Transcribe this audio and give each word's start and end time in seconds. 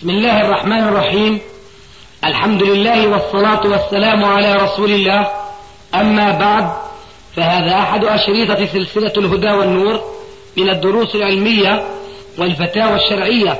بسم 0.00 0.10
الله 0.10 0.40
الرحمن 0.40 0.88
الرحيم. 0.88 1.40
الحمد 2.24 2.62
لله 2.62 3.08
والصلاة 3.08 3.66
والسلام 3.66 4.24
على 4.24 4.54
رسول 4.54 4.90
الله. 4.90 5.30
أما 5.94 6.30
بعد 6.38 6.72
فهذا 7.36 7.74
أحد 7.78 8.04
أشريطة 8.04 8.66
سلسلة 8.66 9.12
الهدى 9.16 9.50
والنور 9.50 10.00
من 10.56 10.70
الدروس 10.70 11.14
العلمية 11.14 11.84
والفتاوى 12.38 12.94
الشرعية 12.94 13.58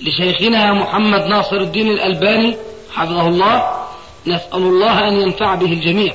لشيخنا 0.00 0.72
محمد 0.72 1.26
ناصر 1.26 1.56
الدين 1.56 1.88
الألباني 1.88 2.56
حفظه 2.92 3.28
الله. 3.28 3.86
نسأل 4.26 4.62
الله 4.62 5.08
أن 5.08 5.12
ينفع 5.12 5.54
به 5.54 5.72
الجميع. 5.72 6.14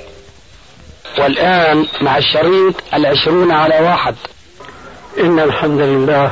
والآن 1.19 1.85
مع 2.01 2.17
الشريط 2.17 2.75
العشرون 2.93 3.51
على 3.51 3.79
واحد. 3.79 4.15
إن 5.19 5.39
الحمد 5.39 5.81
لله 5.81 6.31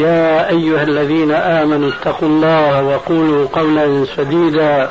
يا 0.00 0.48
أيها 0.48 0.82
الذين 0.82 1.32
آمنوا 1.32 1.90
اتقوا 1.90 2.28
الله 2.28 2.82
وقولوا 2.82 3.46
قولا 3.52 4.06
سديدا 4.16 4.90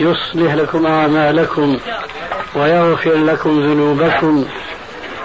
يصلح 0.00 0.54
لكم 0.54 0.86
أعمالكم 0.86 1.78
ويغفر 2.56 3.14
لكم 3.14 3.60
ذنوبكم 3.60 4.44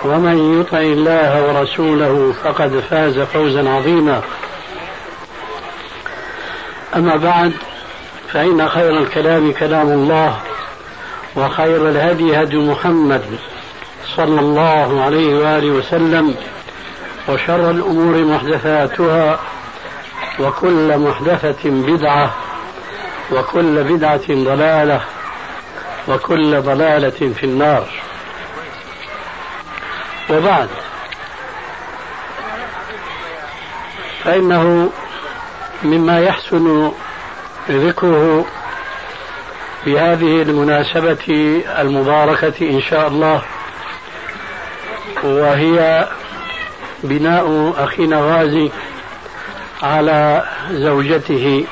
ومن 0.06 0.62
يطع 0.62 0.78
الله 0.78 1.48
ورسوله 1.48 2.34
فقد 2.44 2.84
فاز 2.90 3.20
فوزا 3.20 3.70
عظيما. 3.70 4.22
أما 6.96 7.16
بعد 7.16 7.52
فإن 8.34 8.70
خير 8.70 8.98
الكلام 8.98 9.52
كلام 9.52 9.88
الله 9.88 10.40
وخير 11.36 11.90
الهدي 11.90 12.42
هدي 12.42 12.58
محمد 12.58 13.24
صلى 14.16 14.40
الله 14.40 15.02
عليه 15.02 15.36
وآله 15.36 15.68
وسلم 15.68 16.36
وشر 17.30 17.72
الأمور 17.72 18.24
محدثاتها 18.26 19.40
وكل 20.40 20.98
محدثة 20.98 21.70
بدعة 21.70 22.34
وكل 23.32 23.84
بدعة 23.84 24.28
ضلالة 24.30 25.02
وكل 26.08 26.62
ضلالة 26.62 27.34
في 27.40 27.44
النار. 27.44 27.88
وبعد 30.30 30.70
فإنه 34.24 34.90
مما 35.84 36.20
يحسن 36.20 36.92
ذكره 37.70 38.46
بهذه 39.86 40.42
المناسبة 40.42 41.62
المباركة 41.80 42.70
إن 42.70 42.82
شاء 42.82 43.08
الله 43.08 43.42
وهي 45.24 46.08
بناء 47.04 47.74
أخينا 47.78 48.18
غازي 48.22 48.72
على 49.84 50.44
زوجته. 50.72 51.66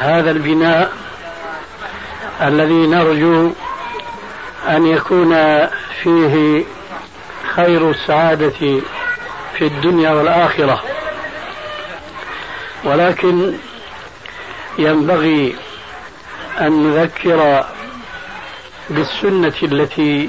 هذا 0.00 0.30
البناء 0.30 0.92
الذي 2.42 2.86
نرجو 2.86 3.52
أن 4.68 4.86
يكون 4.86 5.34
فيه 6.02 6.64
خير 7.54 7.90
السعادة 7.90 8.80
في 9.58 9.62
الدنيا 9.62 10.10
والآخرة. 10.10 10.82
ولكن 12.84 13.54
ينبغي 14.78 15.56
أن 16.60 16.90
نذكر 16.90 17.64
بالسنة 18.90 19.54
التي 19.62 20.28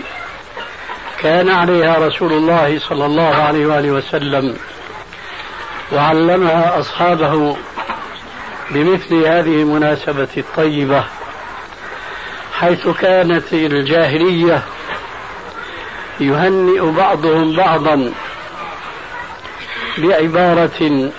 كان 1.22 1.50
عليها 1.50 2.08
رسول 2.08 2.34
الله 2.34 2.80
صلى 2.80 3.06
الله 3.06 3.36
عليه 3.36 3.66
وآله 3.66 3.92
وسلم 3.92 4.58
وعلمها 5.92 6.80
أصحابه 6.80 7.58
بمثل 8.72 9.16
هذه 9.16 9.62
المناسبة 9.62 10.28
الطيبة 10.38 11.04
حيث 12.54 12.88
كانت 12.88 13.54
الجاهلية 13.54 14.64
يهنئ 16.20 16.92
بعضهم 16.92 17.56
بعضا 17.56 18.12
بعبارة 19.98 21.12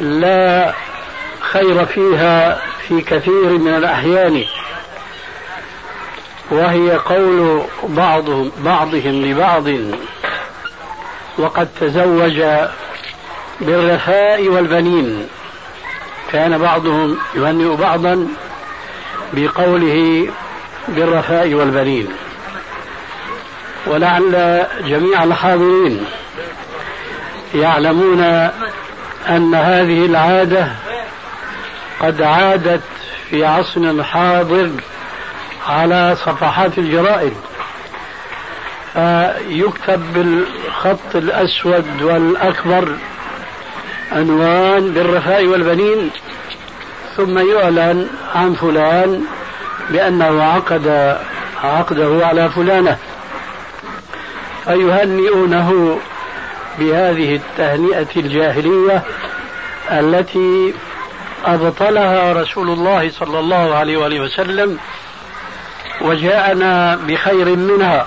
لا 0.00 0.74
خير 1.40 1.86
فيها 1.86 2.60
في 2.88 3.00
كثير 3.00 3.58
من 3.58 3.74
الأحيان. 3.74 4.44
وهي 6.50 6.90
قول 6.90 7.62
بعضهم 7.88 8.52
بعضهم 8.64 9.22
لبعض. 9.24 9.64
وقد 11.38 11.68
تزوج 11.80 12.42
بالرخاء 13.60 14.48
والبنين. 14.48 15.28
كان 16.32 16.58
بعضهم 16.58 17.18
يهنئ 17.34 17.76
بعضا 17.76 18.28
بقوله 19.32 20.28
بالرخاء 20.88 21.54
والبنين. 21.54 22.08
ولعل 23.86 24.66
جميع 24.86 25.24
الحاضرين 25.24 26.04
يعلمون 27.54 28.20
أن 29.28 29.54
هذه 29.54 30.06
العادة 30.06 30.68
قد 32.00 32.22
عادت 32.22 32.80
في 33.30 33.44
عصرنا 33.44 33.90
الحاضر 33.90 34.70
على 35.68 36.16
صفحات 36.16 36.78
الجرائد. 36.78 37.32
فيكتب 38.92 40.12
بالخط 40.14 41.14
الأسود 41.14 42.02
والأكبر 42.02 42.88
عنوان 44.12 44.92
بالرخاء 44.92 45.46
والبنين 45.46 46.10
ثم 47.16 47.38
يعلن 47.38 48.08
عن 48.34 48.54
فلان 48.54 49.24
بأنه 49.90 50.42
عقد 50.42 51.16
عقده 51.64 52.26
على 52.26 52.50
فلانة. 52.50 52.98
فيهنئونه 54.64 55.98
بهذه 56.78 57.36
التهنئة 57.36 58.16
الجاهلية 58.16 59.02
التي 59.90 60.74
أبطلها 61.44 62.32
رسول 62.32 62.70
الله 62.70 63.10
صلى 63.10 63.38
الله 63.38 63.74
عليه 63.74 63.96
وآله 63.96 64.20
وسلم 64.20 64.78
وجاءنا 66.00 66.96
بخير 66.96 67.56
منها 67.56 68.06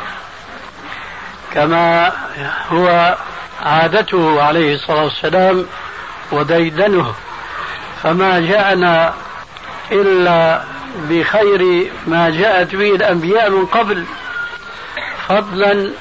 كما 1.54 2.12
هو 2.72 3.18
عادته 3.66 4.42
عليه 4.42 4.76
الصلاة 4.76 5.04
والسلام 5.04 5.66
وديدنه. 6.32 7.14
فما 8.04 8.40
جاءنا 8.40 9.14
إلا 9.92 10.62
بخير 11.10 11.92
ما 12.08 12.30
جاءت 12.30 12.76
به 12.76 12.96
الأنبياء 12.96 13.50
من 13.50 13.66
قبل 13.66 14.06
فضلا 15.30 15.92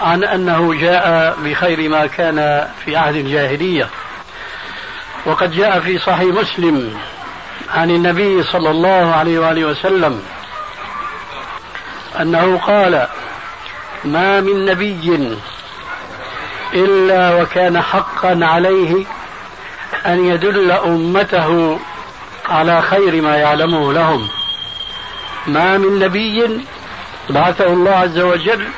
عن 0.00 0.24
أنه 0.24 0.74
جاء 0.74 1.36
بخير 1.44 1.88
ما 1.88 2.06
كان 2.06 2.68
في 2.84 2.96
عهد 2.96 3.14
الجاهلية. 3.14 3.88
وقد 5.26 5.52
جاء 5.52 5.80
في 5.80 5.98
صحيح 5.98 6.34
مسلم 6.34 6.98
عن 7.74 7.90
النبي 7.90 8.42
صلى 8.42 8.70
الله 8.70 9.14
عليه 9.14 9.38
وآله 9.38 9.64
وسلم 9.64 10.22
أنه 12.20 12.58
قال 12.58 13.06
ما 14.04 14.40
من 14.40 14.64
نبي 14.64 15.38
إلا 16.74 17.34
وكان 17.34 17.82
حقا 17.82 18.38
عليه 18.42 19.04
أن 20.06 20.24
يدل 20.24 20.70
أمته 20.70 21.78
على 22.48 22.82
خير 22.82 23.22
ما 23.22 23.36
يعلمه 23.36 23.92
لهم. 23.92 24.28
ما 25.46 25.78
من 25.78 25.98
نبي 25.98 26.64
بعثه 27.30 27.66
الله 27.66 27.90
عز 27.90 28.18
وجل 28.18 28.68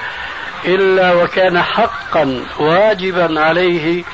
إلا 0.64 1.12
وكان 1.12 1.62
حقا 1.62 2.44
واجبا 2.58 3.40
عليه 3.40 4.04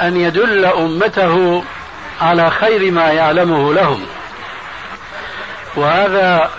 أن 0.00 0.16
يدل 0.16 0.64
أمته 0.64 1.64
على 2.20 2.50
خير 2.50 2.90
ما 2.90 3.10
يعلمه 3.10 3.74
لهم. 3.74 4.06
وهذا 5.76 6.50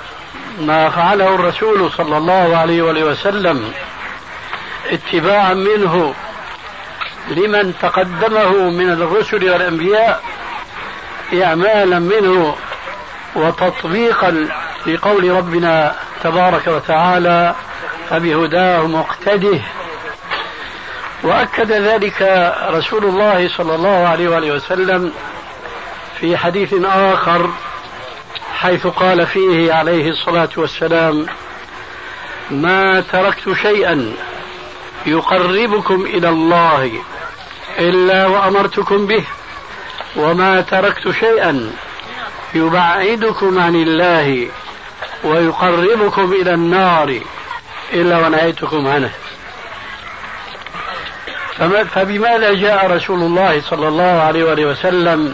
ما 0.68 0.90
فعله 0.90 1.36
الرسول 1.36 1.92
صلى 1.92 2.18
الله 2.18 2.58
عليه 2.58 2.82
وسلم 2.82 3.74
اتباعا 4.92 5.54
منه 5.54 6.14
لمن 7.30 7.74
تقدمه 7.82 8.70
من 8.70 8.90
الرسل 8.92 9.50
والأنبياء 9.50 10.24
إعمالا 11.44 12.00
منه 12.00 12.56
وتطبيقا 13.36 14.48
لقول 14.88 15.32
ربنا 15.32 15.96
تبارك 16.24 16.68
وتعالى 16.68 17.56
فبهداه 18.10 18.88
مقتده. 18.88 19.60
وأكد 21.24 21.72
ذلك 21.72 22.22
رسول 22.70 23.06
الله 23.06 23.50
صلى 23.58 23.76
الله 23.76 24.08
عليه 24.08 24.52
وسلم 24.52 25.14
في 26.20 26.38
حديث 26.38 26.74
آخر 26.86 27.50
حيث 28.62 28.88
قال 28.88 29.28
فيه 29.28 29.74
عليه 29.74 30.10
الصلاة 30.10 30.50
والسلام 30.58 31.26
ما 32.52 33.02
تركت 33.02 33.54
شيئا 33.54 34.14
يقربكم 35.06 36.02
إلى 36.06 36.30
الله 36.30 36.92
إلا 37.80 38.28
وأمرتكم 38.28 39.06
به 39.06 39.24
وما 40.16 40.62
تركت 40.62 41.12
شيئا 41.12 41.72
يبعدكم 42.54 43.60
عن 43.60 43.76
الله 43.76 44.48
ويقربكم 45.24 46.34
إلى 46.34 46.54
النار 46.54 47.20
إلا 47.94 48.20
ونهيتكم 48.20 48.88
عنه. 48.88 49.12
فبماذا 51.94 52.54
جاء 52.54 52.92
رسول 52.92 53.20
الله 53.20 53.62
صلى 53.62 53.88
الله 53.88 54.22
عليه 54.22 54.66
وسلم 54.66 55.34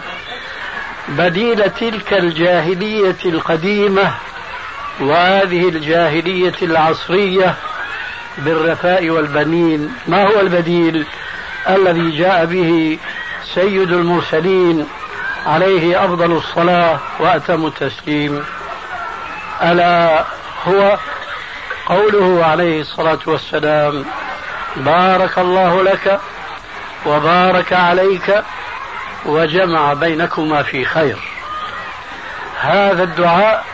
بديل 1.08 1.70
تلك 1.70 2.12
الجاهلية 2.12 3.16
القديمة 3.24 4.14
وهذه 5.00 5.68
الجاهلية 5.68 6.54
العصرية 6.62 7.54
بالرفاء 8.38 9.10
والبنين. 9.10 9.94
ما 10.06 10.22
هو 10.26 10.40
البديل 10.40 11.06
الذي 11.68 12.10
جاء 12.10 12.44
به 12.44 12.98
سيد 13.54 13.92
المرسلين 13.92 14.86
عليه 15.46 16.04
أفضل 16.04 16.32
الصلاة 16.32 16.98
وأتم 17.20 17.66
التسليم؟ 17.66 18.44
ألا 19.62 20.24
هو 20.64 20.98
قوله 21.86 22.44
عليه 22.44 22.80
الصلاة 22.80 23.18
والسلام 23.26 24.04
بارك 24.76 25.38
الله 25.38 25.82
لك 25.82 26.20
وبارك 27.06 27.72
عليك 27.72 28.42
وجمع 29.28 29.92
بينكما 29.92 30.62
في 30.62 30.84
خير. 30.84 31.18
هذا 32.60 33.02
الدعاء 33.02 33.64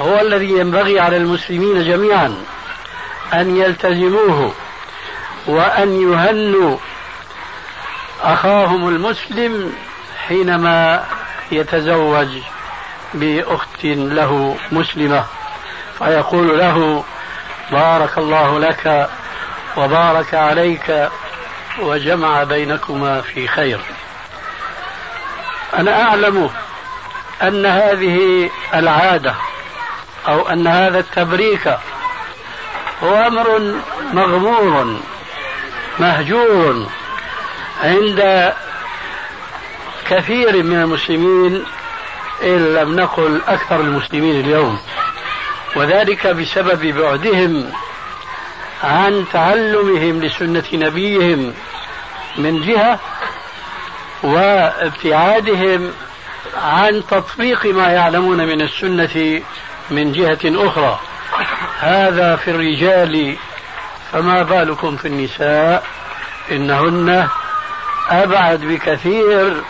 هو 0.00 0.20
الذي 0.20 0.50
ينبغي 0.50 1.00
على 1.00 1.16
المسلمين 1.16 1.84
جميعا 1.84 2.34
أن 3.34 3.56
يلتزموه 3.56 4.52
وأن 5.46 6.02
يهنوا 6.02 6.76
أخاهم 8.22 8.88
المسلم 8.88 9.72
حينما 10.28 11.04
يتزوج 11.52 12.28
بأخت 13.14 13.84
له 13.84 14.56
مسلمة. 14.72 15.24
فيقول 15.98 16.58
له 16.58 17.04
بارك 17.72 18.18
الله 18.18 18.58
لك 18.58 19.10
وبارك 19.76 20.34
عليك 20.34 21.08
وجمع 21.78 22.42
بينكما 22.44 23.20
في 23.20 23.48
خير. 23.48 23.80
أنا 25.74 26.02
أعلم 26.02 26.50
أن 27.42 27.66
هذه 27.66 28.50
العادة 28.74 29.34
أو 30.28 30.48
أن 30.48 30.66
هذا 30.66 30.98
التبريك 30.98 31.76
هو 33.02 33.14
أمر 33.26 33.74
مغمور 34.12 35.00
مهجور 35.98 36.86
عند 37.82 38.52
كثير 40.10 40.62
من 40.62 40.76
المسلمين 40.76 41.64
إن 42.42 42.74
لم 42.74 42.96
نقل 42.96 43.40
أكثر 43.48 43.80
المسلمين 43.80 44.40
اليوم 44.40 44.78
وذلك 45.76 46.26
بسبب 46.26 46.86
بعدهم 46.86 47.72
عن 48.84 49.24
تعلمهم 49.32 50.20
لسنة 50.20 50.64
نبيهم 50.72 51.54
من 52.36 52.66
جهة 52.66 53.00
وابتعادهم 54.22 55.92
عن 56.62 57.02
تطبيق 57.10 57.66
ما 57.66 57.92
يعلمون 57.92 58.46
من 58.46 58.60
السنة 58.60 59.42
من 59.90 60.12
جهة 60.12 60.68
أخرى. 60.68 61.00
هذا 61.80 62.36
في 62.36 62.50
الرجال 62.50 63.36
فما 64.12 64.42
بالكم 64.42 64.96
في 64.96 65.08
النساء؟ 65.08 65.84
إنهن 66.50 67.28
أبعد 68.10 68.60
بكثير 68.60 69.62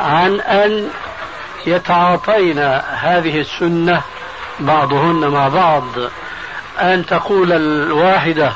عن 0.00 0.40
أن 0.40 0.88
يتعاطين 1.66 2.58
هذه 2.92 3.40
السنة 3.40 4.02
بعضهن 4.60 5.28
مع 5.28 5.48
بعض. 5.48 5.84
أن 6.80 7.06
تقول 7.06 7.52
الواحدة 7.52 8.52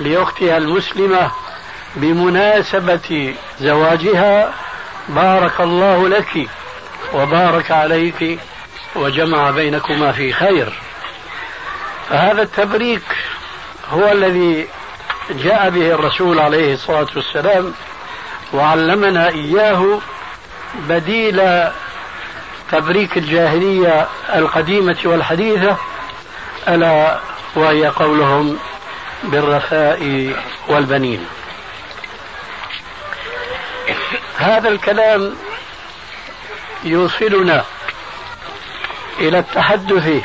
لأختها 0.00 0.56
المسلمة 0.56 1.30
بمناسبة 1.96 3.34
زواجها 3.60 4.52
بارك 5.08 5.60
الله 5.60 6.08
لك 6.08 6.48
وبارك 7.14 7.70
عليك 7.70 8.38
وجمع 8.96 9.50
بينكما 9.50 10.12
في 10.12 10.32
خير. 10.32 10.72
فهذا 12.08 12.42
التبريك 12.42 13.02
هو 13.90 14.12
الذي 14.12 14.66
جاء 15.30 15.70
به 15.70 15.94
الرسول 15.94 16.38
عليه 16.38 16.74
الصلاة 16.74 17.06
والسلام 17.16 17.74
وعلمنا 18.52 19.28
إياه 19.28 19.98
بديل 20.88 21.42
تبريك 22.72 23.16
الجاهلية 23.18 24.08
القديمة 24.34 24.96
والحديثة 25.04 25.76
ألا 26.68 27.18
وهي 27.56 27.86
قولهم 27.86 28.58
بالرخاء 29.22 30.32
والبنين. 30.68 31.26
هذا 34.42 34.68
الكلام 34.68 35.36
يوصلنا 36.84 37.64
إلى 39.18 39.38
التحدث 39.38 40.24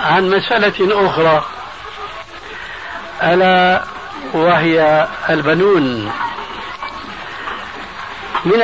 عن 0.00 0.30
مسألة 0.30 1.06
أخرى 1.06 1.44
ألا 3.22 3.84
وهي 4.32 5.08
البنون. 5.30 6.12
من 8.44 8.62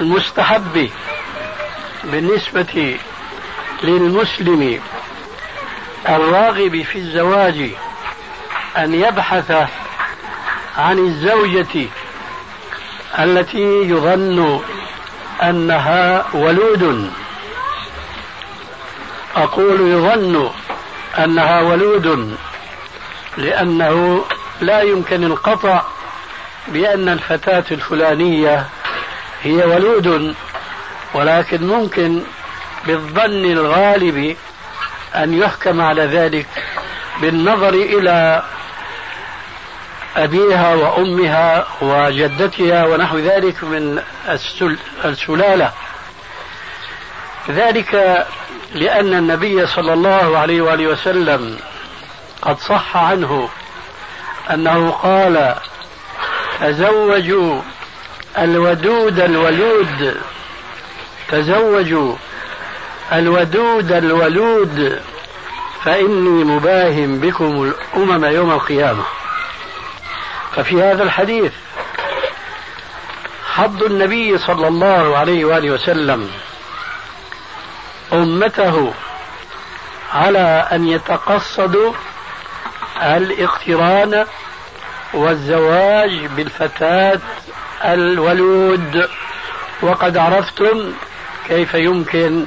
المستحب 0.00 0.90
بالنسبة 2.04 2.98
للمسلم 3.82 4.80
الراغب 6.08 6.82
في 6.82 6.98
الزواج 6.98 7.70
أن 8.76 8.94
يبحث 8.94 9.68
عن 10.76 10.98
الزوجة 10.98 11.88
التي 13.18 13.82
يظن 13.82 14.60
أنها 15.42 16.24
ولود. 16.34 17.10
أقول 19.36 19.80
يظن 19.80 20.50
أنها 21.18 21.60
ولود 21.60 22.36
لأنه 23.36 24.24
لا 24.60 24.82
يمكن 24.82 25.24
القطع 25.24 25.82
بأن 26.68 27.08
الفتاة 27.08 27.64
الفلانية 27.70 28.66
هي 29.42 29.64
ولود 29.64 30.34
ولكن 31.14 31.66
ممكن 31.66 32.22
بالظن 32.86 33.44
الغالب 33.44 34.36
أن 35.14 35.34
يحكم 35.34 35.80
على 35.80 36.02
ذلك 36.02 36.46
بالنظر 37.20 37.74
إلى 37.74 38.42
أبيها 40.16 40.74
وأمها 40.74 41.66
وجدتها 41.80 42.86
ونحو 42.86 43.18
ذلك 43.18 43.64
من 43.64 44.02
السلالة. 45.04 45.72
ذلك 47.50 48.26
لأن 48.74 49.14
النبي 49.14 49.66
صلى 49.66 49.92
الله 49.92 50.38
عليه 50.38 50.60
وآله 50.60 50.86
وسلم 50.86 51.58
قد 52.42 52.58
صح 52.58 52.96
عنه 52.96 53.48
أنه 54.50 54.90
قال 54.90 55.54
تزوجوا 56.60 57.60
الودود 58.38 59.20
الولود 59.20 60.16
تزوجوا 61.28 62.14
الودود 63.12 63.92
الولود 63.92 65.00
فإني 65.84 66.44
مباهم 66.44 67.20
بكم 67.20 67.62
الأمم 67.62 68.24
يوم 68.24 68.50
القيامة. 68.50 69.04
ففي 70.56 70.82
هذا 70.82 71.02
الحديث 71.02 71.52
حض 73.54 73.82
النبي 73.82 74.38
صلى 74.38 74.68
الله 74.68 75.18
عليه 75.18 75.44
وآله 75.44 75.70
وسلم 75.70 76.30
أمته 78.12 78.92
على 80.14 80.68
أن 80.72 80.88
يتقصدوا 80.88 81.92
الاقتران 83.02 84.26
والزواج 85.14 86.26
بالفتاة 86.26 87.20
الولود. 87.84 89.08
وقد 89.82 90.16
عرفتم 90.16 90.92
كيف 91.48 91.74
يمكن 91.74 92.44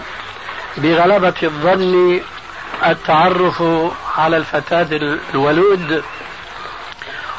بغلبة 0.77 1.33
الظن 1.43 2.21
التعرف 2.85 3.63
على 4.17 4.37
الفتاة 4.37 4.87
الولود. 5.33 6.03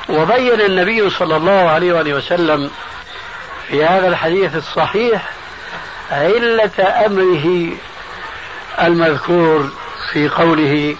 وبين 0.08 0.60
النبي 0.60 1.10
صلى 1.10 1.36
الله 1.36 1.70
عليه 1.70 1.92
وآله 1.92 2.14
وسلم 2.14 2.70
في 3.68 3.84
هذا 3.84 4.08
الحديث 4.08 4.56
الصحيح 4.56 5.30
علة 6.10 7.06
أمره 7.06 7.76
المذكور 8.82 9.70
في 10.12 10.28
قوله 10.28 10.96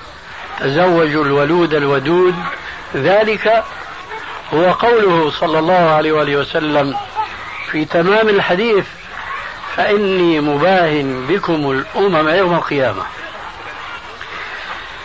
تزوجوا 0.60 1.24
الولود 1.24 1.74
الودود. 1.74 2.34
ذلك 2.94 3.64
هو 4.54 4.72
قوله 4.72 5.30
صلى 5.30 5.58
الله 5.58 5.94
عليه 5.94 6.12
وآله 6.12 6.36
وسلم 6.36 6.96
في 7.70 7.84
تمام 7.84 8.28
الحديث 8.28 8.84
فإني 9.76 10.40
مباهن 10.40 11.26
بكم 11.28 11.70
الأمم 11.70 12.28
يوم 12.28 12.54
القيامة. 12.54 13.02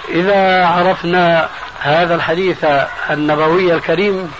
إذا 0.09 0.65
عرفنا 0.65 1.49
هذا 1.79 2.15
الحديث 2.15 2.65
النبوي 3.09 3.73
الكريم. 3.73 4.31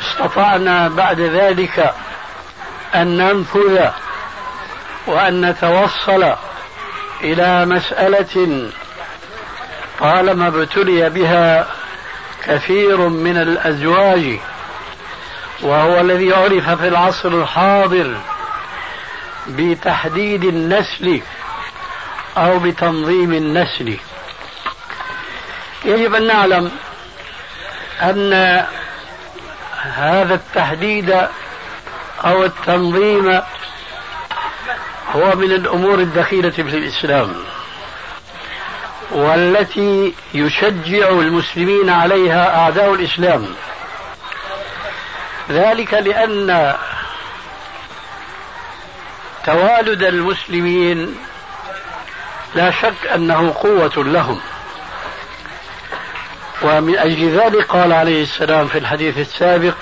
استطعنا 0.00 0.88
بعد 0.88 1.20
ذلك 1.20 1.94
أن 2.94 3.16
ننفذ 3.16 3.88
وأن 5.06 5.50
نتوصل 5.50 6.34
إلى 7.20 7.66
مسألة 7.66 8.70
طالما 10.00 10.48
ابتلي 10.48 11.10
بها 11.10 11.66
كثير 12.44 12.96
من 13.08 13.36
الأزواج 13.36 14.38
وهو 15.62 16.00
الذي 16.00 16.34
عرف 16.34 16.70
في 16.70 16.88
العصر 16.88 17.28
الحاضر 17.28 18.16
بتحديد 19.48 20.44
النسل 20.44 21.20
أو 22.36 22.58
بتنظيم 22.58 23.32
النسل. 23.32 23.96
يجب 25.86 26.14
أن 26.14 26.26
نعلم 26.26 26.70
أن 28.02 28.32
هذا 29.82 30.34
التحديد 30.34 31.28
أو 32.24 32.44
التنظيم 32.44 33.42
هو 35.14 35.36
من 35.36 35.52
الأمور 35.52 35.98
الدخيلة 35.98 36.50
في 36.50 36.60
الإسلام 36.60 37.34
والتي 39.10 40.14
يشجع 40.34 41.08
المسلمين 41.08 41.90
عليها 41.90 42.58
أعداء 42.58 42.94
الإسلام. 42.94 43.46
ذلك 45.50 45.94
لأن 45.94 46.74
توالد 49.44 50.02
المسلمين 50.02 51.16
لا 52.54 52.70
شك 52.70 53.06
أنه 53.14 53.54
قوة 53.60 54.04
لهم. 54.04 54.40
ومن 56.62 56.98
أجل 56.98 57.38
ذلك 57.38 57.66
قال 57.66 57.92
عليه 57.92 58.22
السلام 58.22 58.68
في 58.68 58.78
الحديث 58.78 59.18
السابق 59.18 59.74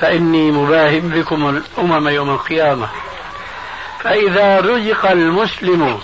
فإني 0.00 0.50
مباهم 0.50 1.08
بكم 1.08 1.48
الأمم 1.48 2.08
يوم 2.08 2.30
القيامة. 2.30 2.88
فإذا 4.00 4.60
رزق 4.60 5.10
المسلم 5.10 6.00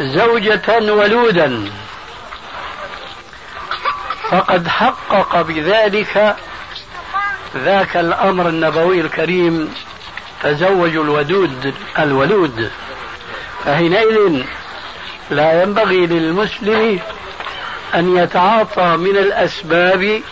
زوجة 0.00 0.92
ولودا 0.92 1.70
فقد 4.30 4.68
حقق 4.68 5.42
بذلك 5.42 6.36
ذاك 7.56 7.96
الأمر 7.96 8.48
النبوي 8.48 9.00
الكريم 9.00 9.74
تزوجوا 10.42 11.04
الودود 11.04 11.74
الولود. 11.98 12.70
فحينئذ 13.64 14.42
لا 15.30 15.62
ينبغي 15.62 16.06
للمسلم 16.06 17.00
أن 17.94 18.16
يتعاطى 18.16 18.96
من 18.96 19.16
الأسباب 19.16 20.22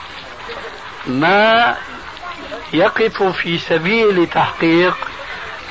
ما 1.06 1.76
يقف 2.72 3.22
في 3.22 3.58
سبيل 3.58 4.26
تحقيق 4.26 4.96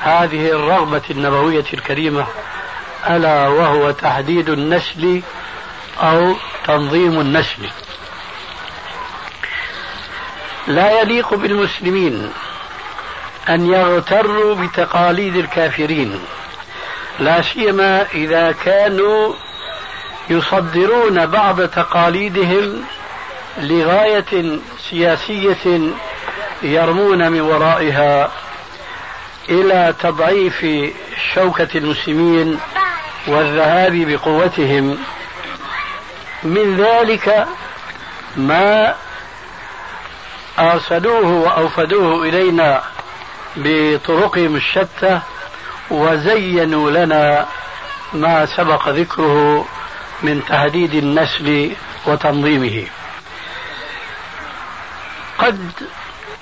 هذه 0.02 0.50
الرغبة 0.50 1.02
النبوية 1.12 1.66
الكريمة 1.74 2.28
ألا 3.10 3.48
وهو 3.48 3.92
تحديد 3.92 4.50
النسل 4.50 5.22
أو 6.00 6.36
تنظيم 6.66 7.22
النسل. 7.22 7.70
لا 10.68 11.02
يليق 11.02 11.34
بالمسلمين 11.34 12.32
أن 13.50 13.74
يغتروا 13.74 14.56
بتقاليد 14.56 15.36
الكافرين 15.36 16.20
لا 17.20 17.42
سيما 17.42 18.06
إذا 18.14 18.52
كانوا 18.52 19.34
يصدرون 20.30 21.26
بعض 21.26 21.62
تقاليدهم 21.62 22.84
لغاية 23.58 24.60
سياسية 24.90 25.92
يرمون 26.62 27.32
من 27.32 27.42
ورائها 27.42 28.32
إلى 29.50 29.94
تضعيف 30.00 30.66
شوكة 31.34 31.68
المسلمين 31.76 32.60
والذهاب 33.28 33.94
بقوتهم. 33.94 34.98
من 36.44 36.78
ذلك 36.78 37.48
ما 38.36 38.96
أرسلوه 40.60 41.26
وأوفدوه 41.26 42.24
إلينا 42.24 42.84
بطرقهم 43.56 44.56
الشتى 44.56 45.20
وزينوا 45.92 46.92
لنا 46.92 47.46
ما 48.14 48.46
سبق 48.46 48.90
ذكره 48.90 49.66
من 50.22 50.46
تهديد 50.50 50.94
النسل 50.94 51.72
وتنظيمه. 52.06 52.88
قد 55.38 55.72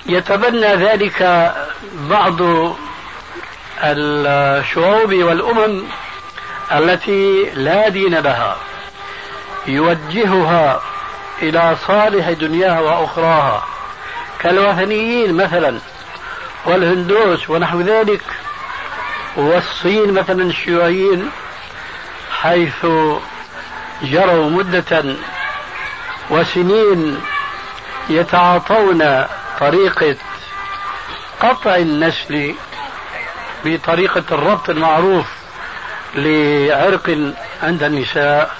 يتبنى 0.06 0.74
ذلك 0.74 1.52
بعض 1.94 2.36
الشعوب 3.82 5.14
والأمم 5.14 5.82
التي 6.72 7.50
لا 7.54 7.88
دين 7.88 8.14
لها 8.14 8.56
يوجهها 9.66 10.82
إلى 11.42 11.76
صالح 11.86 12.30
دنياها 12.30 12.80
وأخراها. 12.80 13.66
كالوثنيين 14.38 15.34
مثلا 15.34 15.78
والهندوس 16.64 17.50
ونحو 17.50 17.80
ذلك 17.80 18.22
والصين 19.36 20.12
مثلا 20.12 20.42
الشيوعيين 20.42 21.30
حيث 22.30 22.86
جروا 24.02 24.50
مدة 24.50 25.16
وسنين 26.30 27.20
يتعاطون 28.08 29.24
طريقة 29.60 30.16
قطع 31.40 31.76
النسل 31.76 32.54
بطريقة 33.64 34.24
الربط 34.32 34.70
المعروف 34.70 35.26
لعرق 36.14 37.32
عند 37.62 37.82
النساء. 37.82 38.56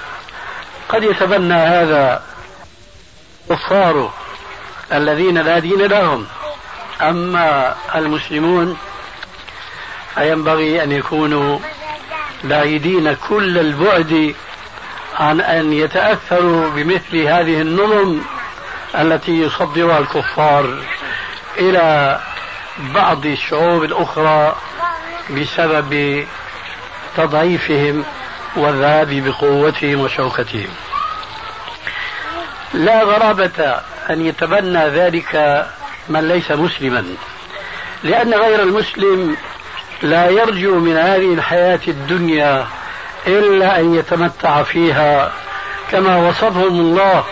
قد 0.89 1.03
يتبنى 1.03 1.55
هذا 1.55 2.23
كفار 3.51 4.13
الذين 4.93 5.39
لا 5.39 5.59
دين 5.59 5.83
لهم. 5.83 6.27
أما 7.03 7.75
المسلمون 7.95 8.77
فينبغي 10.15 10.83
أن 10.83 10.93
يكونوا 10.93 11.59
بعيدين 12.45 13.17
كل 13.29 13.59
البعد 13.59 14.35
عن 15.17 15.41
أن 15.41 15.73
يتأثروا 15.73 16.71
بمثل 16.71 17.17
هذه 17.17 17.61
النظم 17.61 18.21
التي 18.95 19.41
يصدرها 19.43 19.99
الكفار 19.99 20.79
إلى 21.59 22.21
بعض 22.79 23.27
الشعوب 23.27 23.85
الأخرى 23.85 24.57
بسبب 25.31 26.25
تضعيفهم 27.17 28.05
والذهاب 28.57 29.09
بقوتهم 29.11 30.01
وشوكتهم. 30.01 30.69
لا 32.75 33.03
غرابة 33.03 33.81
أن 34.11 34.27
يتبنى 34.27 34.89
ذلك 34.89 35.67
من 36.09 36.29
ليس 36.29 36.51
مسلما 36.51 37.05
لأن 38.03 38.35
غير 38.35 38.63
المسلم 38.63 39.37
لا 40.03 40.31
يرجو 40.31 40.79
من 40.79 40.97
هذه 40.97 41.35
الحياة 41.35 41.81
الدنيا 41.89 42.67
إلا 43.27 43.81
أن 43.81 43.95
يتمتع 43.95 44.63
فيها 44.63 45.33
كما 45.91 46.17
وصفهم 46.17 46.81
الله 46.81 47.25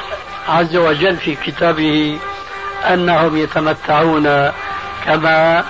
عز 0.49 0.77
وجل 0.77 1.17
في 1.17 1.35
كتابه 1.35 2.19
أنهم 2.85 3.37
يتمتعون 3.37 4.53
كما 5.05 5.65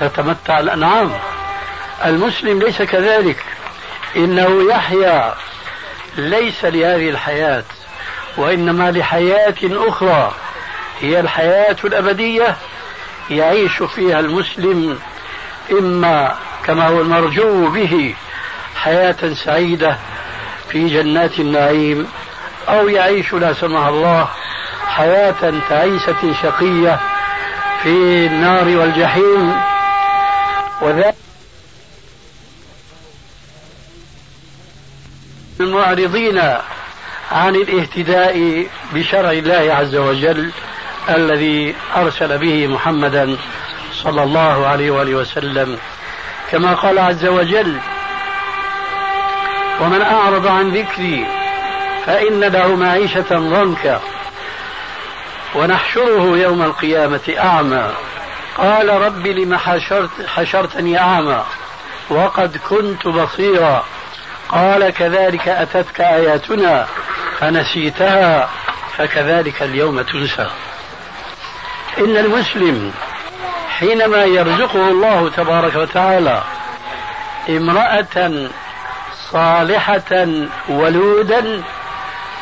تتمتع 0.00 0.58
الأنعام. 0.58 1.12
المسلم 2.04 2.58
ليس 2.58 2.82
كذلك. 2.82 3.44
إنه 4.16 4.70
يحيا 4.70 5.34
ليس 6.16 6.64
لهذه 6.64 7.10
الحياة 7.10 7.64
وإنما 8.36 8.90
لحياة 8.90 9.54
أخرى. 9.62 10.32
هي 11.00 11.20
الحياة 11.20 11.76
الأبدية 11.84 12.56
يعيش 13.30 13.82
فيها 13.82 14.20
المسلم 14.20 14.98
إما 15.70 16.34
كما 16.66 16.88
هو 16.88 17.00
المرجو 17.00 17.70
به 17.70 18.14
حياة 18.82 19.34
سعيدة 19.44 19.96
في 20.70 20.88
جنات 20.88 21.38
النعيم 21.40 22.08
أو 22.68 22.88
يعيش 22.88 23.32
لا 23.32 23.52
سمح 23.52 23.86
الله 23.86 24.28
حياة 24.86 25.52
تعيسة 25.68 26.34
شقية 26.42 27.00
في 27.82 28.26
النار 28.26 28.68
والجحيم. 28.68 29.60
وذلك 30.82 31.14
المعرضين 35.60 36.38
عن 37.32 37.56
الاهتداء 37.56 38.66
بشرع 38.92 39.30
الله 39.30 39.74
عز 39.74 39.96
وجل 39.96 40.50
الذي 41.08 41.74
أرسل 41.96 42.38
به 42.38 42.66
محمدا 42.66 43.36
صلى 44.02 44.22
الله 44.22 44.66
عليه 44.66 44.90
وآله 44.90 45.14
وسلم. 45.14 45.78
كما 46.50 46.74
قال 46.74 46.98
عز 46.98 47.26
وجل 47.26 47.80
ومن 49.80 50.02
أعرض 50.02 50.46
عن 50.46 50.70
ذكري 50.70 51.26
فإن 52.06 52.40
له 52.40 52.76
معيشة 52.76 53.26
ضنكا 53.30 54.00
ونحشره 55.54 56.38
يوم 56.38 56.62
القيامة 56.62 57.20
أعمى. 57.38 57.90
قال 58.58 58.88
رب 58.88 59.26
لم 59.26 59.56
حشرت 59.56 60.10
حشرتني 60.26 60.98
أعمى 61.00 61.44
وقد 62.10 62.56
كنت 62.68 63.08
بصيرا. 63.08 63.84
قال 64.48 64.90
كذلك 64.90 65.48
أتتك 65.48 66.00
آياتنا 66.00 66.86
فنسيتها 67.40 68.48
فكذلك 68.96 69.62
اليوم 69.62 70.02
تنسى. 70.02 70.50
إن 71.98 72.16
المسلم 72.16 72.92
حينما 73.78 74.24
يرزقه 74.24 74.88
الله 74.88 75.30
تبارك 75.36 75.76
وتعالى 75.76 76.42
امرأة 77.48 78.48
صالحة 79.32 80.26
ولودا. 80.68 81.62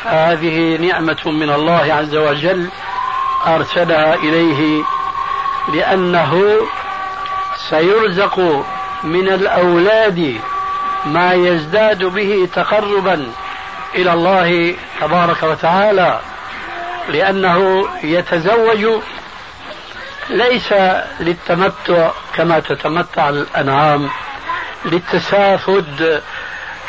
هذه 0.05 0.77
نعمة 0.77 1.17
من 1.25 1.49
الله 1.49 1.93
عز 1.93 2.15
وجل 2.15 2.69
أرسلها 3.47 4.15
إليه 4.15 4.83
لأنه 5.73 6.57
سيرزق 7.69 8.65
من 9.03 9.27
الأولاد 9.27 10.39
ما 11.05 11.33
يزداد 11.33 12.03
به 12.03 12.49
تقربا 12.55 13.31
إلى 13.95 14.13
الله 14.13 14.75
تبارك 15.01 15.43
وتعالى 15.43 16.19
لأنه 17.09 17.87
يتزوج. 18.03 19.01
ليس 20.29 20.73
للتمتع 21.19 22.09
كما 22.35 22.59
تتمتع 22.59 23.29
الأنعام 23.29 24.09
للتسافد 24.85 26.21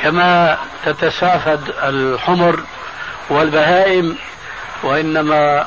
كما 0.03 0.59
تتسافد 0.85 1.61
الحمر 1.83 2.61
والبهائم 3.31 4.17
وإنما 4.83 5.67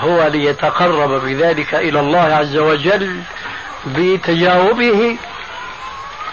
هو 0.00 0.26
ليتقرب 0.26 1.10
بذلك 1.24 1.74
إلى 1.74 2.00
الله 2.00 2.20
عز 2.20 2.56
وجل 2.56 3.20
بتجاوبه 3.86 5.16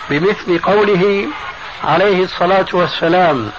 بمثل 0.10 0.60
قوله 0.60 1.28
عليه 1.84 2.24
الصلاة 2.24 2.66
والسلام 2.74 3.52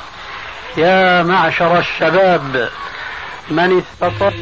يا 0.77 1.23
معشر 1.23 1.79
الشباب 1.79 2.69
من 3.51 3.83
استطاع 3.83 4.33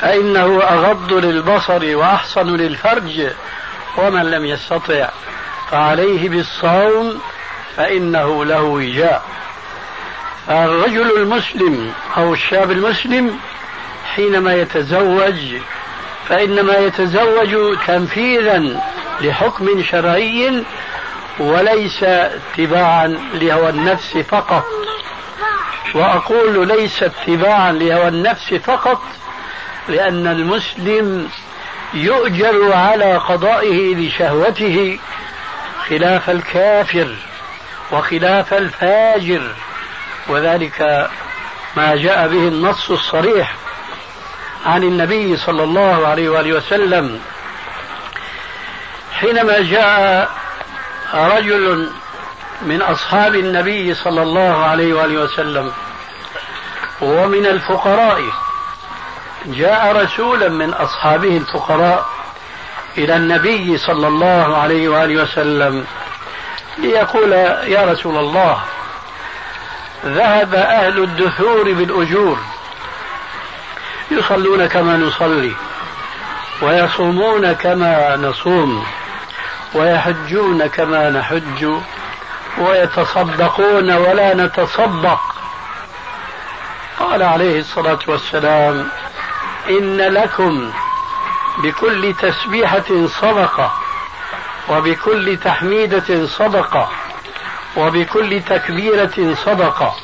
فإنه 0.00 0.62
أغض 0.62 1.12
للبصر 1.12 1.96
وأحصن 1.96 2.56
للفرج 2.56 3.30
ومن 3.96 4.30
لم 4.30 4.44
يستطع 4.46 5.08
فعليه 5.70 6.28
بالصوم 6.28 7.20
فإنه 7.76 8.44
له 8.44 8.62
وجاء. 8.62 9.22
الرجل 10.48 11.16
المسلم 11.16 11.92
أو 12.16 12.32
الشاب 12.34 12.70
المسلم 12.70 13.38
حينما 14.14 14.54
يتزوج 14.54 15.56
فإنما 16.28 16.76
يتزوج 16.76 17.78
تنفيذا 17.86 18.82
لحكم 19.20 19.82
شرعي 19.82 20.64
وليس 21.38 22.02
اتباعا 22.02 23.06
لهوى 23.34 23.70
النفس 23.70 24.16
فقط. 24.16 24.64
وأقول 25.94 26.68
ليس 26.68 27.02
اتباعا 27.02 27.72
لهوى 27.72 28.08
النفس 28.08 28.54
فقط 28.54 29.02
لأن 29.88 30.26
المسلم 30.26 31.28
يؤجر 31.94 32.72
على 32.72 33.16
قضائه 33.16 33.94
لشهوته 33.94 34.98
خلاف 35.88 36.30
الكافر 36.30 37.14
وخلاف 37.92 38.54
الفاجر 38.54 39.54
وذلك 40.28 41.08
ما 41.76 41.96
جاء 41.96 42.28
به 42.28 42.48
النص 42.48 42.90
الصريح 42.90 43.54
عن 44.66 44.82
النبي 44.82 45.36
صلى 45.36 45.62
الله 45.64 46.06
عليه 46.06 46.28
وآله 46.28 46.52
وسلم. 46.56 47.20
حينما 49.12 49.60
جاء 49.60 50.30
رجل 51.14 51.90
من 52.62 52.82
أصحاب 52.82 53.34
النبي 53.34 53.94
صلى 53.94 54.22
الله 54.22 54.64
عليه 54.64 54.94
وآله 54.94 55.20
وسلم 55.20 55.72
ومن 57.00 57.46
الفقراء 57.46 58.22
جاء 59.46 59.96
رسولا 59.96 60.48
من 60.48 60.72
أصحابه 60.74 61.36
الفقراء 61.36 62.06
إلى 62.98 63.16
النبي 63.16 63.78
صلى 63.78 64.08
الله 64.08 64.56
عليه 64.56 64.88
وآله 64.88 65.22
وسلم 65.22 65.84
ليقول 66.78 67.32
يا 67.32 67.92
رسول 67.92 68.18
الله 68.18 68.62
ذهب 70.06 70.54
أهل 70.54 71.02
الدثور 71.02 71.72
بالأجور 71.72 72.38
يصلون 74.10 74.66
كما 74.66 74.96
نصلي 74.96 75.52
ويصومون 76.62 77.52
كما 77.52 78.16
نصوم 78.16 78.86
ويحجون 79.74 80.66
كما 80.66 81.10
نحج 81.10 81.66
ويتصدقون 82.58 83.92
ولا 83.92 84.34
نتصدق. 84.34 85.20
قال 86.98 87.22
عليه 87.22 87.60
الصلاة 87.60 87.98
والسلام 88.06 88.88
إن 89.68 89.96
لكم 89.96 90.72
بكل 91.58 92.14
تسبيحة 92.14 93.06
صدقة 93.06 93.72
وبكل 94.68 95.36
تحميدة 95.36 96.26
صدقة 96.26 96.90
وبكل 97.76 98.42
تكبيرة 98.42 99.34
صدقة 99.34 99.96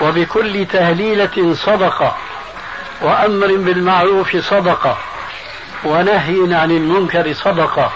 وبكل 0.00 0.66
تهليلة 0.66 1.54
صدقة 1.54 2.16
وأمر 3.02 3.46
بالمعروف 3.46 4.36
صدقة 4.36 4.98
ونهي 5.84 6.54
عن 6.54 6.70
المنكر 6.70 7.32
صدقة 7.32 7.92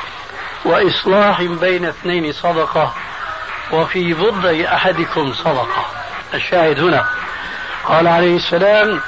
وإصلاح 0.64 1.42
بين 1.42 1.84
اثنين 1.84 2.32
صدقة 2.32 2.94
وفي 3.72 4.14
بضع 4.14 4.74
أحدكم 4.74 5.32
صدقة. 5.32 5.84
الشاهد 6.34 6.80
هنا. 6.80 7.04
قال 7.84 8.06
عليه 8.06 8.36
السلام 8.36 9.00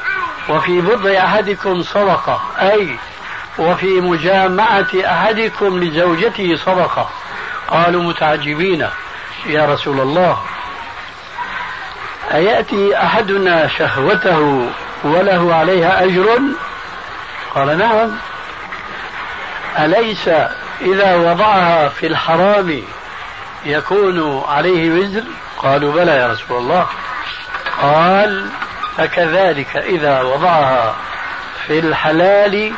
وفي 0.49 0.81
بضع 0.81 1.25
أحدكم 1.25 1.83
صدقة. 1.83 2.43
أي 2.59 2.97
وفي 3.59 4.01
مجامعة 4.01 4.87
أحدكم 4.95 5.79
لزوجته 5.79 6.57
صدقة. 6.57 7.11
قالوا 7.69 8.03
متعجبين. 8.03 8.89
يا 9.47 9.67
رسول 9.67 10.01
الله 10.01 10.39
أيأتي 12.35 12.97
أحدنا 12.97 13.69
شهوته 13.69 14.69
وله 15.05 15.55
عليها 15.55 16.05
أجر؟ 16.05 16.41
قال 17.55 17.79
نعم. 17.79 18.11
أليس 19.79 20.29
إذا 20.81 21.15
وضعها 21.17 21.89
في 21.89 22.07
الحرام 22.07 22.83
يكون 23.65 24.45
عليه 24.49 24.91
وزر؟ 24.91 25.23
قالوا 25.59 25.93
بلى 25.93 26.13
يا 26.13 26.27
رسول 26.27 26.59
الله. 26.59 26.87
قال 27.83 28.49
فكذلك 28.97 29.77
إذا 29.77 30.23
وضعها 30.23 30.97
في 31.67 31.79
الحلال 31.79 32.73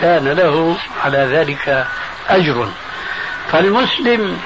كان 0.00 0.28
له 0.28 0.76
على 1.04 1.18
ذلك 1.18 1.86
أجر. 2.28 2.68
فالمسلم 3.52 4.38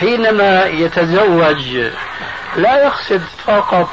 حينما 0.00 0.64
يتزوج 0.64 1.90
لا 2.56 2.84
يقصد 2.84 3.22
فقط 3.46 3.88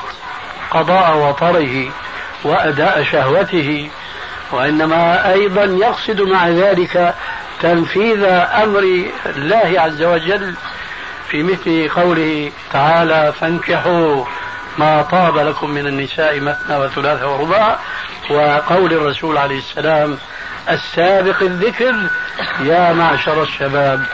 قضاء 0.71 1.17
وطره 1.17 1.91
وأداء 2.43 3.03
شهوته 3.03 3.89
وإنما 4.51 5.33
أيضا 5.33 5.63
يقصد 5.63 6.21
مع 6.21 6.47
ذلك 6.49 7.15
تنفيذ 7.61 8.23
أمر 8.63 8.79
الله 9.25 9.73
عز 9.77 10.03
وجل 10.03 10.55
في 11.29 11.43
مثل 11.43 11.89
قوله 11.89 12.51
تعالى 12.73 13.33
فانكحوا 13.39 14.25
ما 14.77 15.01
طاب 15.01 15.37
لكم 15.37 15.69
من 15.69 15.87
النساء 15.87 16.39
مثنى 16.39 16.77
وثلاث 16.77 17.23
ورباع 17.23 17.79
وقول 18.29 18.93
الرسول 18.93 19.37
عليه 19.37 19.57
السلام 19.57 20.17
السابق 20.69 21.41
الذكر 21.41 21.95
يا 22.59 22.93
معشر 22.93 23.43
الشباب 23.43 24.05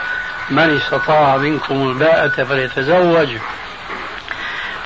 من 0.50 0.76
استطاع 0.76 1.36
منكم 1.36 1.74
الباءة 1.74 2.44
فليتزوج. 2.44 3.28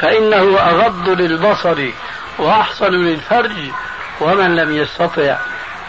فإنه 0.01 0.59
أغض 0.59 1.09
للبصر 1.09 1.91
وأحصن 2.39 2.91
للفرج 2.91 3.71
ومن 4.21 4.57
لم 4.57 4.77
يستطع 4.77 5.37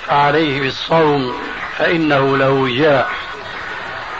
فعليه 0.07 0.61
بالصوم 0.61 1.35
فإنه 1.77 2.37
له 2.37 2.49
وجاء 2.49 3.09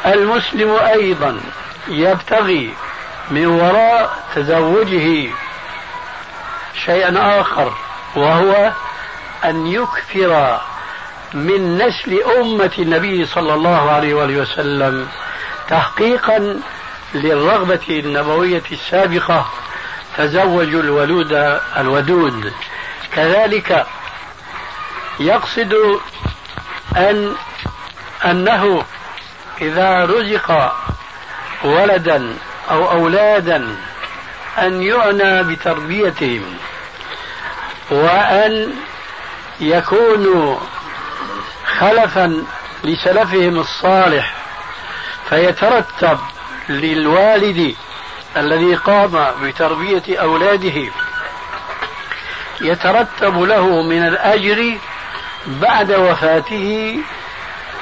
المسلم 0.05 0.71
أيضا 0.71 1.39
يبتغي 1.87 2.73
من 3.31 3.45
وراء 3.45 4.17
تزوجه 4.35 5.29
شيئا 6.85 7.41
آخر 7.41 7.73
وهو 8.15 8.71
أن 9.45 9.67
يكثر 9.67 10.61
من 11.33 11.77
نسل 11.77 12.23
أمة 12.23 12.71
النبي 12.79 13.25
صلى 13.25 13.53
الله 13.53 13.91
عليه 13.91 14.13
وآله 14.13 14.41
وسلم 14.41 15.07
تحقيقا 15.69 16.59
للرغبة 17.13 17.79
النبوية 17.89 18.63
السابقة 18.71 19.45
تزوجوا 20.17 20.81
الولود 20.81 21.33
الودود. 21.77 22.53
كذلك 23.15 23.85
يقصد 25.19 25.99
أن 26.97 27.35
أنه 28.25 28.83
إذا 29.61 30.05
رزق 30.05 30.73
ولدا 31.63 32.33
أو 32.71 32.91
أولادا 32.91 33.75
أن 34.57 34.83
يعنى 34.83 35.43
بتربيتهم 35.43 36.57
وأن 37.91 38.73
يكونوا 39.59 40.57
خلفا 41.79 42.43
لسلفهم 42.83 43.59
الصالح 43.59 44.33
فيترتب 45.29 46.19
للوالد 46.69 47.75
الذي 48.37 48.75
قام 48.75 49.25
بتربية 49.41 50.17
أولاده 50.19 50.91
يترتب 52.61 53.41
له 53.41 53.81
من 53.81 54.07
الأجر 54.07 54.77
بعد 55.47 55.91
وفاته 55.91 56.99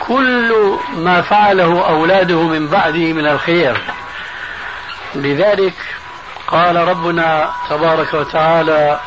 كل 0.08 0.78
ما 0.96 1.22
فعله 1.22 1.88
أولاده 1.88 2.42
من 2.42 2.68
بعده 2.68 3.14
من 3.14 3.28
الخير. 3.28 3.82
لذلك 5.16 5.74
قال 6.48 6.76
ربنا 6.76 7.54
تبارك 7.70 8.14
وتعالى 8.14 9.00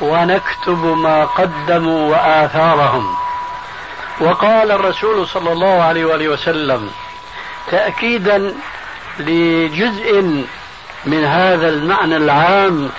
ونكتب 0.00 0.84
ما 0.84 1.24
قدموا 1.24 2.10
وآثارهم 2.10 3.25
وقال 4.20 4.70
الرسول 4.70 5.28
صلى 5.28 5.52
الله 5.52 5.82
عليه 5.82 6.04
وآله 6.04 6.28
وسلم 6.28 6.90
تأكيدا 7.70 8.54
لجزء 9.18 10.22
من 11.06 11.24
هذا 11.24 11.68
المعنى 11.68 12.16
العام 12.16 12.90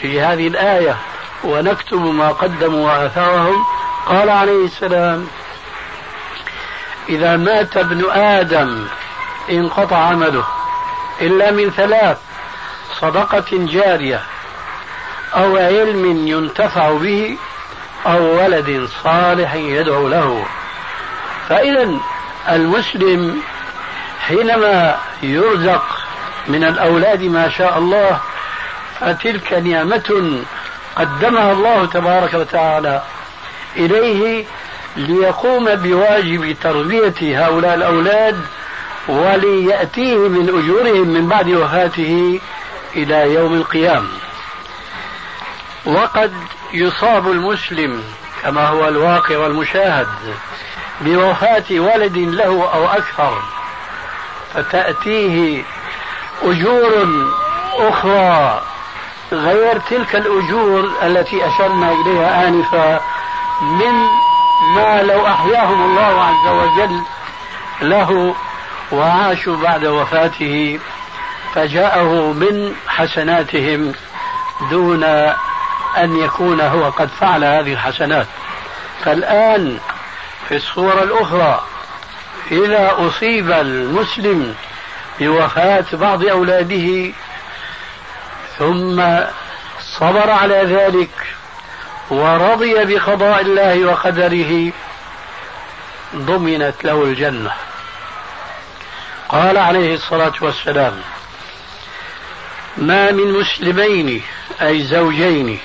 في 0.00 0.20
هذه 0.20 0.48
الآية 0.48 0.96
ونكتب 1.44 2.04
ما 2.04 2.28
قدموا 2.28 2.92
وآثارهم. 2.92 3.64
قال 4.06 4.30
عليه 4.30 4.64
السلام 4.64 5.26
إذا 7.08 7.36
مات 7.36 7.76
ابن 7.76 8.10
آدم 8.10 8.86
انقطع 9.50 9.96
عمله 9.96 10.44
إلا 11.20 11.50
من 11.50 11.70
ثلاث 11.70 12.18
صدقة 13.00 13.46
جارية 13.52 14.20
أو 15.34 15.56
علم 15.56 16.28
ينتفع 16.28 16.90
به 16.90 17.36
أو 18.06 18.44
ولد 18.44 18.88
صالح 19.04 19.54
يدعو 19.54 20.08
له. 20.08 20.44
فإذا 21.48 21.90
المسلم 22.48 23.42
حينما 24.20 24.98
يرزق 25.22 25.84
من 26.48 26.64
الأولاد 26.64 27.22
ما 27.22 27.48
شاء 27.48 27.78
الله 27.78 28.20
فتلك 29.00 29.52
نعمة 29.52 30.42
قدمها 30.96 31.52
الله 31.52 31.86
تبارك 31.86 32.34
وتعالى 32.34 33.02
إليه 33.76 34.44
ليقوم 34.96 35.74
بواجب 35.74 36.56
تربية 36.62 37.44
هؤلاء 37.46 37.74
الأولاد 37.74 38.40
وليأتيه 39.08 40.28
من 40.28 40.48
أجورهم 40.48 41.08
من 41.08 41.28
بعد 41.28 41.48
وفاته 41.48 42.40
إلى 42.96 43.34
يوم 43.34 43.54
القيامة. 43.54 44.08
وقد 45.86 46.32
يصاب 46.72 47.30
المسلم 47.30 48.02
كما 48.42 48.68
هو 48.68 48.88
الواقع 48.88 49.38
والمشاهد 49.38 50.08
بوفاة 51.00 51.64
ولد 51.70 52.18
له 52.18 52.70
أو 52.74 52.86
أكثر. 52.86 53.42
فتأتيه 54.54 55.62
أجور 56.42 57.06
أخرى 57.78 58.62
غير 59.32 59.78
تلك 59.78 60.16
الأجور 60.16 60.90
التي 61.02 61.46
أشرنا 61.46 61.92
إليها 61.92 62.48
آنفا 62.48 63.00
من 63.62 64.06
ما 64.74 65.02
لو 65.02 65.26
أحياهم 65.26 65.90
الله 65.90 66.24
عز 66.24 66.48
وجل 66.48 67.00
له 67.82 68.34
وعاشوا 68.92 69.56
بعد 69.56 69.84
وفاته 69.84 70.80
فجاءه 71.54 72.32
من 72.32 72.74
حسناتهم 72.88 73.92
دون 74.70 75.04
أن 75.96 76.16
يكون 76.16 76.60
هو 76.60 76.90
قد 76.90 77.08
فعل 77.08 77.44
هذه 77.44 77.72
الحسنات. 77.72 78.26
فالآن 79.04 79.78
في 80.48 80.56
الصورة 80.56 81.02
الأخرى 81.02 81.64
إذا 82.50 82.94
أصيب 82.98 83.50
المسلم 83.50 84.54
بوفاة 85.20 85.84
بعض 85.92 86.24
أولاده 86.24 87.12
ثم 88.58 89.02
صبر 89.98 90.30
على 90.30 90.54
ذلك 90.54 91.10
ورضي 92.10 92.84
بقضاء 92.84 93.40
الله 93.40 93.84
وقدره 93.84 94.72
ضمنت 96.14 96.74
له 96.84 97.02
الجنة. 97.02 97.52
قال 99.28 99.58
عليه 99.58 99.94
الصلاة 99.94 100.32
والسلام 100.40 101.00
ما 102.76 103.10
من 103.10 103.32
مسلمين 103.32 104.22
أي 104.62 104.82
زوجين 104.82 105.60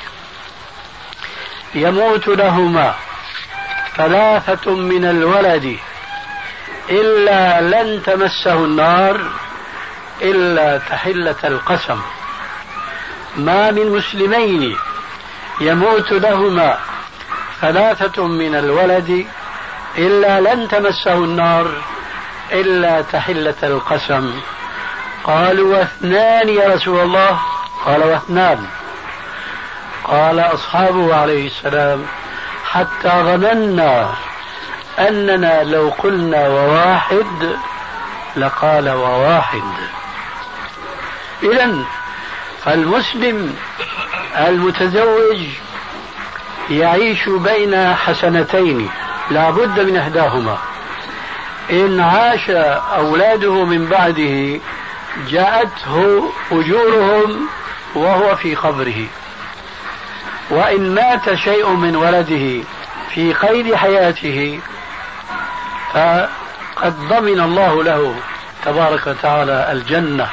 يموت 1.75 2.27
لهما 2.27 2.93
ثلاثة 3.97 4.75
من 4.75 5.05
الولد 5.05 5.77
إلا 6.89 7.61
لن 7.61 8.03
تمسه 8.03 8.53
النار 8.53 9.21
إلا 10.21 10.77
تحلة 10.77 11.35
القسم. 11.43 12.01
ما 13.37 13.71
من 13.71 13.89
مسلمين 13.89 14.77
يموت 15.61 16.11
لهما 16.11 16.77
ثلاثة 17.61 18.27
من 18.27 18.55
الولد 18.55 19.25
إلا 19.97 20.39
لن 20.39 20.67
تمسه 20.67 21.13
النار 21.13 21.71
إلا 22.51 23.01
تحلة 23.01 23.55
القسم. 23.63 24.39
قالوا 25.23 25.77
واثنان 25.77 26.49
يا 26.49 26.75
رسول 26.75 26.99
الله. 26.99 27.39
قال 27.85 28.03
واثنان. 28.03 28.67
قال 30.09 30.39
أصحابه 30.39 31.15
عليه 31.15 31.47
السلام 31.47 32.05
حتى 32.65 33.09
ظننا 33.09 34.13
أننا 34.99 35.63
لو 35.63 35.89
قلنا 35.89 36.47
وواحد 36.47 37.57
لقال 38.35 38.89
وواحد. 38.89 39.63
إذا 41.43 41.75
فالمسلم 42.63 43.55
المتزوج 44.37 45.37
يعيش 46.69 47.29
بين 47.29 47.93
حسنتين 47.95 48.89
لا 49.31 49.49
بد 49.49 49.79
من 49.79 49.97
إحداهما. 49.97 50.57
إن 51.71 51.99
عاش 51.99 52.49
أولاده 52.95 53.65
من 53.65 53.85
بعده 53.85 54.59
جاءته 55.29 56.23
أجورهم 56.51 57.47
وهو 57.95 58.35
في 58.35 58.55
قبره. 58.55 59.05
وإن 60.49 60.95
مات 60.95 61.33
شيء 61.35 61.69
من 61.69 61.95
ولده 61.95 62.63
في 63.13 63.33
قيد 63.33 63.75
حياته 63.75 64.59
فقد 65.93 66.99
ضمن 67.09 67.39
الله 67.39 67.83
له 67.83 68.15
تبارك 68.65 69.07
وتعالى 69.07 69.71
الجنة 69.71 70.29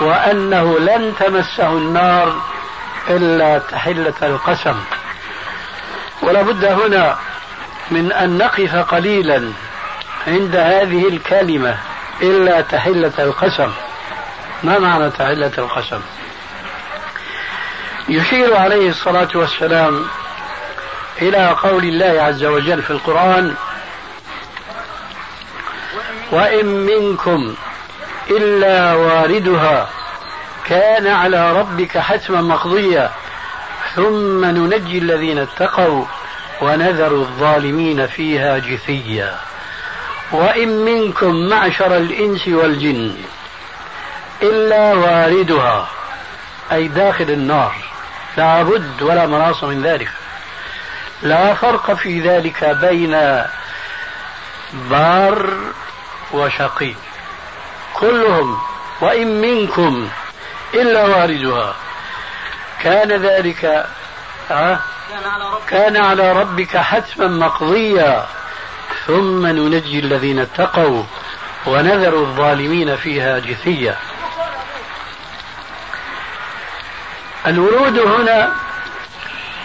وأنه 0.00 0.78
لن 0.78 1.14
تمسه 1.18 1.68
النار 1.68 2.34
إلا 3.10 3.58
تحلة 3.58 4.14
القسم. 4.22 4.76
ولا 6.22 6.42
بد 6.42 6.64
هنا 6.64 7.16
من 7.90 8.12
أن 8.12 8.38
نقف 8.38 8.76
قليلا 8.76 9.52
عند 10.26 10.56
هذه 10.56 11.08
الكلمة 11.08 11.76
إلا 12.22 12.60
تحلة 12.60 13.12
القسم. 13.18 13.72
ما 14.62 14.78
معنى 14.78 15.10
تحلة 15.10 15.52
القسم؟ 15.58 16.00
يشير 18.08 18.56
عليه 18.56 18.88
الصلاة 18.88 19.28
والسلام 19.34 20.04
إلى 21.22 21.48
قول 21.62 21.84
الله 21.84 22.22
عز 22.22 22.44
وجل 22.44 22.82
في 22.82 22.90
القرآن 22.90 23.54
وإن 26.32 26.66
منكم 26.66 27.54
إلا 28.30 28.94
واردها 28.94 29.88
كان 30.64 31.06
على 31.06 31.52
ربك 31.52 31.98
حتما 31.98 32.42
مقضيا 32.42 33.10
ثم 33.94 34.44
ننجي 34.44 34.98
الذين 34.98 35.38
اتقوا 35.38 36.04
ونذر 36.60 37.12
الظالمين 37.12 38.06
فيها 38.06 38.58
جثيا. 38.58 39.38
وإن 40.32 40.68
منكم 40.84 41.48
معشر 41.48 41.96
الإنس 41.96 42.48
والجن 42.48 43.14
إلا 44.42 44.94
واردها 44.94 45.88
أي 46.72 46.88
داخل 46.88 47.30
النار. 47.30 47.74
لا 48.36 48.62
بد 48.62 49.02
ولا 49.02 49.26
مناص 49.26 49.64
من 49.64 49.82
ذلك. 49.82 50.08
لا 51.22 51.54
فرق 51.54 51.94
في 51.94 52.20
ذلك 52.20 52.64
بين 52.64 53.44
بار 54.72 55.52
وشقي. 56.32 56.94
كلهم 57.94 58.58
وإن 59.00 59.40
منكم 59.40 60.08
إلا 60.74 61.04
واردها. 61.04 61.74
كان 62.82 63.12
ذلك 63.12 63.86
كان 65.68 65.96
على 65.96 66.32
ربك 66.32 66.76
حتما 66.76 67.26
مقضيا. 67.26 68.26
ثم 69.06 69.46
ننجي 69.46 69.98
الذين 69.98 70.38
اتقوا 70.38 71.02
ونذر 71.66 72.14
الظالمين 72.14 72.96
فيها 72.96 73.38
جثيا. 73.38 73.96
الورود 77.46 77.98
هنا 77.98 78.52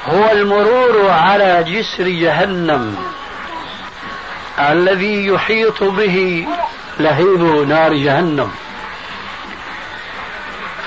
هو 0.05 0.31
المرور 0.31 1.09
على 1.09 1.63
جسر 1.67 2.07
جهنم 2.07 2.97
الذي 4.59 5.27
يحيط 5.27 5.83
به 5.83 6.47
لهيب 6.99 7.41
نار 7.67 7.93
جهنم. 7.93 8.51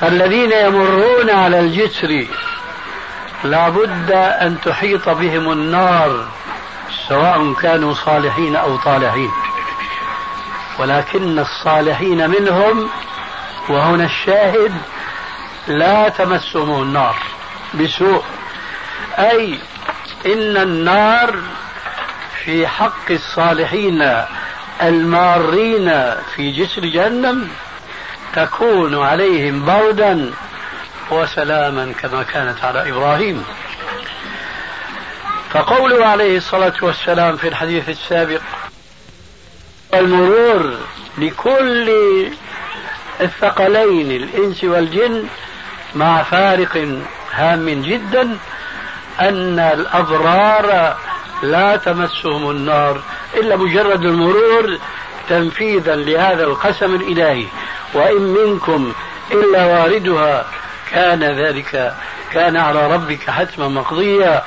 فالذين 0.00 0.52
يمرون 0.52 1.30
على 1.30 1.60
الجسر 1.60 2.26
لابد 3.44 4.10
أن 4.12 4.60
تحيط 4.64 5.08
بهم 5.08 5.52
النار 5.52 6.26
سواء 7.08 7.52
كانوا 7.52 7.94
صالحين 7.94 8.56
أو 8.56 8.76
طالحين. 8.76 9.30
ولكن 10.78 11.38
الصالحين 11.38 12.30
منهم 12.30 12.88
وهنا 13.68 14.04
الشاهد 14.04 14.72
لا 15.68 16.08
تمسهم 16.08 16.82
النار 16.82 17.16
بسوء. 17.74 18.22
أي 19.18 19.58
إن 20.26 20.56
النار 20.56 21.38
في 22.44 22.66
حق 22.66 23.10
الصالحين 23.10 24.24
المارين 24.82 26.14
في 26.36 26.50
جسر 26.52 26.84
جهنم 26.86 27.48
تكون 28.34 29.02
عليهم 29.04 29.64
بردا 29.64 30.30
وسلاما 31.10 31.92
كما 32.00 32.22
كانت 32.22 32.64
على 32.64 32.90
إبراهيم. 32.90 33.44
فقوله 35.50 36.06
عليه 36.06 36.36
الصلاة 36.36 36.72
والسلام 36.82 37.36
في 37.36 37.48
الحديث 37.48 37.88
السابق 37.88 38.40
المرور 39.94 40.76
لكل 41.18 41.90
الثقلين 43.20 44.10
الإنس 44.10 44.64
والجن 44.64 45.24
مع 45.94 46.22
فارق 46.22 46.88
هام 47.32 47.68
جدا 47.82 48.38
أن 49.20 49.58
الابرار 49.58 50.96
لا 51.42 51.76
تمسهم 51.76 52.50
النار 52.50 53.00
إلا 53.34 53.56
مجرد 53.56 54.04
المرور 54.04 54.78
تنفيذا 55.28 55.96
لهذا 55.96 56.44
القسم 56.44 56.94
الإلهي 56.94 57.46
وإن 57.94 58.22
منكم 58.22 58.92
إلا 59.32 59.66
واردها 59.66 60.46
كان 60.90 61.24
ذلك 61.24 61.94
كان 62.32 62.56
على 62.56 62.92
ربك 62.92 63.30
حتما 63.30 63.68
مقضيا. 63.68 64.42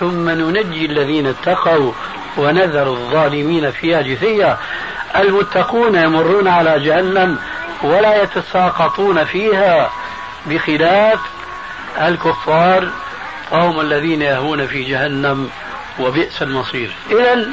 ثم 0.00 0.28
ننجي 0.28 0.86
الذين 0.86 1.26
اتقوا 1.26 1.92
ونذر 2.36 2.86
الظالمين 2.86 3.70
فيها 3.70 4.02
جثيا. 4.02 4.58
المتقون 5.16 5.94
يمرون 5.94 6.48
على 6.48 6.80
جهنم 6.80 7.38
ولا 7.82 8.22
يتساقطون 8.22 9.24
فيها. 9.24 9.90
بخلاف 10.46 11.20
الكفار 12.00 12.88
فهم 13.50 13.80
الذين 13.80 14.22
يهون 14.22 14.66
في 14.66 14.84
جهنم 14.84 15.50
وبئس 16.00 16.42
المصير. 16.42 16.90
إذا 17.10 17.46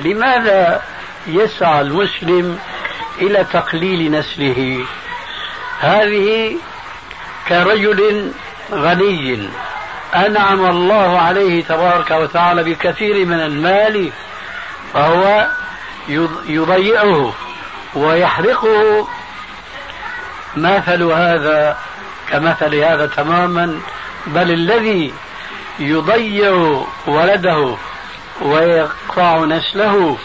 لماذا 0.00 0.82
يسعى 1.26 1.80
المسلم 1.80 2.58
إلى 3.18 3.46
تقليل 3.52 4.10
نسله؟ 4.10 4.84
هذه 5.80 6.56
كرجل 7.48 8.32
غني 8.72 9.48
أنعم 10.14 10.66
الله 10.66 11.18
عليه 11.18 11.64
تبارك 11.64 12.10
وتعالى 12.10 12.62
بكثير 12.64 13.26
من 13.26 13.40
المال 13.40 14.10
فهو 14.94 15.46
يضيعه 16.48 17.34
ويحرقه. 17.94 19.08
مثل 20.56 21.02
هذا 21.02 21.78
كمثل 22.30 22.74
هذا 22.74 23.06
تماما 23.06 23.80
بل 24.26 24.50
الذي 24.50 25.12
يضيع 25.78 26.82
ولده 27.06 27.76
ويقطع 28.42 29.44
نسله 29.44 30.18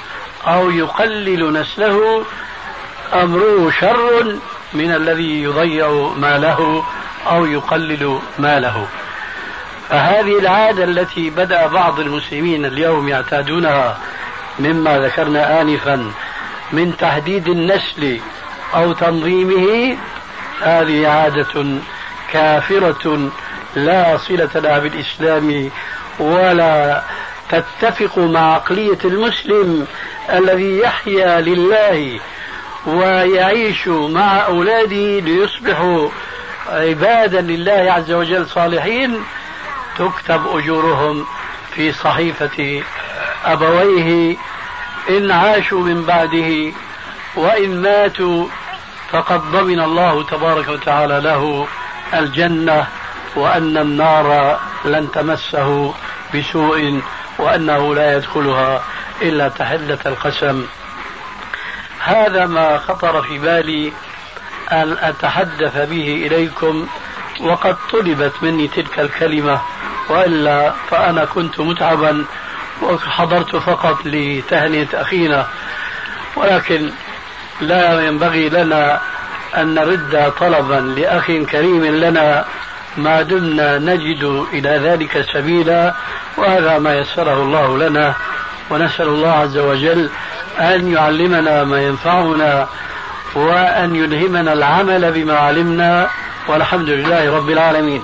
أو 0.47 0.69
يقلل 0.69 1.53
نسله 1.53 2.23
أمره 3.13 3.71
شر 3.79 4.35
من 4.73 4.91
الذي 4.91 5.43
يضيع 5.43 5.89
ماله 6.17 6.83
أو 7.27 7.45
يقلل 7.45 8.19
ماله. 8.39 8.87
فهذه 9.89 10.39
العادة 10.39 10.83
التي 10.83 11.29
بدأ 11.29 11.67
بعض 11.67 11.99
المسلمين 11.99 12.65
اليوم 12.65 13.09
يعتادونها 13.09 13.97
مما 14.59 14.99
ذكرنا 14.99 15.61
آنفا 15.61 16.11
من 16.71 16.97
تحديد 16.97 17.47
النسل 17.47 18.19
أو 18.75 18.93
تنظيمه 18.93 19.97
هذه 20.61 21.07
عادة 21.07 21.65
كافرة 22.31 23.31
لا 23.75 24.17
صلة 24.17 24.49
لها 24.55 24.79
بالإسلام 24.79 25.69
ولا 26.19 27.01
تتفق 27.49 28.19
مع 28.19 28.53
عقلية 28.53 28.97
المسلم 29.05 29.87
الذي 30.29 30.79
يحيا 30.79 31.41
لله 31.41 32.19
ويعيش 32.85 33.87
مع 33.87 34.45
أولاده 34.45 35.19
ليصبحوا 35.19 36.09
عبادا 36.69 37.41
لله 37.41 37.91
عز 37.91 38.11
وجل 38.11 38.47
صالحين. 38.49 39.23
تكتب 39.97 40.47
أجورهم 40.47 41.25
في 41.75 41.91
صحيفة 41.91 42.83
أبويه 43.45 44.37
إن 45.09 45.31
عاشوا 45.31 45.81
من 45.81 46.05
بعده 46.05 46.73
وإن 47.35 47.81
ماتوا 47.81 48.45
فقد 49.11 49.51
ضمن 49.51 49.79
الله 49.79 50.23
تبارك 50.23 50.67
وتعالى 50.67 51.19
له 51.19 51.67
الجنة 52.13 52.87
وأن 53.35 53.77
النار 53.77 54.59
لن 54.85 55.11
تمسه 55.11 55.93
بسوء 56.35 57.01
وأنه 57.39 57.95
لا 57.95 58.17
يدخلها 58.17 58.83
إلا 59.21 59.47
تحلة 59.49 59.99
القسم. 60.05 60.65
هذا 61.99 62.45
ما 62.45 62.77
خطر 62.77 63.21
في 63.21 63.37
بالي 63.37 63.93
أن 64.71 64.97
أتحدث 65.01 65.77
به 65.77 66.27
إليكم 66.27 66.87
وقد 67.41 67.75
طلبت 67.91 68.33
مني 68.41 68.67
تلك 68.67 68.99
الكلمة 68.99 69.61
وإلا 70.09 70.73
فأنا 70.89 71.25
كنت 71.25 71.59
متعبا 71.59 72.25
وحضرت 72.81 73.55
فقط 73.55 74.05
لتهنئة 74.05 75.01
أخينا 75.01 75.47
ولكن 76.35 76.91
لا 77.61 78.01
ينبغي 78.01 78.49
لنا 78.49 79.01
أن 79.57 79.73
نرد 79.73 80.33
طلبا 80.39 80.99
لأخ 80.99 81.25
كريم 81.25 81.85
لنا. 81.85 82.45
ما 82.97 83.21
دمنا 83.21 83.77
نجد 83.77 84.45
إلى 84.53 84.69
ذلك 84.69 85.25
سبيلا 85.33 85.93
وهذا 86.37 86.79
ما 86.79 86.95
يسره 86.95 87.33
الله 87.33 87.77
لنا. 87.77 88.13
ونسأل 88.69 89.07
الله 89.07 89.31
عز 89.31 89.57
وجل 89.57 90.09
أن 90.59 90.93
يعلمنا 90.93 91.63
ما 91.63 91.81
ينفعنا 91.81 92.67
وأن 93.35 93.95
يلهمنا 93.95 94.53
العمل 94.53 95.11
بما 95.11 95.37
علمنا. 95.37 96.09
والحمد 96.47 96.89
لله 96.89 97.35
رب 97.35 97.49
العالمين. 97.49 98.03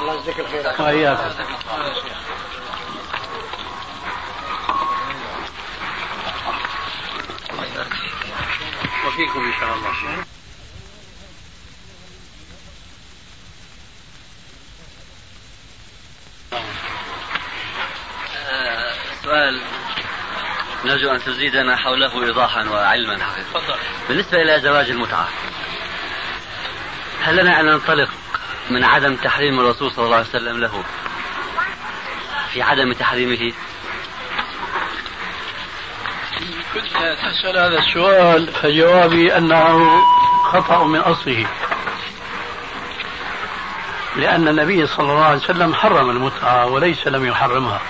الله 0.00 0.14
يجزيك 0.14 0.40
الخير. 0.40 0.86
وإياكم. 0.86 1.22
وفيكم 9.16 9.46
إن 9.46 9.52
شاء 9.60 9.74
الله. 9.74 9.92
سؤال. 19.22 19.60
نرجو 20.84 21.10
أن 21.10 21.24
تزيدنا 21.24 21.76
حوله 21.76 22.24
إيضاحا 22.24 22.64
وعلما 22.68 23.24
حقيقة. 23.24 23.78
بالنسبة 24.08 24.42
إلى 24.42 24.60
زواج 24.60 24.90
المتعة 24.90 25.28
هل 27.22 27.36
لنا 27.36 27.60
أن 27.60 27.66
ننطلق 27.66 28.10
من 28.70 28.84
عدم 28.84 29.16
تحريم 29.16 29.60
الرسول 29.60 29.92
صلى 29.92 30.04
الله 30.04 30.16
عليه 30.16 30.28
وسلم 30.28 30.60
له؟ 30.60 30.84
في 32.52 32.62
عدم 32.62 32.92
تحريمه؟ 32.92 33.52
كنت 36.76 36.86
تسأل 36.86 37.58
هذا 37.58 37.78
السؤال 37.78 38.52
فجوابي 38.52 39.36
أنه 39.36 40.02
خطأ 40.44 40.84
من 40.84 40.98
أصله. 40.98 41.46
لأن 44.16 44.48
النبي 44.48 44.86
صلى 44.86 45.12
الله 45.12 45.24
عليه 45.24 45.38
وسلم 45.38 45.74
حرم 45.74 46.10
المتعة 46.10 46.66
وليس 46.66 47.06
لم 47.06 47.26
يحرمها. 47.26 47.80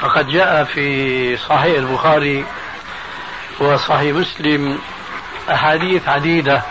فقد 0.00 0.28
جاء 0.28 0.64
في 0.64 1.36
صحيح 1.36 1.78
البخاري 1.78 2.44
وصحيح 3.60 4.16
مسلم 4.16 4.78
أحاديث 5.50 6.08
عديدة 6.08 6.62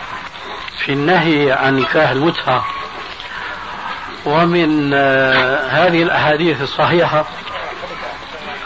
في 0.78 0.92
النهي 0.92 1.52
عن 1.52 1.78
نكاح 1.78 2.10
المتعة. 2.10 2.64
ومن 4.24 4.94
آه، 4.94 5.68
هذه 5.68 6.02
الأحاديث 6.02 6.62
الصحيحة 6.62 7.24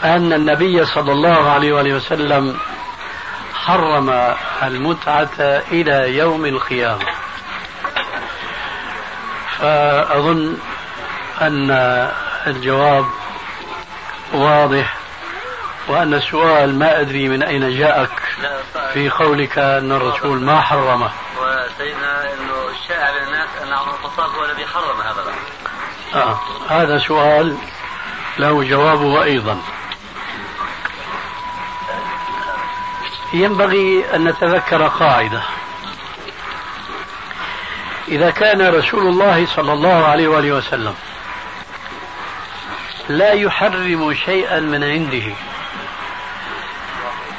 أن 0.05 0.33
النبي 0.33 0.85
صلى 0.85 1.13
الله 1.13 1.51
عليه 1.51 1.73
وآله 1.73 1.95
وسلم 1.95 2.59
حرم 3.55 4.35
المتعة 4.63 5.63
إلى 5.73 6.17
يوم 6.17 6.47
القيامة. 6.47 7.05
فأظن 9.59 10.57
أن 11.41 11.71
الجواب 12.47 13.07
واضح 14.33 14.97
وأن 15.89 16.15
السؤال 16.15 16.79
ما 16.79 17.01
أدري 17.01 17.29
من 17.29 17.43
أين 17.43 17.79
جاءك 17.79 18.23
في 18.93 19.11
قولك 19.11 19.59
أن 19.59 19.93
الرسول 19.93 20.41
ما 20.41 20.61
حرمه. 20.61 21.11
وسيدنا 21.39 22.35
أنه 22.35 22.69
الشائع 22.71 23.11
بين 23.11 23.23
الناس 23.23 23.49
أن 23.63 23.73
عمر 23.73 23.95
الخطاب 23.95 24.31
هو 24.31 24.45
الذي 24.45 24.67
حرم 24.67 25.01
هذا 25.01 25.25
آه 26.15 26.39
هذا 26.69 26.99
سؤال 26.99 27.57
له 28.39 28.65
جوابه 28.65 29.23
أيضا. 29.23 29.59
ينبغي 33.35 34.05
أن 34.15 34.25
نتذكر 34.25 34.87
قاعدة. 34.89 35.43
إذا 38.09 38.31
كان 38.31 38.75
رسول 38.75 39.07
الله 39.07 39.47
صلى 39.47 39.73
الله 39.73 40.07
عليه 40.07 40.29
وآله 40.29 40.53
وسلم 40.53 40.95
لا 43.09 43.33
يحرم 43.33 44.15
شيئا 44.15 44.61
من 44.61 44.85
عنده 44.85 45.35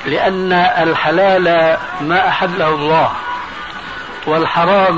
لأن 0.05 0.53
الحلال 0.53 1.77
ما 2.01 2.27
أحله 2.27 2.69
الله 2.69 3.11
والحرام 4.27 4.97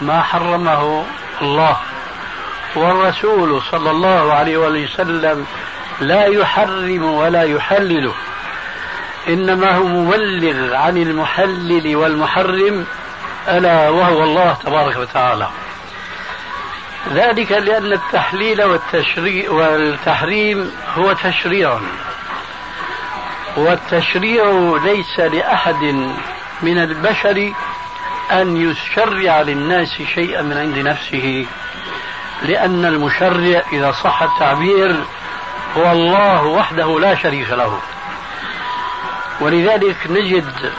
ما 0.00 0.22
حرمه 0.22 1.04
الله. 1.42 1.76
والرسول 2.76 3.62
صلى 3.70 3.90
الله 3.90 4.32
عليه 4.32 4.56
وسلم 4.56 5.46
لا 6.00 6.26
يحرم 6.26 7.04
ولا 7.04 7.42
يحلل. 7.42 8.12
إنما 9.28 9.76
هو 9.76 9.84
مبلغ 9.84 10.74
عن 10.74 10.96
المحلل 10.96 11.96
والمحرم 11.96 12.86
ألا 13.48 13.88
وهو 13.88 14.24
الله 14.24 14.52
تبارك 14.52 14.96
وتعالى. 14.96 15.48
ذلك 17.12 17.52
لأن 17.52 17.92
التحليل 17.92 18.62
والتشريع 18.64 19.50
والتحريم 19.50 20.72
هو 20.98 21.12
تشريع. 21.12 21.78
والتشريع 23.56 24.76
ليس 24.84 25.20
لأحد 25.20 25.82
من 26.62 26.78
البشر 26.78 27.52
أن 28.32 28.56
يشرع 28.56 29.40
للناس 29.42 30.02
شيئا 30.14 30.42
من 30.42 30.56
عند 30.56 30.78
نفسه 30.78 31.46
لأن 32.42 32.84
المشرع 32.84 33.62
إذا 33.72 33.92
صح 33.92 34.22
التعبير 34.22 34.96
هو 35.76 35.92
الله 35.92 36.44
وحده 36.44 37.00
لا 37.00 37.14
شريك 37.14 37.50
له. 37.50 37.78
ولذلك 39.40 39.96
نجد 40.10 40.72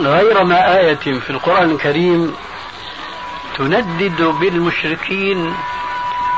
غير 0.00 0.44
ما 0.44 0.76
آية 0.78 0.94
في 0.94 1.30
القرآن 1.30 1.70
الكريم 1.70 2.36
تندد 3.58 4.22
بالمشركين 4.22 5.54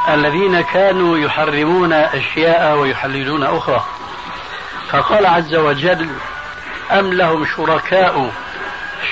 الذين 0.08 0.60
كانوا 0.60 1.18
يحرمون 1.18 1.92
أشياء 1.92 2.78
ويحللون 2.78 3.42
أخرى. 3.42 3.84
فقال 4.90 5.26
عز 5.26 5.54
وجل 5.54 6.08
أم 6.92 7.12
لهم 7.12 7.46
شركاء 7.56 8.32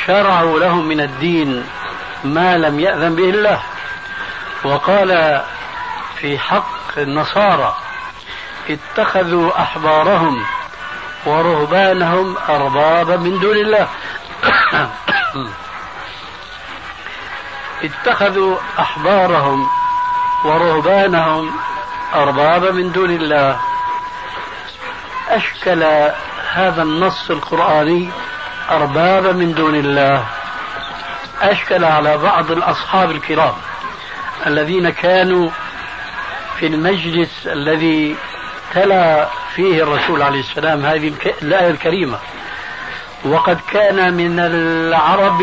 شرعوا 0.07 0.61
لهم 0.61 0.89
من 0.89 1.01
الدين 1.01 1.67
ما 2.25 2.59
لم 2.59 2.81
يأذن 2.81 3.15
به 3.17 3.31
الله؟ 3.31 3.63
وقال 4.65 5.43
في 6.21 6.39
حق 6.39 6.99
النصارى 6.99 7.77
اتخذوا 8.71 9.63
أحبارهم 9.63 10.45
ورهبانهم 11.27 12.37
أربابا 12.49 13.17
من 13.17 13.39
دون 13.39 13.57
الله. 13.57 13.89
اتخذوا 17.83 18.57
أحبارهم 18.79 19.69
ورهبانهم 20.45 21.51
أربابا 22.15 22.71
من 22.71 22.93
دون 22.93 23.11
الله. 23.11 23.61
أشكل 25.29 25.83
هذا 26.53 26.83
النص 26.83 27.31
القرآني 27.31 28.11
أربابا 28.71 29.33
من 29.33 29.55
دون 29.55 29.75
الله. 29.75 30.27
أشكل 31.43 31.85
على 31.85 32.19
بعض 32.19 32.51
الأصحاب 32.51 33.11
الكرام 33.11 33.55
الذين 34.47 34.91
كانوا 34.91 35.51
في 36.59 36.67
المجلس 36.67 37.47
الذي 37.47 38.17
تلا 38.77 39.29
فيه 39.55 39.83
الرسول 39.83 40.23
عليه 40.23 40.41
السلام 40.41 40.87
هذه 40.87 41.13
الآية 41.43 41.71
الكريمة. 41.71 42.19
وقد 43.25 43.61
كان 43.73 44.15
من 44.15 44.39
العرب 44.39 45.43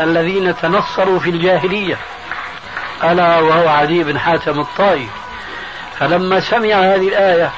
الذين 0.00 0.56
تنصروا 0.56 1.18
في 1.18 1.30
الجاهلية. 1.30 1.98
ألا 3.04 3.40
وهو 3.40 3.68
عدي 3.68 4.04
بن 4.04 4.18
حاتم 4.18 4.60
الطائي. 4.60 5.08
فلما 5.98 6.40
سمع 6.40 6.74
هذه 6.74 7.08
الآية 7.08 7.50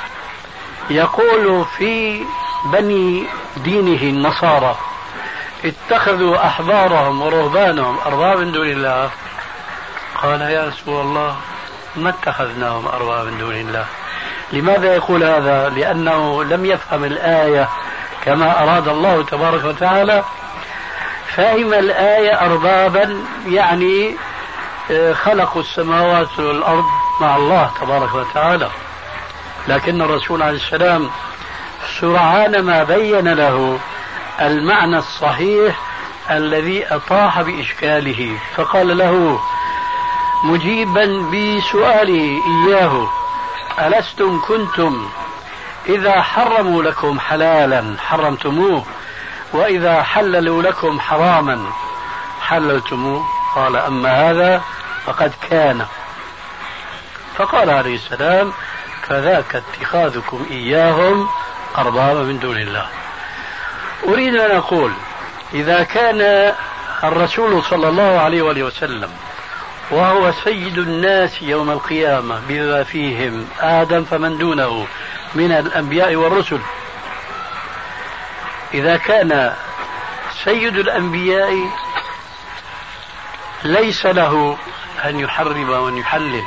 يقول 0.91 1.65
في 1.79 2.25
بني 2.73 3.27
دينه 3.57 4.03
النصارى 4.03 4.77
اتخذوا 5.65 6.47
أحبارهم 6.47 7.23
ورهبانهم 7.23 7.99
أربابا 8.07 8.41
من 8.41 8.53
دون 8.53 8.67
الله. 8.67 9.11
قال 10.23 10.41
يا 10.41 10.65
رسول 10.65 11.01
الله 11.01 11.37
ما 11.97 12.11
اتخذناهم 12.11 12.89
أربابا 12.89 13.31
من 13.31 13.39
دون 13.39 13.55
الله؟ 13.55 13.87
لماذا 14.53 14.95
يقول 14.95 15.25
هذا؟ 15.25 15.69
لأنه 15.69 16.45
لم 16.45 16.65
يفهم 16.65 17.05
الآية 17.05 17.69
كما 18.25 18.63
أراد 18.63 18.89
الله 18.89 19.23
تبارك 19.23 19.65
وتعالى. 19.65 20.25
فهم 21.37 21.75
الآية 21.75 22.41
أربابا 22.41 23.25
يعني 23.47 24.17
آه، 24.91 25.13
خلقوا 25.13 25.63
السماوات 25.63 26.39
والأرض 26.39 26.85
مع 27.21 27.37
الله 27.37 27.71
تبارك 27.81 28.15
وتعالى. 28.15 28.69
لكن 29.69 30.03
الرسول 30.03 30.43
عليه 30.43 30.57
السلام 30.57 31.11
سرعان 32.01 32.63
ما 32.63 32.85
بين 32.85 33.29
له 33.35 33.79
المعنى 34.41 34.99
الصحيح 34.99 35.77
الذي 36.31 36.87
أطاح 36.87 37.43
بإشكاله 37.43 38.39
فقال 38.57 38.99
له 38.99 39.41
مجيبا 40.45 41.07
بسؤاله 41.07 42.41
إياه. 42.69 43.09
ألستم 43.79 44.41
كنتم؟ 44.49 45.09
إذا 45.89 46.23
حرموا 46.23 46.83
لكم 46.83 47.21
حلالا 47.21 47.97
حرمتموه 47.99 48.85
وإذا 49.53 50.03
حللوا 50.03 50.63
لكم 50.63 51.01
حراما 51.01 51.67
حللتموه. 52.41 53.25
قال 53.55 53.77
أما 53.77 54.31
هذا 54.31 54.63
فقد 55.07 55.33
كان. 55.51 55.87
فقال 57.37 57.71
عليه 57.71 57.95
السلام 57.95 58.53
فذاك 59.09 59.57
اتخاذكم 59.57 60.47
إياهم 60.51 61.29
أربابا 61.79 62.23
من 62.23 62.39
دون 62.39 62.57
الله. 62.57 62.89
أريد 64.09 64.35
أن 64.35 64.57
أقول 64.57 64.93
إذا 65.55 65.83
كان 65.83 66.53
الرسول 67.05 67.65
صلى 67.65 67.89
الله 67.89 68.21
عليه 68.21 68.43
وآله 68.43 68.63
وسلم 68.63 69.11
وهو 69.91 70.33
سيد 70.45 70.79
الناس 70.79 71.43
يوم 71.43 71.71
القيامة 71.71 72.41
بما 72.49 72.83
فيهم 72.85 73.49
آدم 73.61 74.05
فمن 74.05 74.39
دونه 74.39 74.87
من 75.35 75.53
الأنبياء 75.53 76.17
والرسل. 76.17 76.59
إذا 78.75 78.97
كان 78.97 79.53
سيد 80.45 80.77
الأنبياء 80.77 81.71
ليس 83.65 84.07
له 84.07 84.57
أن 85.05 85.21
يحرم 85.21 85.71
وأن 85.71 85.97
يحلل 85.97 86.45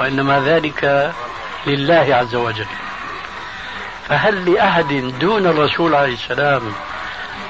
وإنما 0.00 0.40
ذلك 0.40 1.12
لله 1.66 2.14
عز 2.14 2.34
وجل. 2.34 2.66
فهل 4.08 4.52
لأحد 4.52 5.12
دون 5.20 5.46
الرسول 5.46 5.94
عليه 5.94 6.14
السلام 6.14 6.72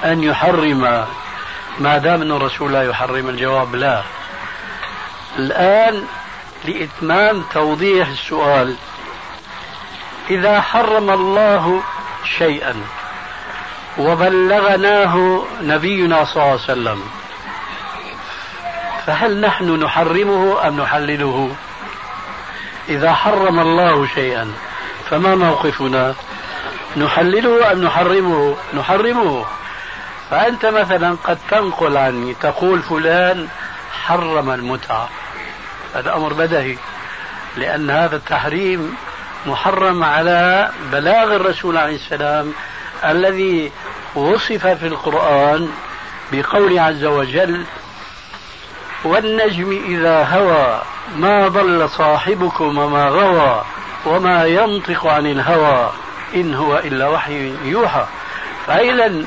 أن 0.03 0.23
يحرم 0.23 1.05
ما 1.79 1.97
دام 1.97 2.21
أن 2.21 2.31
الرسول 2.31 2.73
لا 2.73 2.83
يحرم؟ 2.83 3.29
الجواب 3.29 3.75
لا. 3.75 4.03
الآن 5.37 6.03
لإتمام 6.65 7.43
توضيح 7.53 8.07
السؤال. 8.07 8.75
إذا 10.29 10.61
حرم 10.61 11.09
الله 11.09 11.81
شيئا 12.37 12.75
وبلغناه 13.97 15.45
نبينا 15.61 16.25
صلى 16.25 16.35
الله 16.35 16.51
عليه 16.51 16.61
وسلم 16.61 17.03
فهل 19.05 19.41
نحن 19.41 19.83
نحرمه 19.83 20.67
أم 20.67 20.81
نحلله؟ 20.81 21.55
إذا 22.89 23.13
حرم 23.13 23.59
الله 23.59 24.07
شيئا 24.15 24.53
فما 25.09 25.35
موقفنا؟ 25.35 26.15
نحلله 26.97 27.71
أم 27.71 27.83
نحرمه؟ 27.83 28.55
نحرمه. 28.73 29.45
فأنت 30.29 30.65
مثلا 30.65 31.17
قد 31.23 31.37
تنقل 31.49 31.97
عني 31.97 32.33
تقول 32.33 32.81
فلان 32.81 33.47
حرم 34.05 34.49
المتعة. 34.49 35.09
هذا 35.95 36.15
أمر 36.15 36.33
بدهي 36.33 36.77
لأن 37.57 37.89
هذا 37.89 38.15
التحريم 38.15 38.95
محرم 39.45 40.03
على 40.03 40.71
بلاغ 40.91 41.35
الرسول 41.35 41.77
عليه 41.77 41.95
السلام 41.95 42.53
الذي 43.05 43.71
وصف 44.15 44.67
في 44.67 44.87
القرآن 44.87 45.69
بقول 46.31 46.79
عز 46.79 47.05
وجل 47.05 47.63
والنجم 49.03 49.81
إذا 49.85 50.23
هوى 50.23 50.81
ما 51.15 51.47
ضل 51.47 51.89
صاحبكم 51.89 52.77
وما 52.77 53.09
غوى 53.09 53.63
وما 54.05 54.45
ينطق 54.45 55.07
عن 55.07 55.25
الهوى 55.25 55.91
إن 56.35 56.53
هو 56.53 56.77
إلا 56.77 57.07
وحي 57.07 57.53
يوحى. 57.63 58.05
فإذا 58.67 59.25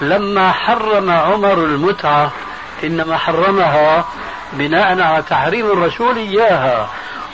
لما 0.00 0.52
حرم 0.52 1.10
عمر 1.10 1.64
المتعة 1.64 2.32
إنما 2.84 3.16
حرمها 3.16 4.04
بناء 4.52 5.00
على 5.00 5.22
تحريم 5.22 5.66
الرسول 5.66 6.16
إياها. 6.16 6.90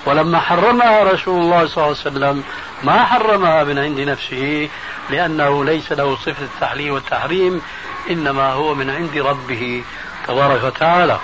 ولما 0.06 0.40
حرمها 0.40 1.02
رسول 1.02 1.42
الله 1.42 1.66
صلى 1.66 1.84
الله 1.84 1.96
عليه 2.04 2.10
وسلم 2.16 2.44
ما 2.82 3.04
حرمها 3.04 3.64
من 3.64 3.78
عند 3.78 4.00
نفسه 4.00 4.68
لأنه 5.10 5.64
ليس 5.64 5.92
له 5.92 6.16
صفة 6.16 6.44
التحليل 6.44 6.90
والتحريم 6.90 7.62
إنما 8.10 8.52
هو 8.52 8.74
من 8.74 8.90
عند 8.90 9.16
ربه 9.16 9.84
تبارك 10.26 10.64
وتعالى. 10.64 11.18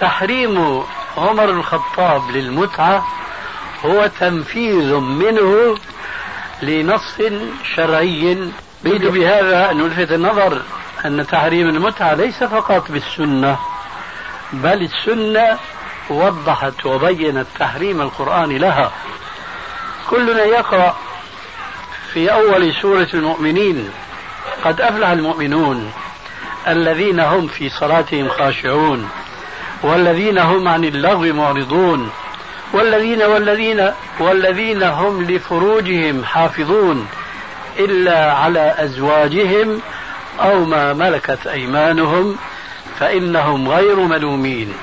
تحريم 0.00 0.82
عمر 1.16 1.44
الخطاب 1.44 2.30
للمتعة 2.30 3.06
هو 3.84 4.10
تنفيذ 4.20 4.94
منه 4.94 5.78
لنص 6.62 7.16
شرعي. 7.74 8.50
بهذا 8.84 9.70
أن 9.70 9.78
نلفت 9.78 10.12
النظر 10.12 10.62
أن 11.04 11.26
تحريم 11.26 11.68
المتعة 11.68 12.14
ليس 12.14 12.44
فقط 12.44 12.90
بالسنة 12.90 13.58
بل 14.52 14.82
السنة 14.82 15.58
وضحت 16.10 16.86
وبينت 16.86 17.46
تحريم 17.58 18.00
القرآن 18.00 18.56
لها. 18.56 18.92
كلنا 20.10 20.44
يقرأ 20.44 20.96
في 22.12 22.32
أول 22.32 22.74
سورة 22.82 23.08
المؤمنين 23.14 23.90
قد 24.64 24.80
أفلح 24.80 25.08
المؤمنون 25.08 25.92
الذين 26.68 27.20
هم 27.20 27.46
في 27.46 27.68
صلاتهم 27.68 28.28
خاشعون 28.28 29.08
والذين 29.82 30.38
هم 30.38 30.68
عن 30.68 30.84
اللغو 30.84 31.32
معرضون 31.32 32.10
والذين 32.72 33.22
والذين 33.22 33.90
والذين 34.20 34.82
هم 34.82 35.22
لفروجهم 35.22 36.24
حافظون 36.24 37.06
إلا 37.78 38.32
على 38.32 38.74
أزواجهم 38.78 39.80
أو 40.40 40.64
ما 40.64 40.92
ملكت 40.92 41.46
أيمانهم 41.46 42.36
فإنهم 43.00 43.68
غير 43.68 43.96
ملومين. 44.00 44.74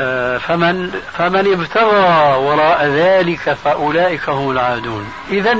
آه، 0.00 0.38
فمن 0.38 1.00
فمن 1.18 1.52
ابتغى 1.52 2.36
وراء 2.36 2.86
ذلك 2.86 3.52
فأولئك 3.64 4.28
هم 4.28 4.50
العادون. 4.50 5.12
إذا 5.30 5.58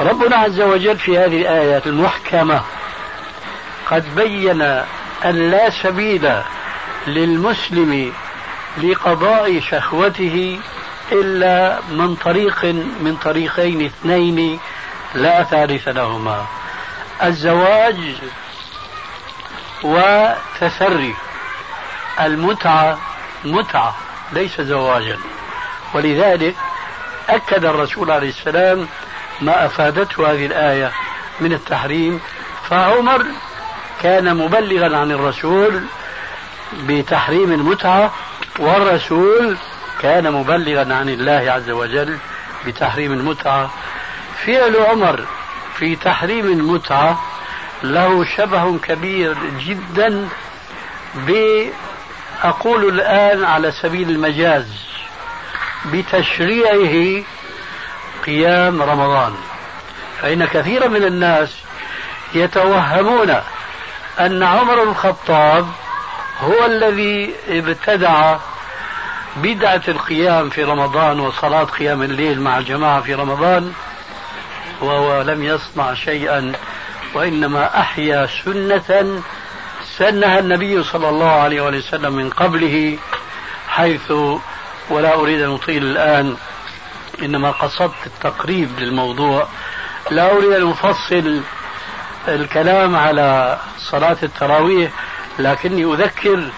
ربنا 0.00 0.36
عز 0.36 0.60
وجل 0.60 0.98
في 0.98 1.18
هذه 1.18 1.40
الآيات 1.40 1.86
المحكمة 1.86 2.62
قد 3.90 4.14
بين 4.14 4.62
أن 5.24 5.50
لا 5.50 5.70
سبيل 5.70 6.32
للمسلم 7.06 8.12
لقضاء 8.82 9.60
شهوته 9.60 10.60
إلا 11.12 11.78
من 11.90 12.14
طريق 12.14 12.64
من 13.00 13.16
طريقين 13.24 13.84
اثنين 13.84 14.58
لا 15.14 15.42
ثالث 15.42 15.88
لهما. 15.88 16.46
الزواج 17.22 17.96
وتسري. 19.84 21.14
المتعة 22.20 22.98
متعة 23.44 23.96
ليس 24.32 24.60
زواجا. 24.60 25.18
ولذلك 25.94 26.54
أكد 27.28 27.64
الرسول 27.64 28.10
عليه 28.10 28.28
السلام 28.28 28.88
ما 29.40 29.66
أفادته 29.66 30.32
هذه 30.32 30.46
الآية 30.46 30.92
من 31.40 31.52
التحريم. 31.52 32.20
فعمر 32.70 33.26
كان 34.02 34.36
مبلغا 34.36 34.96
عن 34.96 35.10
الرسول 35.10 35.82
بتحريم 36.72 37.52
المتعة 37.52 38.12
والرسول 38.58 39.56
كان 40.00 40.32
مبلغا 40.32 40.94
عن 40.94 41.08
الله 41.08 41.52
عز 41.52 41.70
وجل 41.70 42.18
بتحريم 42.66 43.12
المتعة. 43.12 43.70
فعل 44.46 44.76
عمر 44.76 45.24
في 45.74 45.96
تحريم 45.96 46.46
المتعة 46.46 47.20
له 47.82 48.24
شبه 48.24 48.78
كبير 48.78 49.36
جدا 49.66 50.28
أقول 52.42 52.88
الآن 52.88 53.44
على 53.44 53.72
سبيل 53.72 54.10
المجاز 54.10 54.66
بتشريعه 55.92 57.24
قيام 58.26 58.82
رمضان. 58.82 59.34
فإن 60.22 60.44
كثيرا 60.44 60.88
من 60.88 61.04
الناس 61.04 61.56
يتوهمون 62.34 63.30
أن 64.20 64.42
عمر 64.42 64.82
الخطاب 64.82 65.68
هو 66.40 66.66
الذي 66.66 67.34
ابتدع 67.48 68.36
بدعة 69.36 69.82
القيام 69.88 70.50
في 70.50 70.64
رمضان 70.64 71.20
وصلاة 71.20 71.64
قيام 71.64 72.02
الليل 72.02 72.40
مع 72.40 72.58
الجماعة 72.58 73.00
في 73.00 73.14
رمضان 73.14 73.72
وهو 74.80 75.22
لم 75.22 75.42
يصنع 75.42 75.94
شيئا 75.94 76.52
وإنما 77.14 77.80
أحيا 77.80 78.28
سنة 78.44 79.22
سنها 79.98 80.38
النبي 80.38 80.82
صلى 80.82 81.08
الله 81.08 81.30
عليه 81.30 81.60
وسلم 81.60 82.12
من 82.12 82.30
قبله 82.30 82.98
حيث 83.68 84.12
ولا 84.90 85.14
أريد 85.14 85.40
أن 85.40 85.54
أطيل 85.54 85.82
الآن 85.82 86.36
إنما 87.22 87.50
قصدت 87.50 88.06
التقريب 88.06 88.78
للموضوع. 88.78 89.46
لا 90.10 90.32
أريد 90.32 90.52
أن 90.52 90.70
أفصل 90.70 91.40
الكلام 92.28 92.96
على 92.96 93.58
صلاة 93.78 94.16
التراويح 94.22 94.90
لكني 95.38 95.84
أذكر 95.84 96.50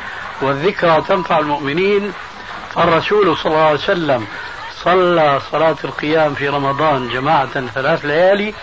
والذكرى 0.42 1.02
تنفع 1.08 1.38
المؤمنين. 1.38 2.12
فالرسول 2.74 3.36
صلى 3.36 3.52
الله 3.52 3.64
عليه 3.64 3.78
وسلم 3.78 4.26
صلى 4.82 5.40
صلاة 5.52 5.76
القيام 5.84 6.34
في 6.34 6.48
رمضان 6.48 7.08
جماعة 7.08 7.66
ثلاث 7.74 8.04
ليالي 8.04 8.54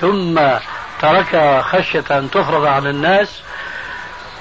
ثم 0.00 0.40
تركها 1.00 1.62
خشية 1.62 2.04
أن 2.10 2.30
تفرض 2.30 2.64
على 2.64 2.90
الناس 2.90 3.40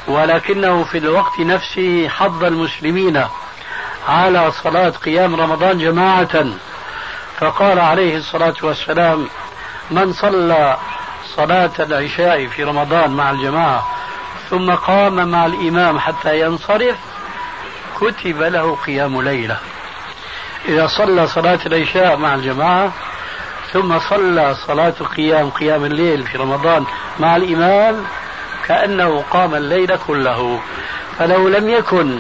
ولكنه 0.08 0.84
في 0.84 0.98
الوقت 0.98 1.40
نفسه 1.40 2.10
حض 2.10 2.44
المسلمين 2.44 3.26
على 4.08 4.52
صلاة 4.52 4.90
قيام 4.90 5.36
رمضان 5.36 5.78
جماعة. 5.78 6.46
فقال 7.40 7.80
عليه 7.80 8.18
الصلاة 8.18 8.56
والسلام 8.62 9.28
من 9.92 10.14
صلى 10.14 10.78
صلاة 11.36 11.72
العشاء 11.80 12.48
في 12.48 12.64
رمضان 12.64 13.12
مع 13.12 13.32
الجماعة 13.32 13.88
ثم 14.50 14.72
قام 14.72 15.28
مع 15.28 15.46
الإمام 15.46 16.00
حتى 16.00 16.40
ينصرف 16.40 16.96
كتب 18.00 18.42
له 18.42 18.76
قيام 18.86 19.22
ليلة. 19.22 19.58
إذا 20.68 20.88
صلى 20.88 21.28
صلاة 21.28 21.60
العشاء 21.66 22.18
مع 22.18 22.36
الجماعة 22.36 22.92
ثم 23.76 24.00
صلى 24.00 24.56
صلاة 24.68 24.94
القيام 25.02 25.50
قيام 25.50 25.86
الليل 25.86 26.24
في 26.24 26.38
رمضان 26.38 26.86
مع 27.20 27.36
الإمام 27.36 28.04
كأنه 28.68 29.22
قام 29.22 29.56
الليل 29.56 29.98
كله. 29.98 30.60
فلو 31.18 31.48
لم 31.48 31.70
يكن 31.70 32.20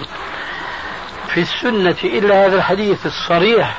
في 1.33 1.41
السنة 1.41 1.95
إلا 2.03 2.45
هذا 2.45 2.55
الحديث 2.55 3.05
الصريح 3.05 3.77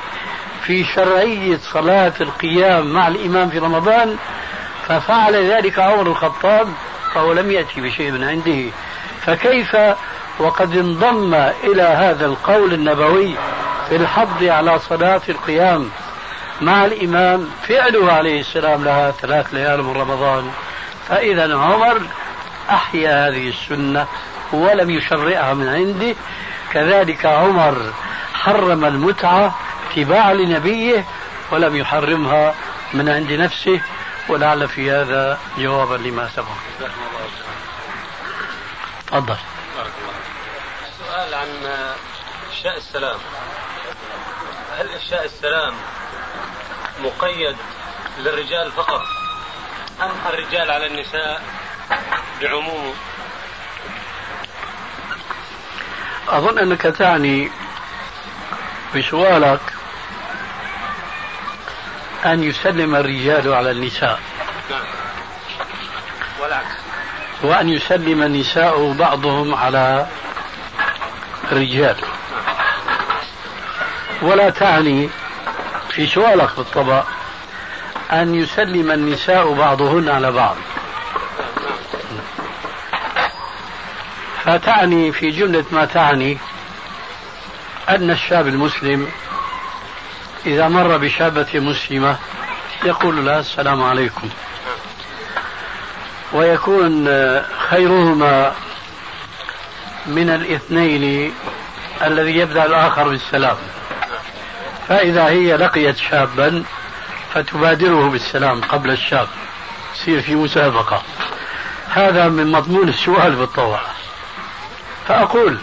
في 0.61 0.83
شرعية 0.83 1.57
صلاة 1.73 2.13
القيام 2.21 2.93
مع 2.93 3.07
الإمام 3.07 3.49
في 3.49 3.59
رمضان 3.59 4.17
ففعل 4.87 5.35
ذلك 5.35 5.79
عمر 5.79 6.07
الخطاب 6.07 6.67
فهو 7.13 7.33
لم 7.33 7.51
يأتي 7.51 7.81
بشيء 7.81 8.11
من 8.11 8.23
عنده. 8.23 8.71
فكيف 9.21 9.77
وقد 10.39 10.77
انضم 10.77 11.33
إلى 11.63 11.83
هذا 11.83 12.25
القول 12.25 12.73
النبوي 12.73 13.35
في 13.89 13.95
الحض 13.95 14.43
على 14.43 14.79
صلاة 14.79 15.21
القيام؟ 15.29 15.89
مع 16.61 16.85
الإمام 16.85 17.49
فعله 17.67 18.11
عليه 18.11 18.39
السلام 18.39 18.83
لها 18.83 19.11
ثلاث 19.11 19.53
ليال 19.53 19.83
من 19.83 19.93
رمضان. 19.97 20.51
فإذا 21.09 21.57
عمر 21.57 22.01
أحيا 22.69 23.27
هذه 23.27 23.49
السنة 23.49 24.07
ولم 24.51 24.89
يشرعها 24.89 25.53
من 25.53 25.67
عنده. 25.67 26.15
كذلك 26.71 27.25
عمر 27.25 27.93
حرم 28.33 28.85
المتعة 28.85 29.55
اتباعا 29.91 30.33
لنبيه 30.33 31.05
ولم 31.51 31.75
يحرمها 31.75 32.53
من 32.93 33.09
عند 33.09 33.31
نفسه. 33.31 33.81
ولعل 34.29 34.67
في 34.67 34.91
هذا 34.91 35.39
جوابا 35.57 35.95
لما 35.95 36.29
سبق. 36.35 36.45
تفضل. 39.07 39.35
سؤال 40.99 41.33
عن 41.33 41.47
إفشاء 42.49 42.77
السلام. 42.77 43.19
هل 44.77 44.89
إفشاء 44.95 45.25
السلام 45.25 45.73
مقيد 47.03 47.55
للرجال 48.17 48.71
فقط. 48.71 49.01
أم 50.01 50.11
الرجال 50.29 50.71
على 50.71 50.87
النساء 50.87 51.41
بعمومه 52.41 52.93
أظن 56.27 56.59
أنك 56.59 56.81
تعني 56.81 57.51
بسؤالك 58.95 59.59
أن 62.25 62.43
يسلم 62.43 62.95
الرجال 62.95 63.53
على 63.53 63.71
النساء. 63.71 64.19
نعم. 64.69 64.85
والعكس. 66.41 66.75
وأن 67.43 67.69
يسلم 67.69 68.23
النساء 68.23 68.91
بعضهم 68.91 69.55
على 69.55 70.07
الرجال. 71.51 71.95
ولا 74.21 74.49
تعني 74.49 75.09
في 75.97 76.07
سؤالك 76.07 76.49
بالطبع 76.57 77.03
أن 78.11 78.35
يسلم 78.35 78.91
النساء 78.91 79.53
بعضهن 79.53 80.09
على 80.09 80.31
بعض. 80.31 80.55
فتعني 84.43 85.11
في 85.11 85.31
جملة 85.31 85.65
ما 85.71 85.85
تعني 85.85 86.37
أن 87.89 88.11
الشاب 88.11 88.47
المسلم 88.47 89.07
إذا 90.45 90.67
مر 90.67 90.97
بشابة 90.97 91.59
مسلمة 91.59 92.17
يقول 92.83 93.25
لها 93.25 93.39
السلام 93.39 93.83
عليكم. 93.83 94.29
ويكون 96.33 97.05
خيرهما 97.69 98.53
من 100.05 100.29
الاثنين 100.29 101.33
الذي 102.03 102.37
يبدأ 102.37 102.65
الآخر 102.65 103.09
بالسلام. 103.09 103.57
فإذا 104.87 105.27
هي 105.27 105.57
لقيت 105.57 105.97
شابا 105.97 106.63
فتبادره 107.33 108.09
بالسلام 108.09 108.61
قبل 108.61 108.91
الشاب. 108.91 109.27
تصير 109.93 110.21
في 110.21 110.35
مسابقة. 110.35 111.03
هذا 111.89 112.27
من 112.27 112.51
مضمون 112.51 112.89
السؤال 112.89 113.35
بالطبع. 113.35 113.81
فأقول 115.07 115.57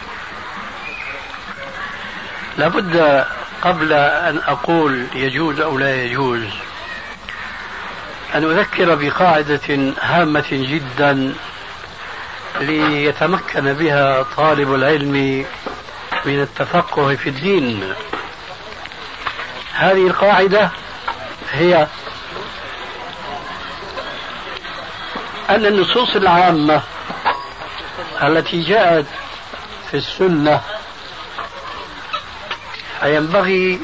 لابد 2.58 3.24
قبل 3.62 3.92
أن 3.92 4.38
أقول 4.46 5.06
يجوز 5.14 5.60
أو 5.60 5.78
لا 5.78 6.04
يجوز 6.04 6.42
أن 8.34 8.44
أذكر 8.44 8.94
بقاعدة 8.94 9.92
هامة 10.02 10.44
جدا 10.50 11.34
ليتمكن 12.60 13.72
بها 13.72 14.22
طالب 14.36 14.74
العلم 14.74 15.46
من 16.24 16.40
التفقه 16.40 17.16
في 17.16 17.28
الدين. 17.28 17.94
هذه 19.74 20.06
القاعدة 20.06 20.70
هي 21.52 21.86
أن 25.50 25.66
النصوص 25.66 26.16
العامة 26.16 26.82
التي 28.22 28.62
جاءت 28.62 29.06
في 29.90 29.96
السنة 29.96 30.60
فينبغي 33.00 33.80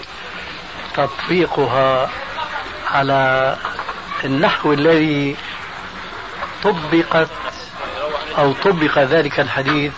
تطبيقها 0.97 2.11
على 2.91 3.57
النحو 4.25 4.73
الذي 4.73 5.37
طبقت 6.65 7.29
أو 8.39 8.53
طبق 8.53 8.99
ذلك 8.99 9.41
الحديث 9.41 9.93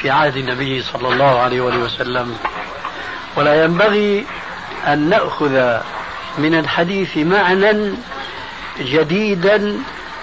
في 0.00 0.10
عهد 0.10 0.36
النبي 0.36 0.82
صلى 0.82 1.08
الله 1.08 1.38
عليه 1.40 1.60
وسلم. 1.60 2.38
ولا 3.36 3.64
ينبغي 3.64 4.26
أن 4.86 5.08
نأخذ 5.08 5.80
من 6.38 6.54
الحديث 6.54 7.16
معنى 7.16 7.92
جديدا 8.80 9.56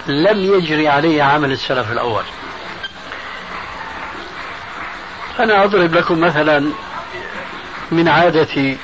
لم 0.06 0.54
يجري 0.54 0.88
عليه 0.88 1.22
عمل 1.22 1.52
السلف 1.52 1.92
الأول. 1.92 2.24
أنا 5.40 5.64
أضرب 5.64 5.94
لكم 5.94 6.20
مثلا 6.20 6.72
من 7.90 8.08
عادتي 8.08 8.78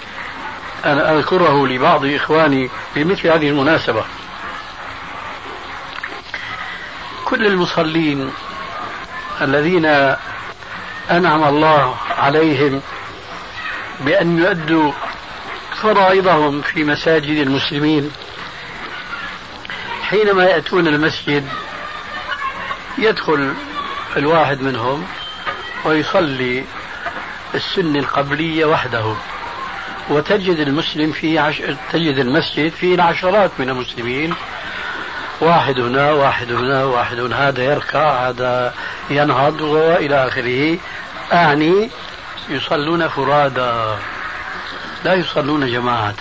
أن 0.84 0.98
أذكره 0.98 1.66
لبعض 1.66 2.04
إخواني 2.04 2.70
بمثل 2.96 3.28
هذه 3.28 3.48
المناسبة. 3.48 4.04
كل 7.24 7.46
المصلين 7.46 8.30
الذين 9.40 9.86
أنعم 11.10 11.44
الله 11.44 11.96
عليهم 12.18 12.80
بأن 14.00 14.38
يؤدوا 14.38 14.92
فرائضهم 15.84 16.62
في 16.62 16.84
مساجد 16.84 17.38
المسلمين. 17.38 18.10
حينما 20.02 20.44
يأتون 20.44 20.86
المسجد 20.86 21.48
يدخل 22.98 23.54
الواحد 24.16 24.62
منهم 24.62 25.06
ويصلي 25.84 26.64
السنة 27.54 27.98
القبلية 27.98 28.64
وحده. 28.64 29.14
وتجد 30.10 30.58
المسلم 30.58 31.12
في 31.12 31.38
عش... 31.38 31.62
تجد 31.92 32.18
المسجد 32.18 32.72
فيه 32.72 32.94
العشرات 32.94 33.50
من 33.58 33.70
المسلمين. 33.70 34.34
واحد 35.40 35.80
هنا 35.80 36.12
واحد 36.12 36.52
هنا 36.52 36.84
واحد 36.84 37.20
هنا 37.20 37.48
هذا 37.48 37.64
يركع 37.64 38.28
هذا 38.28 38.74
ينهض 39.10 39.60
وإلى 39.60 40.28
آخره. 40.28 40.78
أعني 41.32 41.90
يصلون 42.48 43.08
فرادى. 43.08 43.96
لا 45.04 45.14
يصلون 45.14 45.72
جماعة. 45.72 46.14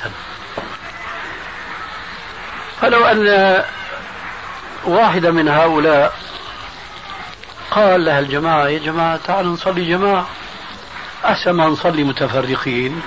فلو 2.82 3.06
أن 3.06 3.64
واحدة 4.86 5.32
من 5.32 5.48
هؤلاء 5.48 6.18
قال 7.72 8.06
لها 8.06 8.20
الجماعة 8.20 8.68
يا 8.68 8.80
جماعة 8.80 9.18
تعالوا 9.18 9.54
نصلي 9.54 9.90
جماعة. 9.90 10.28
أحسن 11.26 11.52
ما 11.52 11.68
نصلي 11.68 12.04
متفرقين. 12.04 13.02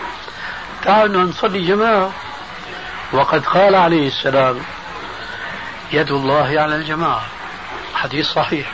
تعالوا 0.85 1.23
نصلي 1.23 1.67
جماعة. 1.67 2.13
وقد 3.13 3.45
قال 3.45 3.75
عليه 3.75 4.09
السلام 4.09 4.61
يد 5.93 6.11
الله 6.11 6.61
على 6.61 6.77
الجماعة. 6.77 7.27
حديث 7.95 8.27
صحيح. 8.27 8.73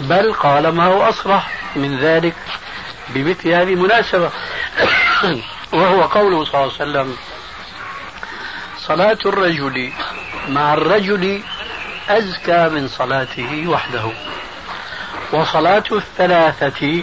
بل 0.00 0.32
قال 0.32 0.68
ما 0.68 0.84
هو 0.84 1.02
أصرح 1.02 1.50
من 1.76 1.98
ذلك 1.98 2.34
بمثل 3.08 3.48
هذه 3.48 3.74
المناسبة؟ 3.74 4.30
وهو 5.72 6.02
قوله 6.02 6.44
صلى 6.44 6.54
الله 6.54 6.72
عليه 6.80 6.90
وسلم 6.90 7.16
صلاة 8.78 9.18
الرجل 9.26 9.92
مع 10.48 10.74
الرجل 10.74 11.42
أزكى 12.08 12.68
من 12.68 12.88
صلاته 12.88 13.68
وحده 13.68 14.12
وصلاة 15.32 15.84
الثلاثة 15.92 17.02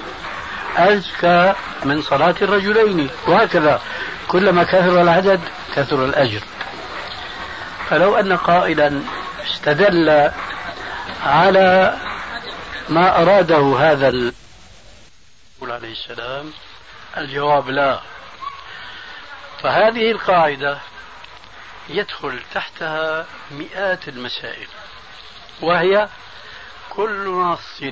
أزكى 0.78 1.54
من 1.84 2.02
صلاة 2.02 2.36
الرجلين 2.42 3.10
وهكذا 3.28 3.82
كلما 4.28 4.64
كثر 4.64 5.02
العدد 5.02 5.42
كثر 5.76 6.06
الأجر. 6.06 6.42
فلو 7.90 8.16
أن 8.16 8.38
قائلا 8.38 9.02
استدل 9.48 10.32
على 11.26 11.98
ما 12.90 13.22
أراده 13.22 13.78
هذا 13.80 14.32
عليه 15.62 15.92
السلام 15.92 16.52
الجواب 17.18 17.70
لا. 17.70 18.00
فهذه 19.66 20.12
القاعدة 20.12 20.80
يدخل 21.90 22.40
تحتها 22.54 23.26
مئات 23.52 24.08
المسائل 24.08 24.68
وهي 25.62 26.10
كل 26.90 27.30
نص 27.30 27.84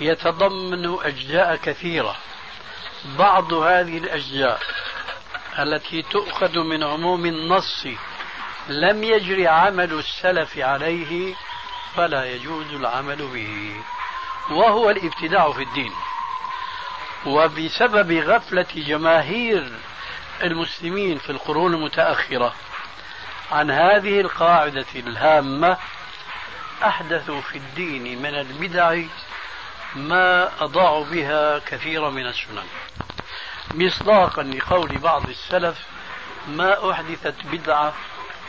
يتضمن 0.00 0.98
أجزاء 1.02 1.56
كثيرة. 1.56 2.16
بعض 3.18 3.52
هذه 3.52 3.98
الأجزاء 3.98 4.60
التي 5.58 6.02
تؤخذ 6.02 6.58
من 6.58 6.82
عموم 6.82 7.26
النص 7.26 7.86
لم 8.68 9.04
يجري 9.04 9.48
عمل 9.48 9.92
السلف 9.92 10.58
عليه 10.58 11.34
فلا 11.96 12.24
يجوز 12.24 12.74
العمل 12.74 13.16
به. 13.16 13.82
وهو 14.50 14.90
الابتداع 14.90 15.52
في 15.52 15.62
الدين. 15.62 15.92
وبسبب 17.26 18.12
غفلة 18.12 18.66
جماهير 18.74 19.72
المسلمين 20.42 21.18
في 21.18 21.30
القرون 21.30 21.74
المتأخرة 21.74 22.54
عن 23.52 23.70
هذه 23.70 24.20
القاعدة 24.20 24.86
الهامة 24.96 25.76
أحدثوا 26.84 27.40
في 27.40 27.58
الدين 27.58 28.22
من 28.22 28.34
البدع 28.34 29.02
ما 29.96 30.50
أضاعوا 30.64 31.04
بها 31.04 31.58
كثيرا 31.58 32.10
من 32.10 32.26
السنن. 32.26 32.66
مصداقا 33.74 34.42
لقول 34.42 34.98
بعض 34.98 35.28
السلف 35.28 35.78
ما 36.48 36.90
أحدثت 36.90 37.34
بدعة 37.52 37.94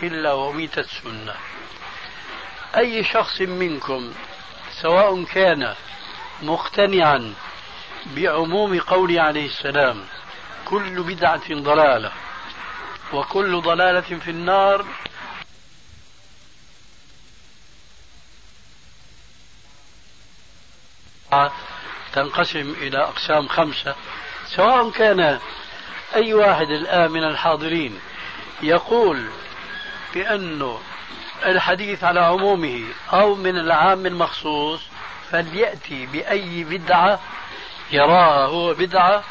إلا 0.03 0.33
وميتت 0.33 0.85
سنة. 0.85 1.35
أي 2.77 3.03
شخص 3.03 3.41
منكم 3.41 4.13
سواء 4.81 5.23
كان 5.23 5.75
مقتنعا 6.41 7.33
بعموم 8.05 8.79
قوله 8.79 9.21
عليه 9.21 9.45
السلام 9.45 10.05
كل 10.65 11.03
بدعة 11.03 11.53
ضلالة 11.53 12.11
وكل 13.13 13.61
ضلالة 13.61 14.01
في 14.01 14.31
النار. 14.31 14.85
تنقسم 22.15 22.75
إلى 22.81 22.97
أقسام 22.97 23.47
خمسة 23.47 23.95
سواء 24.45 24.89
كان 24.89 25.39
أي 26.15 26.33
واحد 26.33 26.69
الآن 26.69 27.11
من 27.11 27.23
الحاضرين 27.23 27.99
يقول 28.61 29.25
بأنه 30.13 30.79
الحديث 31.45 32.03
على 32.03 32.19
عمومه 32.19 32.83
أو 33.13 33.35
من 33.35 33.57
العام 33.57 34.05
المخصوص 34.05 34.81
فليأتي 35.31 36.05
بأي 36.05 36.63
بدعة 36.63 37.19
يراها 37.91 38.45
هو 38.45 38.73
بدعة 38.73 39.23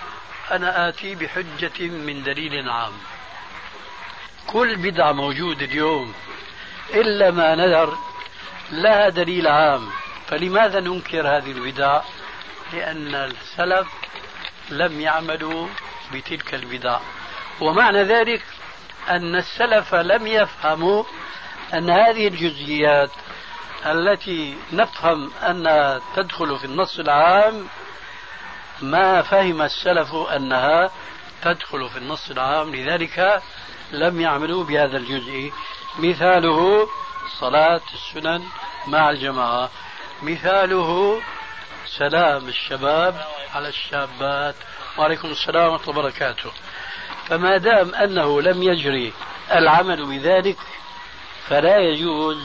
أنا 0.50 0.88
آتي 0.88 1.14
بحجة 1.14 1.88
من 1.88 2.22
دليل 2.22 2.68
عام. 2.68 2.92
كل 4.46 4.76
بدعة 4.76 5.12
موجودة 5.12 5.64
اليوم 5.64 6.14
إلا 6.94 7.30
ما 7.30 7.54
نذر 7.54 7.98
لها 8.70 9.08
دليل 9.08 9.46
عام. 9.48 9.90
فلماذا 10.26 10.80
ننكر 10.80 11.28
هذه 11.36 11.50
البدع 11.52 12.00
لأن 12.72 13.14
السلف 13.14 13.88
لم 14.70 15.00
يعملوا 15.00 15.68
بتلك 16.12 16.54
البدع 16.54 16.98
ومعنى 17.60 18.02
ذلك 18.02 18.42
أن 19.10 19.36
السلف 19.36 19.94
لم 19.94 20.26
يفهموا 20.26 21.04
أن 21.74 21.90
هذه 21.90 22.28
الجزئيات 22.28 23.10
التي 23.86 24.56
نفهم 24.72 25.30
أنها 25.42 26.00
تدخل 26.16 26.58
في 26.58 26.64
النص 26.64 26.98
العام 26.98 27.66
ما 28.82 29.22
فهم 29.22 29.62
السلف 29.62 30.14
أنها 30.14 30.90
تدخل 31.42 31.88
في 31.88 31.98
النص 31.98 32.30
العام 32.30 32.74
لذلك 32.74 33.42
لم 33.92 34.20
يعملوا 34.20 34.64
بهذا 34.64 34.96
الجزء. 34.96 35.52
مثاله 35.98 36.88
صلاة 37.40 37.80
السنن 37.94 38.44
مع 38.86 39.10
الجماعة. 39.10 39.70
مثاله 40.22 41.20
سلام 41.86 42.48
الشباب 42.48 43.26
على 43.54 43.68
الشابات. 43.68 44.54
وعليكم 44.98 45.28
السلام 45.28 45.72
ورحمة 45.72 45.90
الله 45.90 46.00
وبركاته. 46.00 46.50
فما 47.26 47.56
دام 47.56 47.94
أنه 47.94 48.42
لم 48.42 48.62
يجري 48.62 49.12
العمل 49.52 50.06
بذلك 50.06 50.58
فلا 51.48 51.78
يجوز 51.78 52.38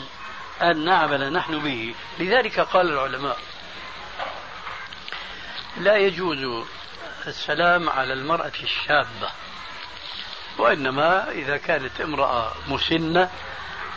أن 0.61 0.85
نعمل 0.85 1.33
نحن 1.33 1.59
به. 1.59 1.95
لذلك 2.19 2.59
قال 2.59 2.89
العلماء 2.89 3.37
لا 5.77 5.97
يجوز 5.97 6.65
السلام 7.27 7.89
على 7.89 8.13
المرأة 8.13 8.51
الشابة 8.63 9.29
وإنما 10.57 11.31
إذا 11.31 11.57
كانت 11.57 12.01
امرأة 12.01 12.51
مسنة 12.67 13.29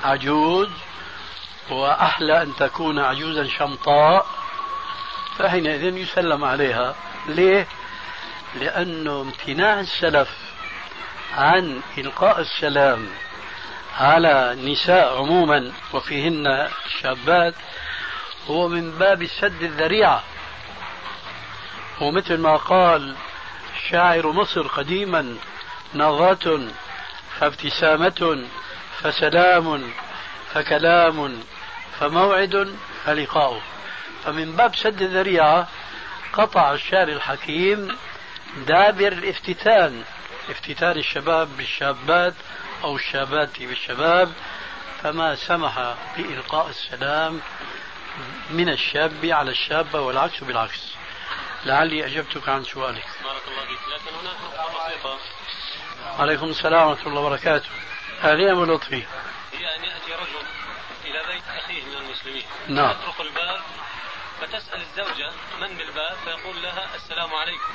عجوز 0.05 0.69
وأحلى 1.71 2.43
أن 2.43 2.57
تكون 2.57 2.99
عجوزا 2.99 3.49
شمطاء 3.49 4.27
فحينئذ 5.39 5.97
يسلم 5.97 6.45
عليها 6.45 6.95
ليه؟ 7.27 7.67
لأنه 8.55 9.21
امتناع 9.21 9.81
السلف 9.81 10.31
عن 11.37 11.81
إلقاء 11.99 12.41
السلام 12.41 13.09
على 13.99 14.53
النساء 14.53 15.19
عموما 15.19 15.73
وفيهن 15.93 16.47
الشابات 16.87 17.55
هو 18.47 18.69
من 18.69 18.91
باب 18.91 19.27
سد 19.27 19.63
الذريعة 19.63 20.23
ومثل 22.03 22.39
ما 22.39 22.57
قال 22.57 23.15
شاعر 23.91 24.33
مصر 24.33 24.67
قديما 24.67 25.37
نظرة 25.95 26.69
فابتسامة 27.39 28.47
فسلام 28.99 29.91
فكلام 30.53 31.43
فموعد 32.01 32.77
فلقاء. 33.05 33.63
فمن 34.25 34.57
باب 34.57 34.77
سد 34.77 35.03
الذريعة 35.03 35.69
قطع 36.33 36.73
الشعر 36.73 37.09
الحكيم 37.09 37.97
دابر 38.67 39.13
الافتتان 39.13 40.03
افتتان 40.51 40.99
الشباب 40.99 41.57
بالشابات 41.57 42.35
أو 42.85 42.97
الشابات 42.97 43.63
بالشباب 43.63 44.33
فما 45.03 45.35
سمح 45.35 45.95
بإلقاء 46.17 46.69
السلام 46.69 47.41
من 48.51 48.69
الشاب 48.69 49.25
على 49.25 49.51
الشابة 49.51 50.01
والعكس 50.01 50.45
بالعكس. 50.45 51.02
لعلي 51.65 52.07
أجبتك 52.07 52.49
عن 52.49 52.65
سؤالك. 52.65 53.05
بارك 53.25 53.43
الله 53.49 53.67
فيك. 53.67 53.79
لكن 53.89 54.15
هناك 54.15 54.37
نقطة 54.45 54.87
بسيطة 54.89 55.19
عليكم 56.19 56.47
السلام 56.47 56.89
ورحمة 56.89 57.07
الله 57.07 57.21
وبركاته. 57.21 57.69
أهلا 58.25 58.53
أبو 58.53 58.65
لطفي؟ 58.65 59.07
هي 59.53 59.77
أن 59.77 59.85
يأتي 59.85 60.13
رجل 60.13 60.47
إلى 61.05 61.23
بيت 61.33 61.43
أخيه 61.59 61.85
من 61.85 61.95
المسلمين. 61.95 62.45
نعم. 62.69 62.91
يطرق 62.91 63.21
الباب 63.21 63.61
فتسأل 64.41 64.81
الزوجة 64.81 65.31
من 65.61 65.77
بالباب 65.77 66.17
فيقول 66.25 66.63
لها 66.63 66.95
السلام 66.95 67.35
عليكم. 67.35 67.73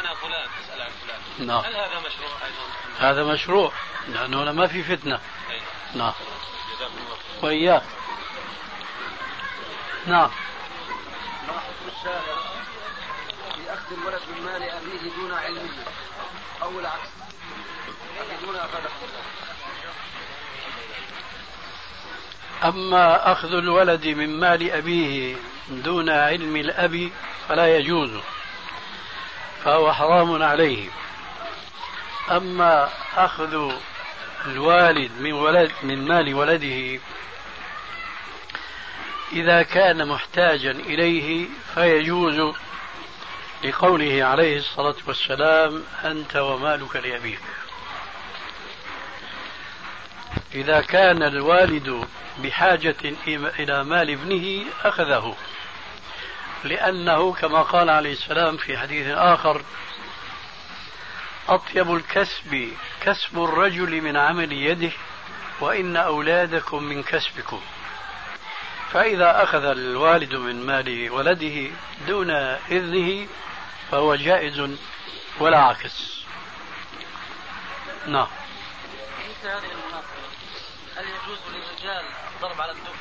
أنا 0.00 0.14
فلان. 0.14 0.48
أسأل 0.64 0.82
عن 0.82 0.90
فلان. 0.90 1.46
نعم. 1.46 1.64
هل 1.64 1.76
هذا 1.76 2.00
مشروع 2.00 2.30
أيضا؟ 2.44 3.10
هذا 3.10 3.24
مشروع. 3.24 3.72
لأنه 4.08 4.42
هنا 4.42 4.52
ما 4.52 4.66
في 4.66 4.82
فتنة. 4.82 5.20
أي. 5.50 5.60
نعم. 5.94 6.12
جزاكم 6.76 6.94
الله 6.94 7.16
خير. 7.16 7.44
وإياك. 7.44 7.82
نعم. 10.06 10.30
ما 11.48 11.52
حكم 11.52 11.88
الشارع. 11.98 12.59
أخذ 13.74 13.92
الولد 13.92 14.20
من 14.36 14.44
مال 14.44 14.62
أبيه 14.62 15.10
دون 15.16 15.32
علمه. 15.32 15.84
أو 16.62 16.80
العكس. 16.80 17.08
دون 18.42 18.56
أخذه 18.56 18.90
أما 22.64 23.32
أخذ 23.32 23.52
الولد 23.52 24.06
من 24.06 24.40
مال 24.40 24.70
أبيه 24.70 25.36
دون 25.68 26.10
علم 26.10 26.56
الأب 26.56 27.10
فلا 27.48 27.76
يجوز 27.76 28.10
فهو 29.64 29.92
حرام 29.92 30.42
عليه. 30.42 30.88
أما 32.30 32.88
أخذ 33.16 33.72
الوالد 34.46 35.12
من 35.20 35.32
ولد 35.32 35.72
من 35.82 36.08
مال 36.08 36.34
ولده 36.34 37.00
إذا 39.32 39.62
كان 39.62 40.08
محتاجا 40.08 40.70
إليه 40.70 41.48
فيجوز 41.74 42.54
لقوله 43.64 44.24
عليه 44.24 44.58
الصلاة 44.58 44.94
والسلام 45.06 45.84
أنت 46.04 46.36
ومالك 46.36 46.96
لأبيك. 46.96 47.40
إذا 50.54 50.80
كان 50.80 51.22
الوالد 51.22 52.04
بحاجة 52.38 52.96
إلى 53.58 53.84
مال 53.84 54.10
ابنه 54.10 54.64
أخذه. 54.84 55.36
لأنه 56.64 57.32
كما 57.32 57.62
قال 57.62 57.90
عليه 57.90 58.12
السلام 58.12 58.56
في 58.56 58.78
حديث 58.78 59.06
آخر 59.06 59.62
أطيب 61.48 61.94
الكسب 61.94 62.68
كسب 63.00 63.44
الرجل 63.44 64.00
من 64.00 64.16
عمل 64.16 64.52
يده 64.52 64.92
وإن 65.60 65.96
أولادكم 65.96 66.82
من 66.82 67.02
كسبكم. 67.02 67.60
فإذا 68.92 69.42
أخذ 69.42 69.64
الوالد 69.64 70.34
من 70.34 70.66
مال 70.66 71.10
ولده 71.10 71.70
دون 72.06 72.30
إذنه 72.70 73.26
فهو 73.90 74.14
جائز 74.14 74.76
ولا 75.40 75.58
عكس 75.58 76.20
نعم. 78.06 78.26
مثل 79.30 79.48
هذه 79.48 79.72
المناسبة 79.72 80.20
هل 80.96 81.04
يجوز 81.04 81.38
للرجال 81.48 82.04
الضرب 82.36 82.60
على 82.60 82.72
الدف؟ 82.72 82.94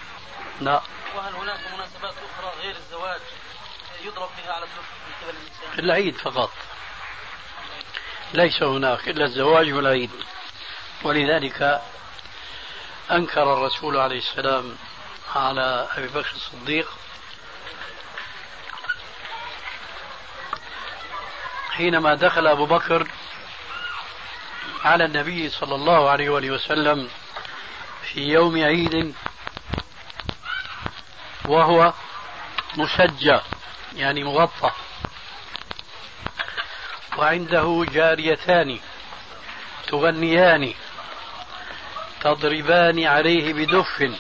لا 0.62 0.82
وهل 1.16 1.34
هناك 1.34 1.60
مناسبات 1.74 2.14
أخرى 2.14 2.62
غير 2.62 2.76
الزواج 2.76 3.22
يضرب 4.06 4.30
فيها 4.36 4.54
على 4.54 4.66
الدف 4.66 4.90
من 5.08 5.28
قبل 5.28 5.38
النساء؟ 5.38 5.80
العيد 5.80 6.18
فقط. 6.18 6.52
ليس 8.34 8.64
هناك 8.64 9.10
إلا 9.10 9.26
الزواج 9.26 9.72
والعيد. 9.72 10.12
ولذلك 11.04 11.82
أنكر 13.12 13.54
الرسول 13.54 13.98
عليه 13.98 14.18
السلام 14.18 14.78
على 15.36 15.88
أبي 15.98 16.08
بكر 16.08 16.32
الصديق 16.36 16.92
حينما 21.80 22.16
دخل 22.16 22.48
أبو 22.48 22.66
بكر 22.66 23.08
على 24.86 25.06
النبي 25.06 25.50
صلى 25.50 25.76
الله 25.76 26.10
عليه 26.10 26.30
وآله 26.30 26.52
وسلم 26.52 27.10
في 28.02 28.20
يوم 28.20 28.64
عيد 28.64 29.16
وهو 31.46 31.94
مسجى 32.78 33.40
يعني 33.96 34.24
مغطى. 34.24 34.72
وعنده 37.18 37.86
جاريتان 37.92 38.80
تغنيان 39.88 40.74
تضربان 42.22 43.06
عليه 43.06 43.54
بدف. 43.54 44.12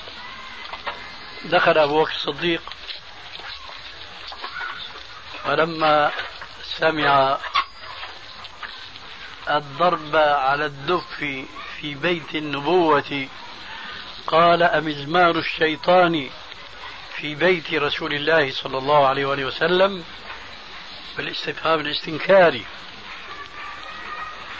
دخل 1.45 1.77
أبو 1.77 2.03
بكر 2.03 2.11
الصديق 2.11 2.61
فلما 5.43 6.11
سمع 6.79 7.37
الضرب 9.49 10.15
على 10.15 10.65
الدف 10.65 11.17
في 11.79 11.95
بيت 11.95 12.35
النبوة. 12.35 13.27
قال 14.27 14.63
أمزمار 14.63 15.35
الشيطان 15.35 16.29
في 17.15 17.35
بيت 17.35 17.73
رسول 17.73 18.13
الله 18.13 18.51
صلى 18.51 18.77
الله 18.77 19.07
عليه 19.07 19.25
وآله 19.25 19.45
وسلم 19.45 20.03
بالاستفهام 21.17 21.79
الاستنكاري 21.79 22.65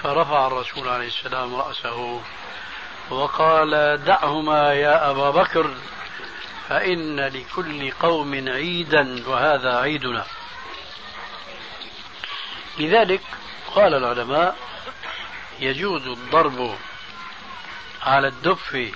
فرفع 0.03 0.47
الرسول 0.47 0.87
عليه 0.89 1.07
السلام 1.07 1.55
رأسه 1.55 2.21
وقال 3.09 4.03
دعهما 4.05 4.73
يا 4.73 5.11
أبا 5.11 5.29
بكر 5.29 5.73
فإن 6.69 7.19
لكل 7.19 7.91
قوم 7.91 8.49
عيدا 8.49 9.29
وهذا 9.29 9.77
عيدنا. 9.77 10.25
لذلك 12.77 13.21
قال 13.75 13.93
العلماء 13.93 14.57
يجوز 15.59 16.07
الضرب 16.07 16.77
على 18.01 18.27
الدف 18.27 18.91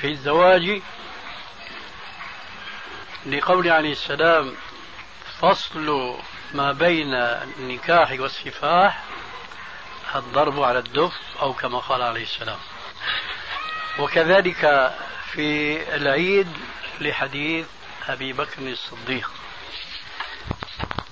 في 0.00 0.04
الزواج 0.04 0.82
لقول 3.26 3.68
عليه 3.68 3.92
السلام 3.92 4.54
فصل 5.40 6.16
ما 6.54 6.72
بين 6.72 7.14
النكاح 7.14 8.10
والسفاح 8.10 9.02
الضرب 10.14 10.62
على 10.62 10.78
الدف 10.78 11.12
أو 11.42 11.52
كما 11.52 11.78
قال 11.78 12.02
عليه 12.02 12.22
السلام. 12.22 12.58
وكذلك 13.98 14.92
في 15.32 15.78
العيد 15.96 16.48
لحديث 17.00 17.66
أبي 18.08 18.32
بكر 18.32 18.62
الصديق. 18.62 19.30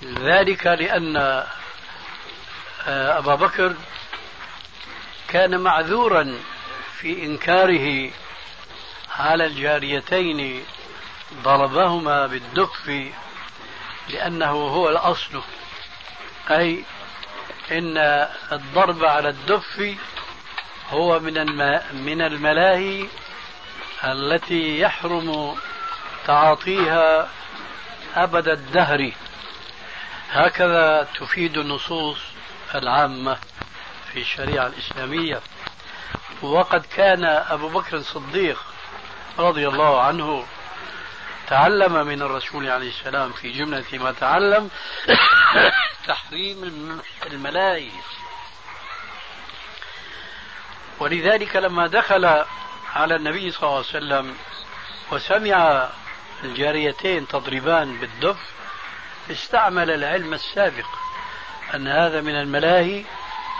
ذلك 0.03 0.67
لأن 0.67 1.17
آه، 2.87 3.17
أبا 3.17 3.35
بكر 3.35 3.75
كان 5.27 5.59
معذورا 5.59 6.37
في 6.97 7.25
إنكاره 7.25 8.11
على 9.19 9.45
الجاريتين 9.45 10.65
ضربهما 11.43 12.27
بالدف 12.27 13.11
لأنه 14.09 14.51
هو 14.51 14.89
الأصل. 14.89 15.41
أي 16.51 16.83
إن 17.71 17.97
الضرب 18.51 19.05
على 19.05 19.29
الدف 19.29 19.97
هو 20.89 21.19
من 21.19 21.33
من 21.93 22.21
الملاهي 22.21 23.07
التي 24.03 24.79
يحرم 24.79 25.55
تعاطيها 26.27 27.29
أبد 28.15 28.47
الدهر. 28.47 29.11
هكذا 30.33 31.07
تفيد 31.19 31.57
النصوص 31.57 32.17
العامة 32.75 33.37
في 34.13 34.21
الشريعة 34.21 34.67
الإسلامية. 34.67 35.41
وقد 36.41 36.85
كان 36.85 37.23
أبو 37.25 37.69
بكر 37.69 37.97
الصديق 37.97 38.59
رضي 39.39 39.67
الله 39.67 40.01
عنه 40.01 40.45
تعلم 41.47 42.07
من 42.07 42.21
الرسول 42.21 42.69
عليه 42.69 42.89
السلام 42.89 43.31
في 43.31 43.51
جملة 43.51 43.85
ما 43.93 44.11
تعلم 44.11 44.69
تحريم 46.07 47.01
الملاهي 47.25 47.91
ولذلك 50.99 51.55
لما 51.55 51.87
دخل 51.87 52.25
على 52.95 53.15
النبي 53.15 53.51
صلى 53.51 53.63
الله 53.63 53.77
عليه 53.77 53.87
وسلم 53.87 54.35
وسمع 55.11 55.89
الجاريتين 56.43 57.27
تضربان 57.27 57.97
بالدف 57.97 58.37
استعمل 59.31 59.91
العلم 59.91 60.33
السابق 60.33 60.85
أن 61.75 61.87
هذا 61.87 62.21
من 62.21 62.35
الملاهي 62.35 63.03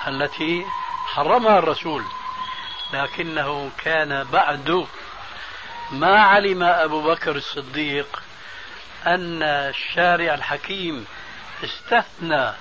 التي 0.07 0.65
حرمها 1.05 1.59
الرسول 1.59 2.03
لكنه 2.93 3.71
كان 3.83 4.23
بعد 4.23 4.87
ما 5.91 6.19
علم 6.21 6.63
أبو 6.63 7.01
بكر 7.01 7.35
الصديق 7.35 8.21
أن 9.07 9.43
الشارع 9.43 10.33
الحكيم 10.33 11.05
استثنى 11.63 12.51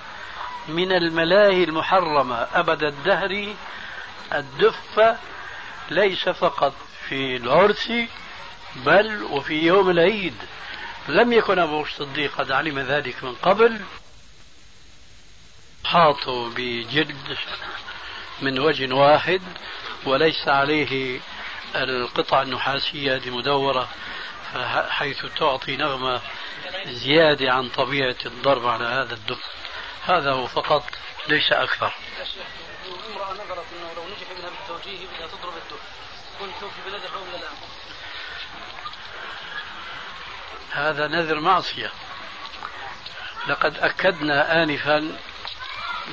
من 0.67 0.91
الملاهي 0.91 1.63
المحرمة 1.63 2.47
أبد 2.53 2.83
الدهر 2.83 3.53
الدف 4.33 5.17
ليس 5.89 6.29
فقط 6.29 6.73
في 7.09 7.35
العرس 7.35 7.91
بل 8.75 9.23
وفي 9.23 9.53
يوم 9.53 9.89
العيد. 9.89 10.35
لم 11.07 11.33
يكن 11.33 11.59
أبو 11.59 11.81
الصديق 11.81 12.35
قد 12.35 12.51
علم 12.51 12.79
ذلك 12.79 13.23
من 13.23 13.35
قبل. 13.35 13.81
حاطوا 15.85 16.49
بجلد 16.49 17.37
من 18.41 18.59
وجه 18.59 18.93
واحد 18.95 19.41
وليس 20.05 20.47
عليه 20.47 21.19
القطع 21.75 22.41
النحاسية 22.41 23.17
المدورة 23.17 23.89
حيث 24.89 25.25
تعطي 25.25 25.77
نغمة 25.77 26.21
زيادة 26.85 27.51
عن 27.51 27.69
طبيعة 27.69 28.15
الضرب 28.25 28.67
على 28.67 28.85
هذا 28.85 29.13
الدف 29.13 29.43
هذا 30.03 30.31
هو 30.31 30.47
فقط 30.47 30.83
ليس 31.27 31.51
أكثر. 31.51 31.93
امرأة 33.11 33.33
نظرت 33.33 33.65
أنه 33.73 33.93
لو 33.95 34.03
نجح 34.03 34.27
منها 34.37 34.49
بالتوجيه 34.49 35.07
بدها 35.07 35.27
تضرب 35.27 35.53
الدف 35.53 35.81
كنت 36.39 36.71
في 36.71 36.89
بلدها 36.89 37.17
ولا 37.17 37.37
لا؟ 37.37 37.49
هذا 40.73 41.07
نذر 41.07 41.39
معصية. 41.39 41.91
لقد 43.47 43.77
أكدنا 43.77 44.63
آنفا 44.63 45.17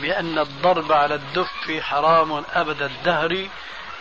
بأن 0.03 0.39
الضرب 0.39 0.93
على 0.93 1.15
الدف 1.15 1.81
حرام 1.81 2.45
أبد 2.55 2.83
الدهر 2.83 3.49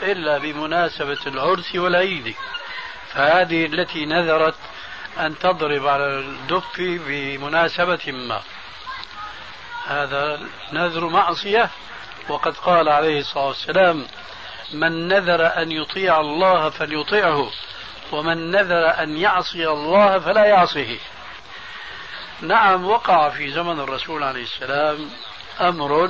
إلا 0.01 0.37
بمناسبة 0.37 1.19
العرس 1.27 1.75
والعيد. 1.75 2.35
فهذه 3.13 3.65
التي 3.65 4.05
نذرت 4.05 4.55
أن 5.19 5.39
تضرب 5.39 5.87
على 5.87 6.05
الدف 6.19 6.79
بمناسبة 6.79 8.11
ما. 8.11 8.41
هذا 9.87 10.39
نذر 10.73 11.07
معصية. 11.07 11.69
وقد 12.29 12.57
قال 12.57 12.89
عليه 12.89 13.19
الصلاة 13.19 13.47
والسلام 13.47 14.05
من 14.73 15.07
نذر 15.07 15.61
أن 15.61 15.71
يطيع 15.71 16.19
الله 16.19 16.69
فليطيعه 16.69 17.51
ومن 18.11 18.51
نذر 18.51 19.03
أن 19.03 19.17
يعصي 19.17 19.67
الله 19.67 20.19
فلا 20.19 20.45
يعصيه. 20.45 20.97
نعم 22.41 22.85
وقع 22.85 23.29
في 23.29 23.51
زمن 23.51 23.79
الرسول 23.79 24.23
عليه 24.23 24.43
السلام 24.43 25.09
أمر 25.61 26.07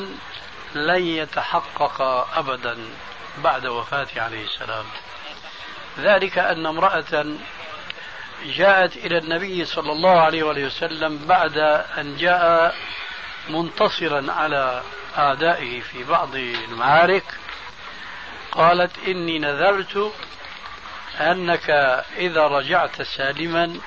لن 0.76 1.06
يتحقق 1.06 2.02
أبدا 2.38 2.78
بعد 3.43 3.66
وفاته 3.66 4.22
عليه 4.22 4.43
السلام. 4.45 4.86
ذلك 6.00 6.38
أن 6.38 6.66
امرأة 6.66 7.26
جاءت 8.45 8.97
إلى 8.97 9.18
النبي 9.18 9.66
صلى 9.66 9.91
الله 9.91 10.22
عليه 10.22 10.43
وسلم 10.43 11.18
بعد 11.18 11.58
أن 11.97 12.18
جاء 12.18 12.76
منتصرا 13.50 14.32
على 14.32 14.84
أعدائه 15.18 15.82
في 15.82 16.04
بعض 16.04 16.36
المعارك. 16.36 17.24
قالت 18.52 18.91
إني 19.08 19.39
نذرت 19.39 20.14
أنك 21.20 21.70
إذا 22.17 22.47
رجعت 22.47 23.01
سالما 23.01 23.80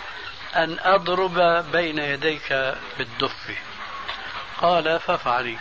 أن 0.57 0.79
أضرب 0.81 1.39
بين 1.73 1.99
يديك 1.99 2.53
بالدف. 2.99 3.59
قال 4.61 5.01
فافعلي. 5.01 5.59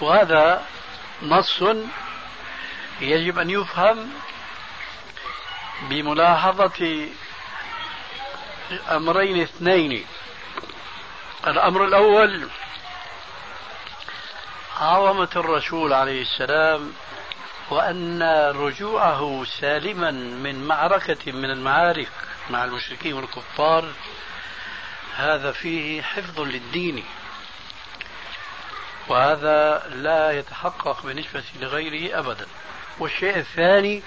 وهذا 0.00 0.64
نص 1.22 1.62
يجب 3.00 3.38
أن 3.38 3.50
يفهم 3.50 4.10
بملاحظة 5.82 7.08
أمرين 8.90 9.42
اثنين. 9.42 10.06
الأمر 11.46 11.84
الأول 11.84 12.48
عظمة 14.80 15.28
الرسول 15.36 15.92
عليه 15.92 16.22
السلام 16.22 16.92
وأن 17.72 18.22
رجوعه 18.56 19.44
سالما 19.60 20.10
من 20.10 20.64
معركة 20.64 21.32
من 21.32 21.50
المعارك 21.50 22.08
مع 22.50 22.64
المشركين 22.64 23.12
والكفار 23.12 23.92
هذا 25.16 25.52
فيه 25.52 26.02
حفظ 26.02 26.40
للدين. 26.40 27.04
وهذا 29.08 29.88
لا 29.88 30.30
يتحقق 30.30 31.02
بالنسبة 31.02 31.44
لغيره 31.60 32.18
أبدا. 32.18 32.46
والشيء 32.98 33.36
الثاني 33.36 34.02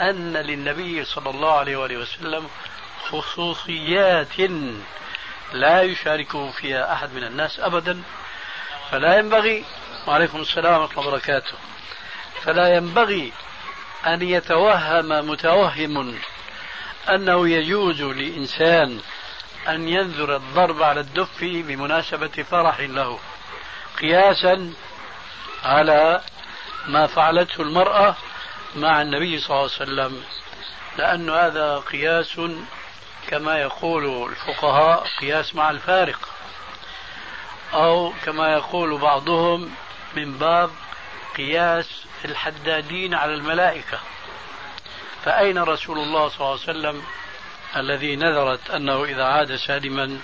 أن 0.00 0.32
للنبي 0.32 1.04
صلى 1.04 1.30
الله 1.30 1.52
عليه 1.52 1.76
وآله 1.76 1.96
وسلم 1.96 2.48
خصوصيات 3.08 4.40
لا 5.52 5.82
يشاركه 5.82 6.50
فيها 6.50 6.92
أحد 6.92 7.12
من 7.12 7.24
الناس 7.24 7.60
أبدا. 7.60 8.02
فلا 8.90 9.18
ينبغي. 9.18 9.64
وعليكم 10.06 10.40
السلام 10.40 10.80
ورحمة 10.80 10.98
الله 10.98 11.08
وبركاته. 11.08 11.54
فلا 12.44 12.76
ينبغي 12.76 13.32
أن 14.06 14.22
يتوهم 14.22 15.08
متوهم 15.30 16.18
أنه 17.08 17.48
يجوز 17.48 18.02
لإنسان 18.02 19.00
أن 19.68 19.88
ينذر 19.88 20.36
الضرب 20.36 20.82
على 20.82 21.00
الدف 21.00 21.40
بمناسبة 21.40 22.28
فرح 22.28 22.80
له 22.80 23.18
قياسا 24.00 24.72
على 25.64 26.20
ما 26.86 27.06
فعلته 27.06 27.62
المرأة 27.62 28.16
مع 28.76 29.02
النبي 29.02 29.38
صلى 29.38 29.56
الله 29.56 29.70
عليه 29.80 29.82
وسلم 29.82 30.22
لأن 30.98 31.30
هذا 31.30 31.78
قياس 31.78 32.40
كما 33.28 33.58
يقول 33.58 34.30
الفقهاء 34.30 35.06
قياس 35.20 35.54
مع 35.54 35.70
الفارق 35.70 36.28
أو 37.74 38.12
كما 38.24 38.52
يقول 38.52 38.98
بعضهم 38.98 39.70
من 40.16 40.38
باب 40.38 40.70
قياس 41.36 42.04
الحدادين 42.24 43.14
على 43.14 43.34
الملائكة. 43.34 43.98
فأين 45.24 45.58
رسول 45.58 45.98
الله 45.98 46.28
صلى 46.28 46.36
الله 46.40 46.50
عليه 46.50 46.62
وسلم 46.62 47.02
الذي 47.76 48.16
نذرت 48.16 48.70
أنه 48.70 49.04
إذا 49.04 49.24
عاد 49.24 49.56
سالما؟ 49.56 50.18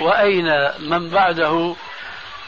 وأين 0.00 0.70
من 0.78 1.10
بعده؟ 1.10 1.76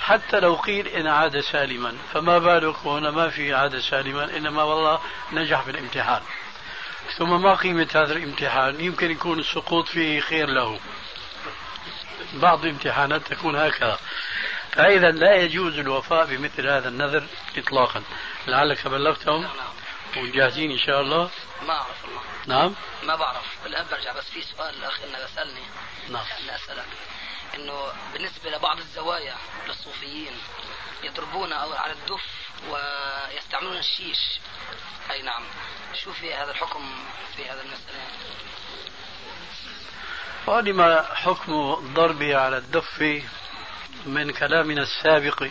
حتى 0.00 0.40
لو 0.40 0.54
قيل 0.54 0.88
إن 0.88 1.06
عاد 1.06 1.40
سالما. 1.40 1.96
فما 2.12 2.38
بالك 2.38 2.76
هنا؟ 2.76 3.10
ما 3.10 3.30
في 3.30 3.54
عاد 3.54 3.78
سالما 3.78 4.36
إنما 4.36 4.62
والله 4.62 5.00
نجح 5.32 5.62
في 5.62 5.70
الامتحان. 5.70 6.22
ثم 7.16 7.42
ما 7.42 7.54
قيمة 7.54 7.88
هذا 7.94 8.12
الامتحان؟ 8.12 8.80
يمكن 8.80 9.10
يكون 9.10 9.38
السقوط 9.38 9.88
فيه 9.88 10.20
خير 10.20 10.48
له. 10.48 10.80
بعض 12.34 12.64
الامتحانات 12.64 13.22
تكون 13.22 13.56
هكذا. 13.56 13.98
فإذا 14.72 15.10
لا 15.10 15.34
يجوز 15.34 15.78
الوفاء 15.78 16.26
بمثل 16.26 16.68
هذا 16.68 16.88
النذر 16.88 17.24
إطلاقا. 17.56 18.02
لعلك 18.46 18.88
بلغتهم 18.88 19.48
وجاهزين 20.16 20.70
إن 20.70 20.78
شاء 20.78 21.00
الله. 21.00 21.30
ما 21.66 21.72
أعرف 21.72 22.04
الله 22.04 22.20
نعم. 22.46 22.74
ما 23.02 23.16
بعرف. 23.16 23.44
بالآن 23.64 23.86
برجع 23.90 24.12
بس 24.12 24.30
في 24.30 24.42
سؤال 24.42 24.74
الأخ 24.74 25.00
إنه 25.02 25.26
سألني. 25.26 25.62
نعم. 26.08 26.24
يعني 26.30 26.56
أسألك. 26.56 26.86
إنه 27.54 27.92
بالنسبة 28.12 28.50
لبعض 28.50 28.78
الزوايا 28.78 29.36
للصوفيين 29.68 30.32
يضربون 31.02 31.52
على 31.52 31.92
الدف 31.92 32.24
ويستعملون 32.70 33.76
الشيش. 33.76 34.40
أي 35.10 35.22
نعم. 35.22 35.42
شو 35.94 36.12
في 36.12 36.34
هذا 36.34 36.50
الحكم 36.50 37.04
في 37.36 37.44
هذا 37.50 37.62
المسألة؟ 37.62 37.98
ولما 40.46 41.02
حكم 41.14 41.52
الضرب 41.52 42.22
على 42.22 42.56
الدف 42.56 43.22
من 44.06 44.30
كلامنا 44.30 44.82
السابق. 44.82 45.46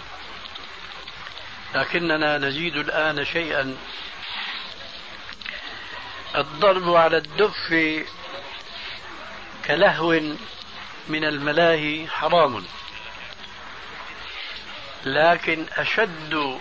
لكننا 1.76 2.38
نزيد 2.38 2.76
الآن 2.76 3.26
شيئا. 3.26 3.78
الضرب 6.36 6.96
على 6.96 7.18
الدف 7.18 7.74
كلهو 9.66 10.20
من 11.08 11.24
الملاهي 11.24 12.08
حرام. 12.08 12.66
لكن 15.06 15.66
أشد 15.78 16.60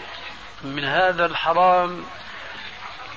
من 0.62 0.84
هذا 0.84 1.26
الحرام 1.26 2.06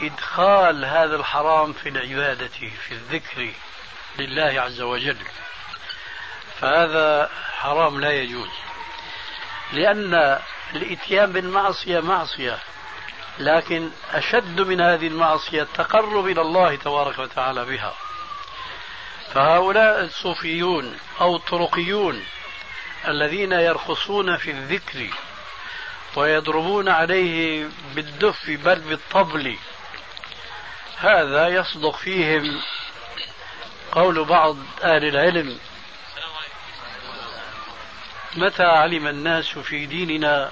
إدخال 0.01 0.85
هذا 0.85 1.15
الحرام 1.15 1.73
في 1.73 1.89
العبادة 1.89 2.47
في 2.87 2.91
الذكر 2.91 3.51
لله 4.19 4.61
عز 4.61 4.81
وجل. 4.81 5.17
فهذا 6.61 7.29
حرام 7.59 7.99
لا 7.99 8.11
يجوز. 8.11 8.62
لأن 9.71 10.39
الإتيان 10.75 11.31
بالمعصية 11.31 11.99
معصية 11.99 12.59
لكن 13.39 13.89
أشد 14.11 14.61
من 14.61 14.81
هذه 14.81 15.07
المعصية 15.07 15.61
التقرب 15.61 16.27
إلى 16.27 16.41
الله 16.41 16.75
تبارك 16.75 17.19
وتعالى 17.19 17.65
بها. 17.65 17.93
فهؤلاء 19.33 20.03
الصوفيون 20.03 20.97
أو 21.21 21.35
الطرقيون 21.35 22.23
الذين 23.07 23.51
يرخصون 23.51 24.37
في 24.37 24.51
الذكر 24.51 25.07
ويضربون 26.15 26.89
عليه 26.89 27.67
بالدف 27.95 28.49
بل 28.49 28.79
بالطبل 28.79 29.57
هذا 30.97 31.47
يصدق 31.47 31.95
فيهم 31.95 32.61
قول 33.91 34.25
بعض 34.25 34.57
أهل 34.83 35.05
العلم 35.05 35.59
متى 38.35 38.63
علم 38.63 39.07
الناس 39.07 39.49
في 39.49 39.85
ديننا 39.85 40.51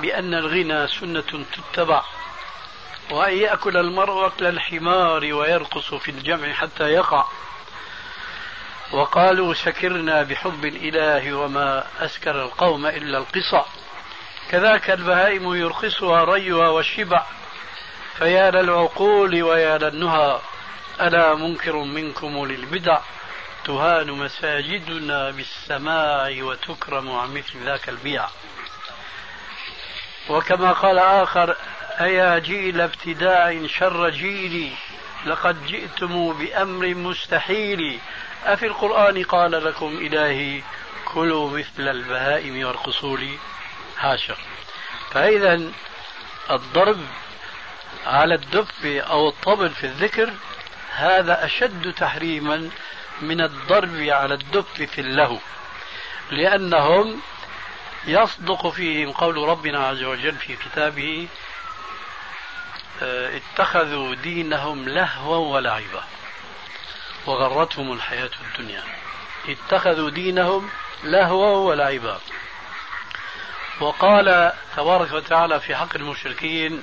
بأن 0.00 0.34
الغنى 0.34 0.88
سنة 0.88 1.44
تتبع؟ 1.72 2.02
وأن 3.10 3.36
يأكل 3.36 3.76
المرء 3.76 4.26
أكل 4.26 4.46
الحمار 4.46 5.34
ويرقص 5.34 5.94
في 5.94 6.10
الجمع 6.10 6.52
حتى 6.52 6.84
يقع. 6.84 7.24
وقالوا 8.92 9.54
سكرنا 9.54 10.22
بحب 10.22 10.64
الإله 10.64 11.34
وما 11.34 11.84
أسكر 12.00 12.42
القوم 12.42 12.86
إلا 12.86 13.18
القصع 13.18 13.64
كذاك 14.50 14.90
البهائم 14.90 15.54
يرخصها 15.54 16.24
ريها 16.24 16.68
والشبع. 16.68 17.26
فيا 18.18 18.50
للعقول 18.50 19.42
ويا 19.42 19.78
للنهى 19.78 20.40
ألا 21.00 21.34
منكر 21.34 21.76
منكم 21.76 22.46
للبدع؟ 22.46 23.00
تهان 23.66 24.10
مساجدنا 24.10 25.30
بالسماع 25.30 26.36
وتكرم 26.40 27.10
عن 27.10 27.34
مثل 27.34 27.64
ذاك 27.64 27.88
البيع. 27.88 28.26
وكما 30.28 30.72
قال 30.72 30.98
آخر 30.98 31.56
أيا 32.00 32.38
جيل 32.38 32.80
ابتداع 32.80 33.66
شر 33.66 34.10
جيلي 34.10 34.72
لقد 35.26 35.66
جئتم 35.66 36.32
بأمر 36.32 36.94
مستحيل. 36.94 38.00
أفي 38.44 38.66
القرآن 38.66 39.22
قال 39.22 39.64
لكم 39.64 39.98
إلهي 39.98 40.62
كلوا 41.04 41.58
مثل 41.58 41.88
البهائم 41.88 42.66
وارقصوا 42.66 43.16
لي 43.16 43.38
حاشا 43.96 44.36
فإذا 45.10 45.60
الضرب 46.50 47.00
على 48.06 48.34
الدف 48.34 48.86
أو 48.86 49.28
الطبل 49.28 49.70
في 49.70 49.84
الذكر 49.84 50.32
هذا 50.90 51.44
أشد 51.44 51.92
تحريما 51.92 52.70
من 53.20 53.40
الضرب 53.40 54.00
على 54.00 54.34
الدف 54.34 54.82
في 54.82 55.00
اللهو 55.00 55.38
لأنهم 56.30 57.20
يصدق 58.04 58.68
فيهم 58.68 59.12
قول 59.12 59.36
ربنا 59.36 59.86
عز 59.86 60.02
وجل 60.02 60.36
في 60.36 60.56
كتابه 60.56 61.28
آه، 63.02 63.36
اتخذوا 63.36 64.14
دينهم 64.14 64.88
لهوا 64.88 65.54
ولعبا 65.54 66.04
وغرتهم 67.26 67.92
الحياة 67.92 68.30
الدنيا. 68.40 68.82
اتخذوا 69.48 70.10
دينهم 70.10 70.70
لهوا 71.04 71.56
ولعبا. 71.56 72.20
وقال 73.80 74.52
تبارك 74.76 75.12
وتعالى 75.12 75.60
في 75.60 75.76
حق 75.76 75.96
المشركين 75.96 76.82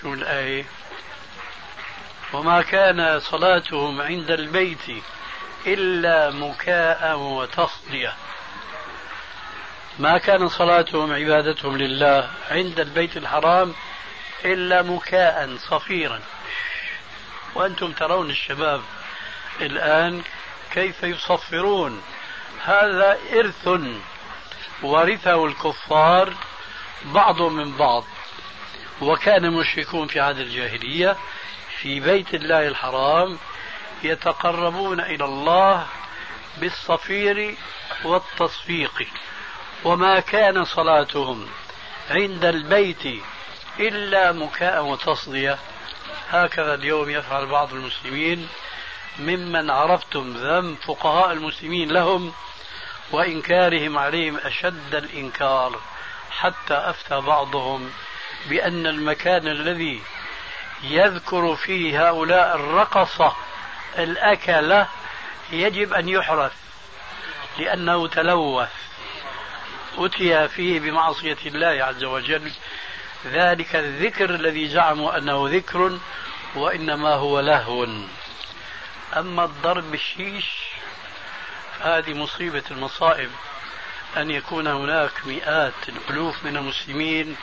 شو 0.00 0.14
الآية؟ 0.14 0.64
وما 2.32 2.62
كان 2.62 3.20
صلاتهم 3.20 4.00
عند 4.00 4.30
البيت 4.30 5.04
إلا 5.66 6.30
مكاء 6.30 7.18
وتصدية. 7.18 8.14
ما 9.98 10.18
كان 10.18 10.48
صلاتهم 10.48 11.12
عبادتهم 11.12 11.76
لله 11.76 12.30
عند 12.50 12.80
البيت 12.80 13.16
الحرام 13.16 13.74
إلا 14.44 14.82
مكاء 14.82 15.56
صفيرا. 15.56 16.20
وأنتم 17.54 17.92
ترون 17.92 18.30
الشباب 18.30 18.82
الآن 19.60 20.22
كيف 20.70 21.02
يصفرون. 21.02 22.02
هذا 22.64 23.18
إرث 23.32 23.68
ورثه 24.82 25.46
الكفار 25.46 26.34
بعضهم 27.04 27.56
من 27.56 27.76
بعض. 27.76 28.04
وكان 29.00 29.44
المشركون 29.44 30.08
في 30.08 30.20
عهد 30.20 30.38
الجاهلية 30.38 31.16
في 31.82 32.00
بيت 32.00 32.34
الله 32.34 32.68
الحرام 32.68 33.38
يتقربون 34.02 35.00
إلى 35.00 35.24
الله 35.24 35.86
بالصفير 36.60 37.54
والتصفيق. 38.04 39.08
وما 39.84 40.20
كان 40.20 40.64
صلاتهم 40.64 41.46
عند 42.10 42.44
البيت 42.44 43.22
إلا 43.80 44.32
مكاء 44.32 44.84
وتصدية. 44.84 45.58
هكذا 46.30 46.74
اليوم 46.74 47.10
يفعل 47.10 47.46
بعض 47.46 47.72
المسلمين 47.72 48.48
ممن 49.18 49.70
عرفتم 49.70 50.32
ذم 50.32 50.74
فقهاء 50.74 51.32
المسلمين 51.32 51.92
لهم 51.92 52.32
وإنكارهم 53.12 53.98
عليهم 53.98 54.36
أشد 54.36 54.94
الإنكار. 54.94 55.80
حتى 56.30 56.74
أفتى 56.74 57.20
بعضهم 57.20 57.90
بأن 58.48 58.86
المكان 58.86 59.48
الذي 59.48 60.02
يذكر 60.82 61.56
فيه 61.56 62.08
هؤلاء 62.08 62.56
الرقصة 62.56 63.36
الأكلة 63.98 64.88
يجب 65.52 65.92
أن 65.92 66.08
يحرث 66.08 66.52
لأنه 67.58 68.08
تلوث 68.08 68.68
أتي 69.98 70.48
فيه 70.48 70.80
بمعصية 70.80 71.36
الله 71.46 71.84
عز 71.84 72.04
وجل. 72.04 72.52
ذلك 73.26 73.76
الذكر 73.76 74.30
الذي 74.30 74.68
زعموا 74.68 75.18
أنه 75.18 75.48
ذكر 75.50 75.98
وإنما 76.54 77.14
هو 77.14 77.40
لهو. 77.40 77.84
أما 79.16 79.44
الضرب 79.44 79.90
بالشيش 79.90 80.46
هذه 81.80 82.14
مصيبة 82.14 82.62
المصائب. 82.70 83.30
أن 84.16 84.30
يكون 84.30 84.66
هناك 84.66 85.26
مئات 85.26 85.88
الألوف 85.88 86.44
من 86.44 86.56
المسلمين 86.56 87.36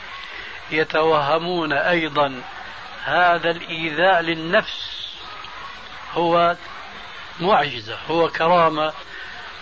يتوهمون 0.70 1.72
أيضا 1.72 2.42
هذا 3.06 3.50
الإيذاء 3.50 4.20
للنفس. 4.20 4.96
هو 6.12 6.56
معجزة 7.40 7.98
هو 8.10 8.28
كرامة 8.28 8.92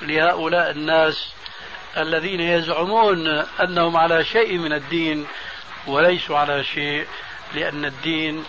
لهؤلاء 0.03 0.71
الناس 0.71 1.35
الذين 1.97 2.41
يزعمون 2.41 3.29
أنهم 3.63 3.97
على 3.97 4.25
شيء 4.25 4.59
من 4.59 4.73
الدين 4.73 5.27
وليسوا 5.87 6.39
على 6.39 6.65
شيء 6.65 7.07
لأن 7.55 7.85
الدين 7.85 8.45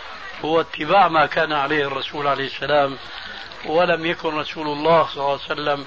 هو 0.45 0.61
اتباع 0.61 1.07
ما 1.07 1.25
كان 1.25 1.53
عليه 1.53 1.87
الرسول 1.87 2.27
عليه 2.27 2.45
السلام 2.45 2.97
ولم 3.65 4.05
يكن 4.05 4.37
رسول 4.37 4.67
الله 4.67 5.07
صلى 5.07 5.23
الله 5.23 5.39
عليه 5.49 5.53
وسلم 5.53 5.85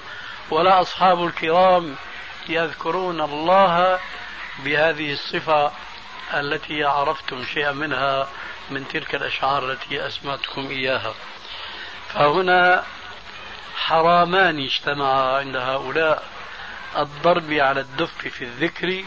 ولا 0.51 0.81
أصحاب 0.81 1.25
الكرام 1.25 1.95
يذكرون 2.49 3.21
الله 3.21 3.99
بهذه 4.65 5.13
الصفة 5.13 5.71
التي 6.33 6.83
عرفتم 6.83 7.43
شيئا 7.43 7.71
منها. 7.71 8.27
من 8.71 8.87
تلك 8.87 9.15
الأشعار 9.15 9.71
التي 9.71 10.07
أسمعتكم 10.07 10.67
إياها. 10.67 11.13
فهنا 12.13 12.83
حرامان 13.75 14.59
اجتمعا 14.59 15.37
عند 15.37 15.55
هؤلاء. 15.55 16.23
الضرب 16.97 17.53
على 17.53 17.79
الدف 17.79 18.27
في 18.27 18.41
الذكر 18.41 19.03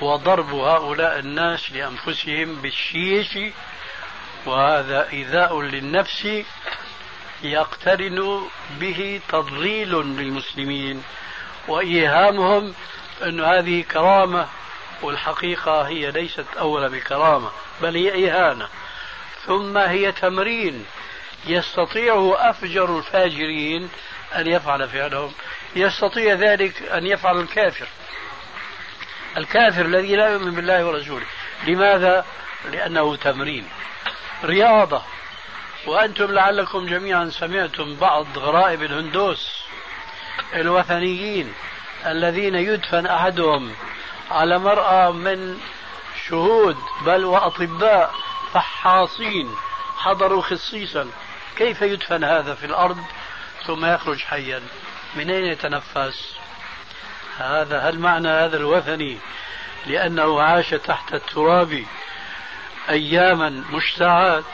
وضرب 0.00 0.54
هؤلاء 0.54 1.18
الناس 1.18 1.72
لأنفسهم 1.72 2.54
بالشيش 2.54 3.38
وهذا 4.46 5.08
إيذاء 5.12 5.60
للنفس 5.60 6.28
يقترن 7.42 8.48
به 8.80 9.20
تضليل 9.28 9.92
للمسلمين. 9.94 11.02
وإيهامهم 11.68 12.74
أن 13.22 13.40
هذه 13.40 13.82
كرامة 13.82 14.48
والحقيقة 15.02 15.82
هي 15.82 16.10
ليست 16.10 16.46
أول 16.58 16.88
بكرامة 16.88 17.50
بل 17.82 17.96
هي 17.96 18.30
إهانة 18.30 18.68
ثم 19.46 19.78
هي 19.78 20.12
تمرين 20.12 20.86
يستطيع 21.46 22.34
أفجر 22.38 22.98
الفاجرين 22.98 23.90
أن 24.36 24.46
يفعل 24.46 24.88
فعلهم. 24.88 25.32
يستطيع 25.76 26.34
ذلك 26.34 26.82
أن 26.82 27.06
يفعل 27.06 27.40
الكافر. 27.40 27.86
الكافر 29.36 29.84
الذي 29.84 30.16
لا 30.16 30.28
يؤمن 30.28 30.54
بالله 30.54 30.86
ورسوله. 30.86 31.26
لماذا؟ 31.66 32.24
لأنه 32.72 33.16
تمرين. 33.16 33.68
رياضة. 34.44 35.02
وأنتم 35.86 36.32
لعلكم 36.32 36.86
جميعا 36.86 37.30
سمعتم 37.30 37.96
بعض 37.96 38.38
غرائب 38.38 38.82
الهندوس 38.82 39.64
الوثنيين 40.54 41.54
الذين 42.06 42.54
يدفن 42.54 43.06
أحدهم 43.06 43.74
على 44.30 44.58
مرأى 44.58 45.12
من 45.12 45.60
شهود 46.28 46.76
بل 47.06 47.24
وأطباء. 47.24 48.23
فحاصين 48.54 49.54
حضروا 49.96 50.42
خصيصا. 50.42 51.10
كيف 51.56 51.82
يدفن 51.82 52.24
هذا 52.24 52.54
في 52.54 52.66
الأرض؟ 52.66 52.98
ثم 53.66 53.84
يخرج 53.84 54.18
حيا. 54.18 54.62
من 55.16 55.30
أين 55.30 55.44
يتنفس؟ 55.44 56.36
هذا 57.38 57.80
هل 57.80 57.98
معنى 57.98 58.28
هذا 58.28 58.56
الوثني 58.56 59.18
لأنه 59.86 60.42
عاش 60.42 60.70
تحت 60.70 61.14
التراب 61.14 61.84
أياما 62.90 63.64
مشتعات 63.70 64.44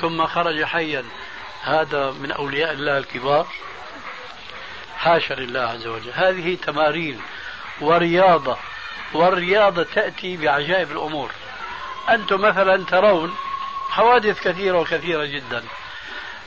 ثم 0.00 0.26
خرج 0.26 0.64
حيا. 0.64 1.04
هذا 1.62 2.10
من 2.10 2.32
أولياء 2.32 2.72
الله 2.72 2.98
الكبار. 2.98 3.46
حاشا 4.96 5.34
لله 5.34 5.60
عز 5.60 5.86
وجل. 5.86 6.12
هذه 6.14 6.54
تمارين 6.54 7.20
ورياضة 7.80 8.56
والرياضة 9.12 9.82
تأتي 9.82 10.36
بعجائب 10.36 10.92
الأمور. 10.92 11.30
أنتم 12.08 12.40
مثلا 12.40 12.84
ترون 12.84 13.36
حوادث 13.98 14.40
كثيرة 14.40 14.78
وكثيرة 14.78 15.24
جدا. 15.24 15.64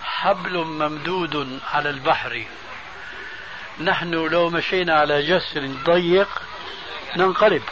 حبل 0.03 0.57
ممدود 0.57 1.59
على 1.73 1.89
البحر. 1.89 2.45
نحن 3.79 4.11
لو 4.11 4.49
مشينا 4.49 4.99
على 4.99 5.21
جسر 5.21 5.67
ضيق 5.67 6.41
ننقلب. 7.17 7.63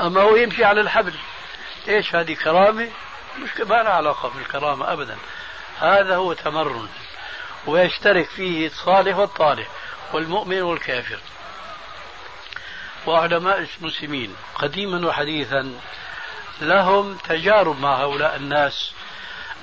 أما 0.00 0.20
هو 0.20 0.36
يمشي 0.36 0.64
على 0.64 0.80
الحبل. 0.80 1.14
إيش 1.88 2.14
هذه 2.14 2.34
كرامة؟ 2.34 2.90
مش 3.38 3.60
ما 3.60 3.82
لها 3.82 3.92
علاقة 3.92 4.28
بالكرامة 4.28 4.92
أبدا. 4.92 5.16
هذا 5.78 6.16
هو 6.16 6.32
تمرن. 6.32 6.88
ويشترك 7.66 8.28
فيه 8.28 8.66
الصالح 8.66 9.16
والطالح 9.16 9.68
والمؤمن 10.12 10.62
والكافر. 10.62 11.18
وعلماء 13.06 13.68
المسلمين 13.80 14.36
قديما 14.54 15.08
وحديثا 15.08 15.80
لهم 16.60 17.16
تجارب 17.16 17.80
مع 17.80 18.02
هؤلاء 18.02 18.36
الناس 18.36 18.92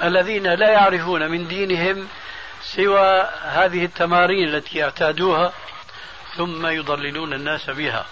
الذين 0.03 0.47
لا 0.47 0.71
يعرفون 0.71 1.31
من 1.31 1.47
دينهم 1.47 2.07
سوى 2.61 3.29
هذه 3.43 3.85
التمارين 3.85 4.47
التي 4.47 4.83
اعتادوها 4.83 5.53
ثم 6.35 6.67
يضللون 6.67 7.33
الناس 7.33 7.69
بها. 7.69 8.05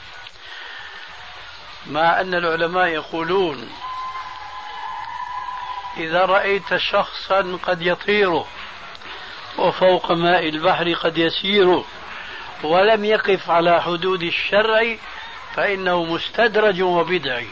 مع 1.87 2.21
أن 2.21 2.33
العلماء 2.33 2.87
يقولون 2.87 3.69
إذا 5.97 6.25
رأيت 6.25 6.77
شخصا 6.77 7.59
قد 7.63 7.81
يطير 7.81 8.43
وفوق 9.57 10.11
ماء 10.11 10.49
البحر 10.49 10.93
قد 10.93 11.17
يسير 11.17 11.83
ولم 12.63 13.05
يقف 13.05 13.49
على 13.49 13.81
حدود 13.81 14.23
الشرع 14.23 14.95
فإنه 15.55 16.03
مستدرج 16.03 16.81
وبدعي. 16.81 17.47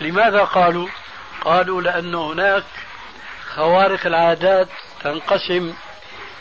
لماذا 0.00 0.44
قالوا؟ 0.44 0.88
قالوا 1.40 1.82
لأن 1.82 2.14
هناك 2.14 2.64
خوارق 3.54 4.06
العادات 4.06 4.68
تنقسم 5.00 5.74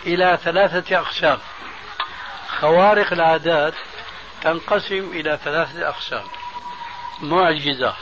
إلى 0.05 0.39
ثلاثة 0.43 0.99
أقسام. 0.99 1.37
خوارق 2.47 3.13
العادات 3.13 3.73
تنقسم 4.41 5.11
إلى 5.13 5.39
ثلاثة 5.43 5.89
أقسام. 5.89 6.23
معجزة 7.21 7.95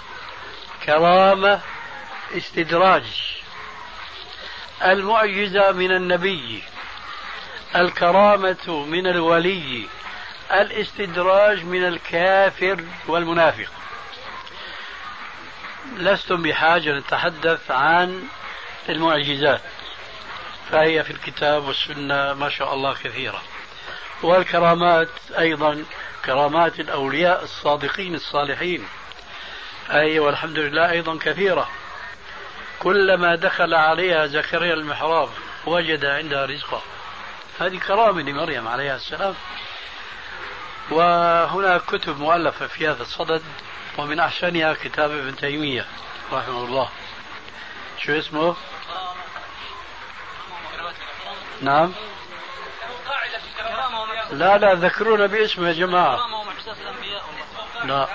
كرامة 0.86 1.62
استدراج. 2.38 3.38
المعجزة 4.84 5.72
من 5.72 5.91
النبي 5.91 6.64
الكرامة 7.76 8.86
من 8.88 9.08
الولي 9.08 9.88
الاستدراج 10.51 11.64
من 11.64 11.88
الكافر 11.88 12.84
والمنافق. 13.08 13.72
لستم 15.95 16.41
بحاجة 16.41 16.97
نتحدث 16.99 17.71
عن 17.71 18.23
المعجزات 18.89 19.61
فهي 20.71 21.03
في 21.03 21.11
الكتاب 21.11 21.63
والسنة 21.63 22.33
ما 22.33 22.49
شاء 22.49 22.73
الله 22.73 22.93
كثيرة. 22.93 23.41
والكرامات 24.23 25.09
أيضا 25.38 25.85
كرامات 26.25 26.79
الأولياء 26.79 27.43
الصادقين 27.43 28.15
الصالحين. 28.15 28.88
أي 29.91 30.19
والحمد 30.19 30.59
لله 30.59 30.91
أيضا 30.91 31.17
كثيرة. 31.21 31.69
كلما 32.79 33.35
دخل 33.35 33.73
عليها 33.73 34.27
زكريا 34.27 34.73
المحراب 34.73 35.29
وجد 35.65 36.05
عندها 36.05 36.45
رزقا 36.45 36.81
هذه 37.59 37.77
كرامة 37.77 38.21
لمريم 38.21 38.67
عليها 38.67 38.95
السلام. 38.95 39.35
وهناك 40.91 41.81
كتب 41.81 42.19
مؤلفة 42.19 42.67
في 42.67 42.88
هذا 42.88 43.01
الصدد. 43.01 43.41
ومن 43.98 44.20
أحسنها 44.20 44.74
كتاب 44.74 45.12
ابن 45.12 45.36
تيمية 45.36 45.86
رحمه 46.32 46.64
الله. 46.64 46.89
شو 48.00 48.12
اسمه؟ 48.12 48.56
نعم. 51.62 51.93
لا 54.32 54.58
لا 54.58 54.74
ذكرونا 54.74 55.26
باسمه 55.26 55.68
يا 55.68 55.74
جماعة. 55.74 56.20
لا. 57.84 58.08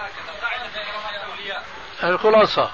الخلاصة. 2.05 2.71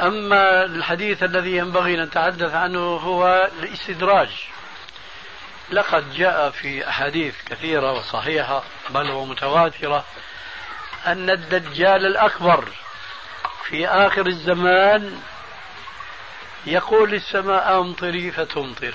أما 0.00 0.64
الحديث 0.64 1.22
الذي 1.22 1.56
ينبغي 1.56 1.94
أن 1.94 2.02
نتحدث 2.02 2.54
عنه 2.54 2.80
هو 2.80 3.50
الاستدراج. 3.58 4.30
لقد 5.70 6.14
جاء 6.14 6.50
في 6.50 6.88
أحاديث 6.88 7.34
كثيرة 7.46 7.92
وصحيحة 7.92 8.62
بل 8.90 9.10
ومتواترة 9.10 10.04
أن 11.06 11.30
الدجال 11.30 12.06
الأكبر 12.06 12.68
في 13.68 13.88
آخر 13.88 14.26
الزمان 14.26 15.20
يقول 16.66 17.10
للسماء 17.10 17.80
أمطري 17.80 18.30
فتمطر. 18.30 18.94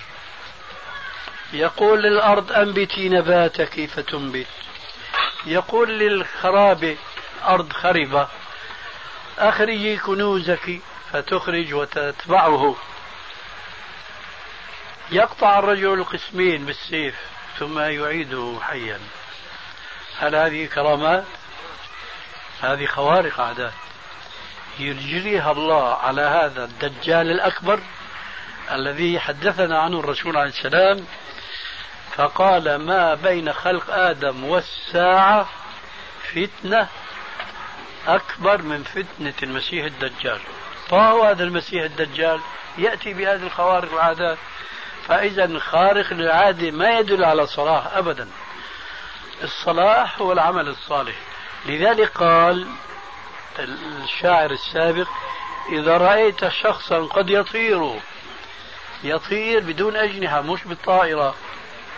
يقول 1.53 2.03
للأرض 2.03 2.51
أنبتي 2.51 3.09
نباتك 3.09 3.85
فتنبت 3.85 4.47
يقول 5.45 5.99
للخراب 5.99 6.97
أرض 7.43 7.73
خربة 7.73 8.27
أخرجي 9.37 9.97
كنوزك 9.97 10.79
فتخرج 11.11 11.73
وتتبعه. 11.73 12.75
يقطع 15.11 15.59
الرجل 15.59 16.03
قسمين 16.03 16.65
بالسيف 16.65 17.15
ثم 17.59 17.79
يعيده 17.79 18.59
حيا. 18.61 18.99
هل 20.19 20.35
هذه 20.35 20.65
كرامات؟ 20.65 21.40
هذه 22.61 22.85
خوارق 22.85 23.39
عادات 23.39 23.73
يجريها 24.79 25.51
الله 25.51 25.93
على 25.93 26.21
هذا 26.21 26.63
الدجال 26.63 27.31
الأكبر 27.31 27.79
الذي 28.71 29.19
حدثنا 29.19 29.79
عنه 29.79 29.99
الرسول 29.99 30.37
عليه 30.37 30.49
السلام 30.49 31.05
فقال 32.15 32.75
ما 32.75 33.13
بين 33.13 33.53
خلق 33.53 33.93
آدم 33.93 34.43
والساعة 34.43 35.49
فتنة 36.33 36.87
أكبر 38.07 38.61
من 38.61 38.83
فتنة 38.83 39.33
المسيح 39.43 39.85
الدجال. 39.85 40.39
فهو 40.89 41.23
هذا 41.23 41.43
المسيح 41.43 41.83
الدجال 41.83 42.39
يأتي 42.77 43.13
بهذه 43.13 43.43
الخوارق 43.43 43.93
العادات 43.93 44.37
فإذا 45.07 45.59
خارق 45.59 46.13
للعادة 46.13 46.71
ما 46.71 46.99
يدل 46.99 47.23
على 47.23 47.47
صلاح 47.47 47.87
أبدا. 47.87 48.27
الصلاح 49.43 50.21
هو 50.21 50.31
العمل 50.31 50.67
الصالح. 50.67 51.15
لذلك 51.65 52.09
قال 52.09 52.67
الشاعر 53.59 54.51
السابق 54.51 55.07
إذا 55.71 55.97
رأيت 55.97 56.47
شخصا 56.47 57.05
قد 57.05 57.29
يطير 57.29 57.99
يطير 59.03 59.59
بدون 59.59 59.95
أجنحة 59.95 60.41
مش 60.41 60.63
بالطائرة 60.63 61.35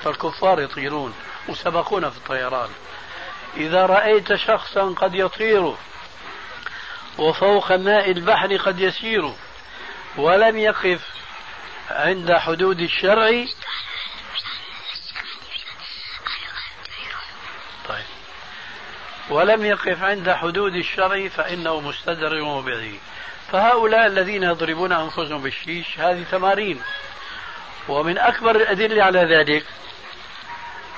فالكفار 0.03 0.61
يطيرون 0.61 1.13
وسبقونا 1.47 2.09
في 2.09 2.17
الطيران. 2.17 2.69
إذا 3.57 3.85
رأيت 3.85 4.33
شخصا 4.35 4.93
قد 4.93 5.15
يطير 5.15 5.75
وفوق 7.17 7.71
ماء 7.71 8.11
البحر 8.11 8.57
قد 8.57 8.79
يسير 8.79 9.33
ولم 10.17 10.57
يقف 10.57 11.01
عند 11.89 12.33
حدود 12.33 12.79
الشرع 12.79 13.45
طيب 17.87 18.05
ولم 19.29 19.65
يقف 19.65 20.03
عند 20.03 20.31
حدود 20.31 20.75
الشرع 20.75 21.27
فإنه 21.27 21.79
مستدر 21.79 22.61
به 22.61 22.99
فهؤلاء 23.51 24.05
الذين 24.05 24.43
يضربون 24.43 24.91
أنفسهم 24.91 25.41
بالشيش 25.41 25.99
هذه 25.99 26.25
تمارين. 26.31 26.81
ومن 27.87 28.17
أكبر 28.17 28.55
الأدلة 28.55 29.03
على 29.03 29.19
ذلك 29.19 29.65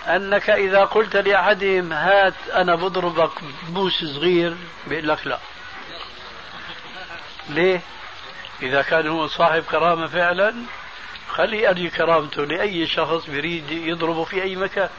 أنك 0.08 0.50
إذا 0.50 0.86
قلت 0.86 1.16
لأحدهم 1.16 1.94
هات 1.94 2.34
أنا 2.54 2.76
بضربك 2.76 3.32
بوس 3.70 4.06
صغير 4.06 4.56
بيقول 4.88 5.08
لك 5.08 5.28
لا. 5.28 5.40
ليه؟ 7.50 7.82
إذا 8.62 8.82
كان 8.82 9.08
هو 9.08 9.28
صاحب 9.28 9.64
كرامة 9.64 10.08
فعلا 10.08 10.56
خلي 11.30 11.70
أري 11.70 11.90
كرامته 11.90 12.46
لأي 12.46 12.88
شخص 12.88 13.28
يريد 13.28 13.72
يضربه 13.72 14.24
في 14.24 14.44
أي 14.44 14.56
مكان. 14.56 14.90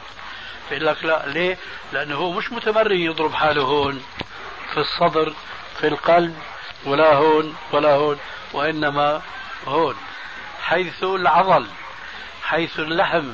بيقول 0.69 0.85
لك 0.85 1.05
لا 1.05 1.23
ليه؟ 1.27 1.57
لأنه 1.93 2.15
هو 2.15 2.31
مش 2.31 2.51
متمرن 2.51 2.99
يضرب 2.99 3.33
حاله 3.33 3.61
هون 3.61 4.03
في 4.73 4.77
الصدر 4.77 5.33
في 5.79 5.87
القلب 5.87 6.35
ولا 6.85 7.13
هون 7.13 7.55
ولا 7.71 7.93
هون 7.93 8.19
وإنما 8.53 9.21
هون. 9.67 9.95
حيث 10.61 11.03
العضل 11.03 11.67
حيث 12.43 12.79
اللحم 12.79 13.29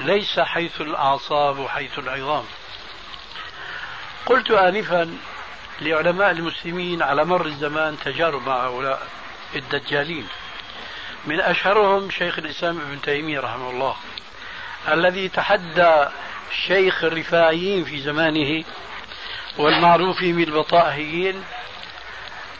ليس 0.00 0.40
حيث 0.40 0.80
الأعصاب 0.80 1.58
وحيث 1.58 1.98
العظام. 1.98 2.44
قلت 4.26 4.50
آنفا 4.50 5.18
لعلماء 5.80 6.30
المسلمين 6.30 7.02
على 7.02 7.24
مر 7.24 7.46
الزمان 7.46 7.98
تجارب 8.04 8.48
مع 8.48 8.66
هؤلاء 8.66 9.06
الدجالين. 9.56 10.28
من 11.26 11.40
أشهرهم 11.40 12.10
شيخ 12.10 12.38
الإسلام 12.38 12.80
ابن 12.80 13.00
تيمية 13.02 13.40
رحمه 13.40 13.70
الله 13.70 13.96
الذي 14.88 15.28
تحدى 15.28 16.06
شيخ 16.66 17.04
الرفاعيين 17.04 17.84
في 17.84 18.00
زمانه 18.00 18.64
والمعروفين 19.58 20.36
بالبطائحيين 20.36 21.44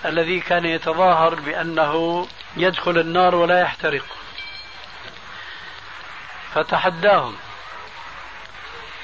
الذي 0.05 0.41
كان 0.41 0.65
يتظاهر 0.65 1.35
بأنه 1.35 2.27
يدخل 2.57 2.99
النار 2.99 3.35
ولا 3.35 3.61
يحترق. 3.61 4.05
فتحداهم. 6.55 7.37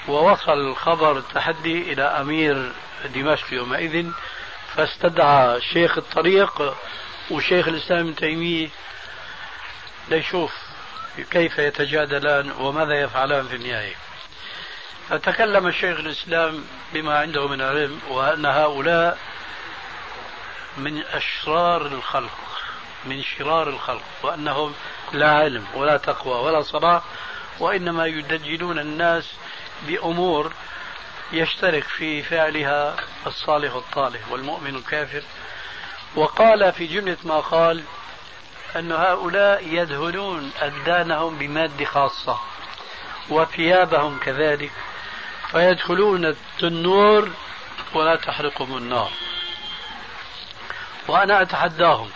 ووصل 0.08 0.52
الخبر 0.52 1.18
التحدي 1.18 1.92
إلى 1.92 2.02
أمير 2.02 2.72
دمشق 3.14 3.52
يومئذ 3.52 4.10
فاستدعى 4.74 5.60
شيخ 5.60 5.98
الطريق 5.98 6.74
وشيخ 7.30 7.68
الإسلام 7.68 7.98
ابن 8.00 8.16
تيمية 8.16 8.68
ليشوف 10.08 10.52
كيف 11.30 11.58
يتجادلان 11.58 12.50
وماذا 12.50 13.00
يفعلان 13.00 13.48
في 13.48 13.56
النهاية. 13.56 13.94
فتكلم 15.10 15.66
الشيخ 15.66 15.98
الإسلام 15.98 16.64
بما 16.92 17.18
عنده 17.18 17.48
من 17.48 17.60
علم 17.60 18.00
وأن 18.08 18.46
هؤلاء 18.46 19.18
من 20.76 21.02
أشرار 21.02 21.86
الخلق 21.86 22.38
من 23.04 23.22
شرار 23.22 23.68
الخلق 23.68 24.02
وأنهم 24.22 24.74
لا 25.12 25.30
علم 25.30 25.66
ولا 25.74 25.96
تقوى 25.96 26.34
ولا 26.34 26.62
صلاح 26.62 27.02
وإنما 27.60 28.06
يدجلون 28.06 28.78
الناس 28.78 29.32
بأمور 29.86 30.52
يشترك 31.32 31.84
في 31.84 32.22
فعلها 32.22 32.96
الصالح 33.26 33.74
الطالح 33.74 34.20
والمؤمن 34.30 34.74
الكافر. 34.74 35.22
وقال 36.16 36.72
في 36.72 36.86
جملة 36.86 37.16
ما 37.24 37.40
قال 37.40 37.84
أن 38.76 38.92
هؤلاء 38.92 39.66
يدهنون 39.66 40.52
أدانهم 40.60 41.38
بمادة 41.38 41.84
خاصة 41.84 42.38
وثيابهم 43.30 44.18
كذلك. 44.18 44.72
فيدخلون 45.52 46.24
التنور 46.24 47.30
ولا 47.94 48.16
تحرقهم 48.16 48.76
النار. 48.76 49.10
وأنا 51.08 51.42
أتحداهم 51.42 52.10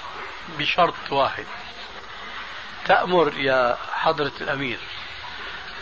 بشرط 0.58 0.94
واحد. 1.10 1.44
تأمر 2.86 3.38
يا 3.38 3.78
حضرة 3.92 4.32
الأمير 4.40 4.78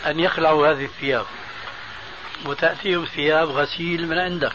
أن 0.05 0.19
يخلعوا 0.19 0.67
هذه 0.67 0.85
الثياب 0.85 1.25
وتأتيهم 2.45 3.05
ثياب 3.05 3.49
غسيل 3.49 4.07
من 4.07 4.19
عندك. 4.19 4.53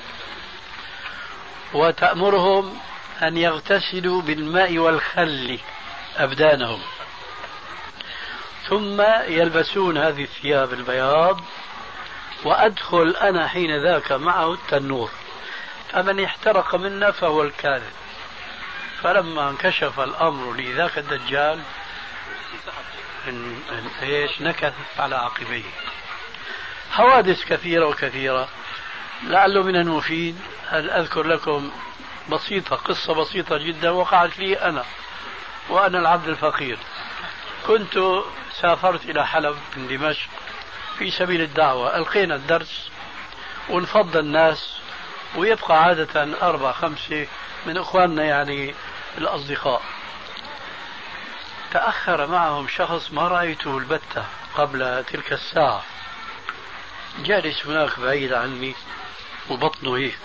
وتأمرهم 1.75 2.79
أن 3.23 3.37
يغتسلوا 3.37 4.23
بالماء 4.23 4.79
والخل 4.79 5.59
أبدانهم. 6.16 6.81
ثم 8.69 9.01
يلبسون 9.29 9.99
هذه 9.99 10.23
الثياب 10.23 10.73
البياض 10.73 11.41
وأدخل 12.44 13.16
أنا 13.20 13.48
حين 13.48 13.82
ذاك 13.82 14.12
معه 14.12 14.52
التنور. 14.52 15.10
فمن 15.93 16.24
احترق 16.24 16.74
منا 16.74 17.10
فهو 17.10 17.43
الكاذب. 17.43 17.93
فلما 19.02 19.51
انكشف 19.51 20.01
الأمر 20.01 20.52
لذاك 20.55 20.98
الدجال 20.98 21.60
إن 23.28 23.62
إيش؟ 24.02 24.43
نكث 24.43 24.74
على 24.98 25.16
عقبيه. 25.16 25.65
حوادث 26.93 27.44
كثيرة 27.44 27.86
وكثيرة. 27.86 28.48
لعله 29.23 29.62
من 29.62 29.77
المفيد 29.77 30.40
أن 30.73 30.90
أذكر 30.90 31.23
لكم 31.23 31.70
بسيطة 32.31 32.77
قصة 32.77 33.15
بسيطة 33.15 33.59
جدا 33.59 33.90
وقعت 33.90 34.39
لي 34.39 34.55
أنا 34.55 34.85
وأنا 35.69 35.98
العبد 35.98 36.28
الفقير. 36.28 36.78
كنت 37.66 37.98
سافرت 38.60 39.05
إلى 39.05 39.27
حلب 39.27 39.56
من 39.77 39.89
دمشق. 39.89 40.28
في 40.99 41.11
سبيل 41.11 41.41
الدعوة 41.41 41.97
ألقينا 41.97 42.35
الدرس 42.35 42.91
ونفضل 43.69 44.20
الناس 44.20 44.79
ويبقى 45.37 45.83
عادة 45.85 46.43
أربعة 46.43 46.73
خمسة 46.73 47.27
من 47.66 47.77
إخواننا 47.77 48.25
يعني 48.25 48.75
الأصدقاء. 49.19 49.83
تأخر 51.73 52.27
معهم 52.27 52.69
شخص 52.69 53.12
ما 53.12 53.29
رأيته 53.29 53.79
البتة 53.79 54.25
قبل 54.55 55.05
تلك 55.05 55.33
الساعة. 55.33 55.83
جالس 57.19 57.66
هناك 57.66 58.01
بعيد 58.01 58.33
عني 58.33 58.75
وبطنه 59.51 59.97
هيك. 59.97 60.19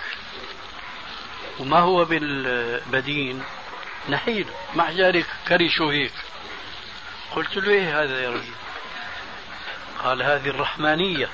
وما 1.60 1.80
هو 1.80 2.06
بالبدين؟ 2.06 3.44
نحيل 4.10 4.48
مع 4.76 4.91
ذلك 4.91 5.26
كرشه 5.48 5.91
هيك. 5.91 6.14
قلت 7.36 7.58
له 7.58 7.72
إيه 7.72 8.04
هذا 8.04 8.24
يا 8.24 8.30
رجل؟ 8.30 8.62
قال 10.04 10.24
هذه 10.24 10.50
الرحمانية. 10.50 11.30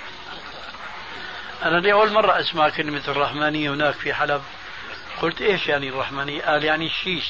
أنا 1.64 1.78
لأول 1.78 2.12
مرة 2.12 2.40
أسمع 2.40 2.70
كلمة 2.70 3.04
الرحمانية 3.08 3.70
هناك 3.70 3.94
في 3.94 4.14
حلب. 4.14 4.42
قلت 5.22 5.42
إيش 5.42 5.68
يعني 5.68 5.90
الرحمانية؟ 5.90 6.42
قال 6.42 6.64
يعني 6.64 6.86
الشيش 6.86 7.30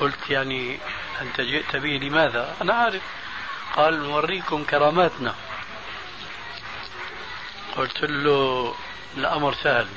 قلت 0.00 0.30
يعني 0.30 0.78
أنت 1.20 1.40
جئت 1.40 1.76
به 1.76 1.88
لماذا؟ 1.88 2.56
أنا 2.62 2.74
عارف. 2.74 3.02
قال 3.76 4.02
نوريكم 4.02 4.64
كراماتنا. 4.64 5.34
قلت 7.76 8.02
له 8.02 8.74
الأمر 9.16 9.54
سهل. 9.54 9.88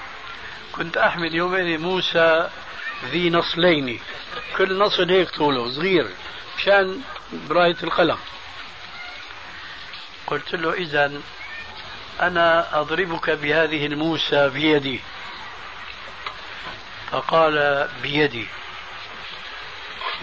كنت 0.72 0.98
أحمل 0.98 1.36
يومين 1.36 1.82
موسى 1.82 2.50
ذي 3.06 3.30
نصلين. 3.30 4.00
كل 4.58 4.78
نصل 4.80 5.12
هيك 5.12 5.30
طوله 5.30 5.72
صغير 5.72 6.10
مشان 6.58 7.02
براية 7.50 7.78
القلم. 7.84 8.18
قلت 10.28 10.56
له 10.56 10.74
إذا 10.74 11.22
أنا 12.22 12.80
أضربك 12.82 13.30
بهذه 13.30 13.86
الموسى 13.86 14.50
بيدي. 14.50 15.00
فقال 17.12 17.88
بيدي. 18.02 18.48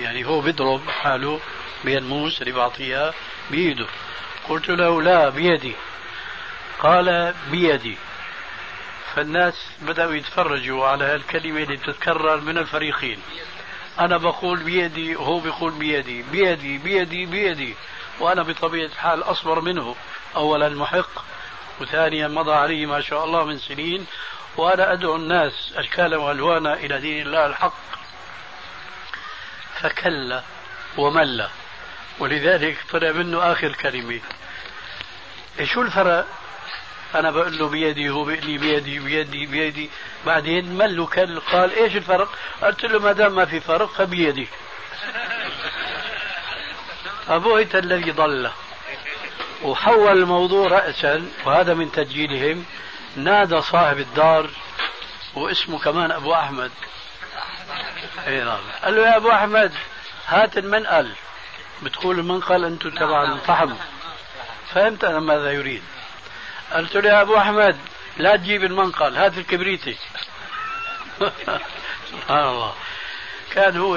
يعني 0.00 0.26
هو 0.26 0.40
بيضرب 0.40 0.88
حاله 0.88 1.40
بينموس 1.84 2.42
اللي 2.42 2.52
بعطيها 2.52 3.14
بيده 3.50 3.86
قلت 4.48 4.68
له 4.68 5.02
لا 5.02 5.28
بيدي. 5.28 5.74
قال 6.78 7.34
بيدي. 7.50 7.96
فالناس 9.14 9.54
بدأوا 9.82 10.14
يتفرجوا 10.14 10.86
على 10.86 11.04
هالكلمة 11.04 11.62
اللي 11.62 11.76
بتتكرر 11.76 12.40
من 12.40 12.58
الفريقين. 12.58 13.18
أنا 14.00 14.16
بقول 14.16 14.62
بيدي 14.62 15.16
وهو 15.16 15.40
بيقول 15.40 15.72
بيدي. 15.72 16.22
بيدي 16.22 16.78
بيدي 16.78 17.26
بيدي. 17.26 17.74
وأنا 18.20 18.42
بطبيعة 18.42 18.86
الحال 18.86 19.22
أصبر 19.22 19.60
منه. 19.60 19.96
أولا 20.36 20.68
محق 20.68 21.24
وثانيا 21.80 22.28
مضى 22.28 22.52
عليه 22.52 22.86
ما 22.86 23.00
شاء 23.00 23.24
الله 23.24 23.44
من 23.44 23.58
سنين 23.58 24.06
وأنا 24.56 24.92
أدعو 24.92 25.16
الناس 25.16 25.72
أشكالا 25.76 26.16
وألوانا 26.16 26.74
إلى 26.74 27.00
دين 27.00 27.26
الله 27.26 27.46
الحق. 27.46 27.74
فكل 29.80 30.40
ومل 30.96 31.48
ولذلك 32.18 32.78
طلع 32.90 33.12
منه 33.12 33.52
آخر 33.52 33.72
كلمة. 33.72 34.20
شو 35.64 35.82
الفرق؟ 35.82 36.26
أنا 37.14 37.30
بقول 37.30 37.58
له 37.58 37.68
بيدي 37.68 38.10
هو 38.10 38.24
بيقول 38.24 38.46
لي 38.46 38.58
بيدي 38.58 38.98
بيدي 38.98 39.46
بيدي. 39.46 39.90
بعدين 40.26 40.78
مل 40.78 41.00
وكل 41.00 41.40
قال 41.40 41.72
إيش 41.74 41.96
الفرق؟ 41.96 42.28
قلت 42.62 42.84
له 42.84 42.98
ما 42.98 43.12
دام 43.12 43.34
ما 43.34 43.44
في 43.44 43.60
فرق 43.60 43.92
فبيدي. 43.92 44.48
فبهت 47.26 47.74
الذي 47.74 48.10
ضل. 48.10 48.50
وحول 49.62 50.18
الموضوع 50.18 50.68
رأسا 50.68 51.28
وهذا 51.44 51.74
من 51.74 51.92
تسجيلهم. 51.92 52.64
نادى 53.16 53.60
صاحب 53.60 53.98
الدار 53.98 54.50
واسمه 55.34 55.78
كمان 55.78 56.10
أبو 56.10 56.34
أحمد. 56.34 56.70
أي 58.26 58.44
نعم. 58.44 58.60
قال 58.84 58.96
له 58.96 59.02
يا 59.02 59.16
أبو 59.16 59.30
أحمد 59.30 59.72
هات 60.26 60.58
المنقل 60.58 61.12
بتقول 61.82 62.18
المنقل 62.18 62.64
أنتم 62.64 62.90
تبع 62.90 63.22
الفحم. 63.22 63.74
فهمت 64.74 65.04
أنا 65.04 65.20
ماذا 65.20 65.52
يريد. 65.52 65.82
قلت 66.72 66.96
له 66.96 67.10
يا 67.10 67.22
أبو 67.22 67.36
أحمد 67.36 67.76
لا 68.16 68.36
تجيب 68.36 68.64
المنقل 68.64 69.16
هات 69.16 69.38
الكبريتي. 69.38 69.96
سبحان 72.10 72.48
الله. 72.48 72.74
كان 73.52 73.76
هو 73.76 73.96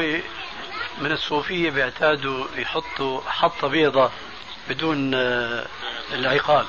من 0.97 1.11
الصوفية 1.11 1.69
بيعتادوا 1.69 2.47
يحطوا 2.55 3.21
حطة 3.21 3.67
بيضة 3.67 4.11
بدون 4.69 5.13
آه، 5.13 5.67
العقال. 6.11 6.65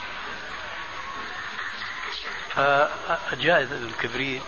فجاء 2.48 3.62
الكبريت 3.62 4.42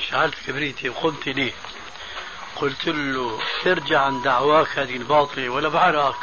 شعلت 0.00 0.34
كبريتي 0.46 0.88
وقمت 0.88 1.28
ليه 1.28 1.52
قلت 2.56 2.86
له 2.86 3.40
ارجع 3.66 4.00
عن 4.00 4.22
دعواك 4.22 4.78
هذه 4.78 4.96
الباطلة 4.96 5.48
ولا 5.48 5.68
بعرك؟ 5.68 6.16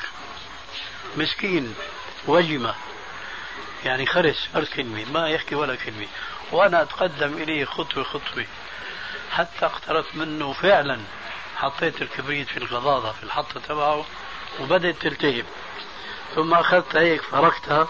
مسكين 1.15 1.75
وجمة. 2.27 2.75
يعني 3.85 4.05
خرس 4.05 4.49
هر 4.55 4.65
كلمة 4.65 5.05
ما 5.11 5.29
يحكي 5.29 5.55
ولا 5.55 5.75
كلمة. 5.75 6.07
وأنا 6.51 6.81
أتقدم 6.81 7.33
إليه 7.33 7.65
خطوة 7.65 8.03
خطوة 8.03 8.45
حتى 9.31 9.65
اقتربت 9.65 10.15
منه 10.15 10.53
فعلا. 10.53 10.99
حطيت 11.57 12.01
الكبريت 12.01 12.47
في 12.47 12.57
الغضاضة 12.57 13.11
في 13.11 13.23
الحطة 13.23 13.59
تبعه 13.59 14.05
وبدأت 14.59 14.95
تلتهب. 14.95 15.45
ثم 16.35 16.53
أخذت 16.53 16.95
هيك 16.95 17.21
فركتها. 17.21 17.87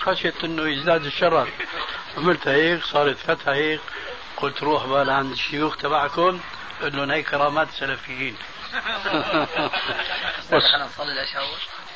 خشيت 0.00 0.44
أنه 0.44 0.68
يزداد 0.68 1.04
الشرر. 1.04 1.48
عملت 2.16 2.48
هيك 2.48 2.84
صارت 2.84 3.16
فتحة 3.16 3.54
هيك. 3.54 3.80
قلت 4.36 4.62
روح 4.62 4.86
بقى 4.86 5.04
لعند 5.04 5.32
الشيوخ 5.32 5.76
تبعكم 5.76 6.40
قل 6.82 6.96
لهم 6.96 7.10
هي 7.10 7.22
كرامات 7.22 7.68
سلفيين. 7.70 8.36
بس. 10.52 10.62
نصلي 10.74 11.12
العشاء 11.12 11.44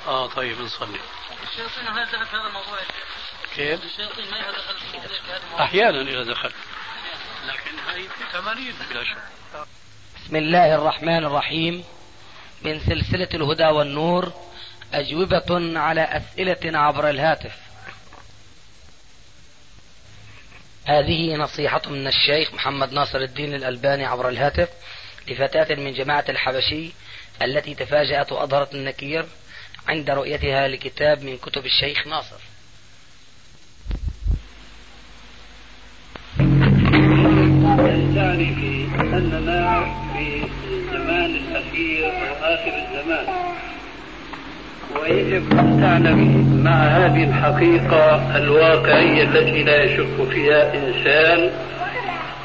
آه 0.07 0.27
طيب 0.27 0.61
نصلي. 0.61 1.01
الشياطين 1.43 1.95
ما 1.95 2.05
دخل 2.05 2.27
في 2.27 2.37
هذا 2.37 2.47
الموضوع. 2.47 2.79
كيف؟ 3.55 3.85
الشياطين 3.85 4.31
ما 4.31 4.51
دخل 4.51 4.79
في 4.93 4.99
هذا 4.99 5.37
الموضوع. 5.37 5.65
أحيانا 5.65 6.03
إذا 6.03 6.23
دخل. 6.23 6.53
لكن 7.47 7.79
هي 7.95 8.09
تمارين 8.33 8.75
بلا 8.91 9.05
شك. 9.05 9.19
بسم 10.27 10.37
الله 10.37 10.75
الرحمن 10.75 11.25
الرحيم. 11.25 11.85
من 12.63 12.81
سلسلة 12.81 13.29
الهدى 13.35 13.67
والنور 13.67 14.33
أجوبة 14.95 15.79
على 15.79 16.01
أسئلة 16.01 16.79
عبر 16.79 17.11
الهاتف. 17.11 17.57
هذه 20.85 21.37
نصيحة 21.37 21.83
من 21.91 22.07
الشيخ 22.07 22.55
محمد 22.55 22.93
ناصر 22.93 23.19
الدين 23.19 23.55
الألباني 23.55 24.05
عبر 24.05 24.29
الهاتف 24.29 24.69
لفتاة 25.29 25.75
من 25.75 25.95
جماعة 25.95 26.25
الحبشي 26.29 26.91
التي 27.43 27.75
تفاجأت 27.75 28.33
وأظهرت 28.33 28.75
النكير 28.75 29.27
عند 29.89 30.11
رؤيتها 30.11 30.69
لكتاب 30.69 31.23
من 31.23 31.37
كتب 31.37 31.67
الشيخ 31.67 32.07
ناصر. 32.07 32.41
تعني 38.15 38.55
في 38.55 38.76
أننا 39.17 39.87
في 40.13 40.43
الزمان 40.71 41.37
الأخير 41.37 42.05
أو 42.07 42.55
آخر 42.55 42.73
الزمان. 42.85 43.27
ويجب 45.01 45.53
أن 45.53 45.81
تعلم 45.81 46.21
مع 46.65 46.71
هذه 46.71 47.25
الحقيقة 47.25 48.37
الواقعية 48.37 49.23
التي 49.23 49.63
لا 49.63 49.85
يشك 49.85 50.29
فيها 50.31 50.75
إنسان. 50.75 51.51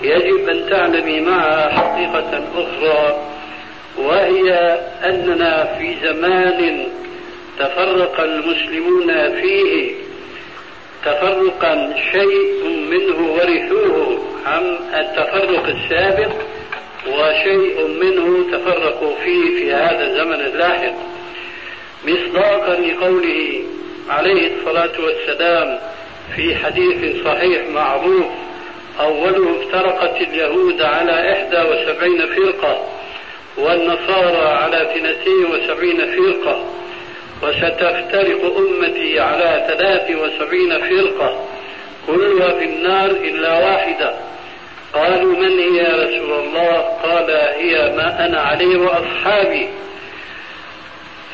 يجب 0.01 0.49
أن 0.49 0.69
تعلمي 0.69 1.21
معها 1.21 1.69
حقيقة 1.69 2.43
أخرى 2.55 3.17
وهي 3.97 4.53
أننا 5.03 5.77
في 5.77 5.95
زمان 6.03 6.83
تفرق 7.59 8.21
المسلمون 8.21 9.41
فيه. 9.41 9.91
تفرقا 11.05 11.93
شيء 12.11 12.63
منه 12.91 13.27
ورثوه. 13.31 14.21
عن 14.45 14.63
التفرق 14.99 15.65
السابق؟ 15.65 16.31
وشيء 17.07 17.87
منه 17.87 18.57
تفرقوا 18.57 19.15
فيه 19.23 19.55
في 19.59 19.73
هذا 19.73 20.07
الزمن 20.07 20.45
اللاحق. 20.45 20.93
مصداقا 22.05 22.75
لقوله 22.75 23.63
عليه 24.09 24.51
الصلاة 24.55 24.91
والسلام 25.05 25.79
في 26.35 26.55
حديث 26.55 27.23
صحيح 27.25 27.67
معروف 27.67 28.25
أوله 28.99 29.61
افترقت 29.61 30.21
اليهود 30.21 30.81
على 30.81 31.33
إحدى 31.33 31.57
وسبعين 31.57 32.27
فرقة 32.35 32.87
والنصارى 33.57 34.47
على 34.47 34.81
اثنتين 34.81 35.45
وسبعين 35.45 35.97
فرقة 35.97 36.65
وستفترق 37.43 38.57
أمتي 38.57 39.19
على 39.19 39.67
ثلاث 39.67 40.11
وسبعين 40.11 40.79
فرقة 40.79 41.45
كلها 42.07 42.53
في 42.53 42.65
النار 42.65 43.09
إلا 43.09 43.59
واحدة. 43.59 44.13
قالوا 44.93 45.35
من 45.35 45.59
هي 45.59 45.77
يا 45.77 45.95
رسول 45.95 46.31
الله؟ 46.39 46.77
قال 46.77 47.31
هي 47.31 47.95
ما 47.95 48.25
أنا 48.25 48.41
عليه 48.41 48.77
وأصحابي. 48.77 49.67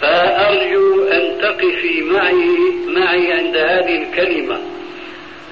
فأرجو 0.01 1.03
أن 1.07 1.37
تقفي 1.41 2.01
معي 2.01 2.57
معي 2.87 3.33
عند 3.33 3.57
هذه 3.57 4.03
الكلمة 4.03 4.59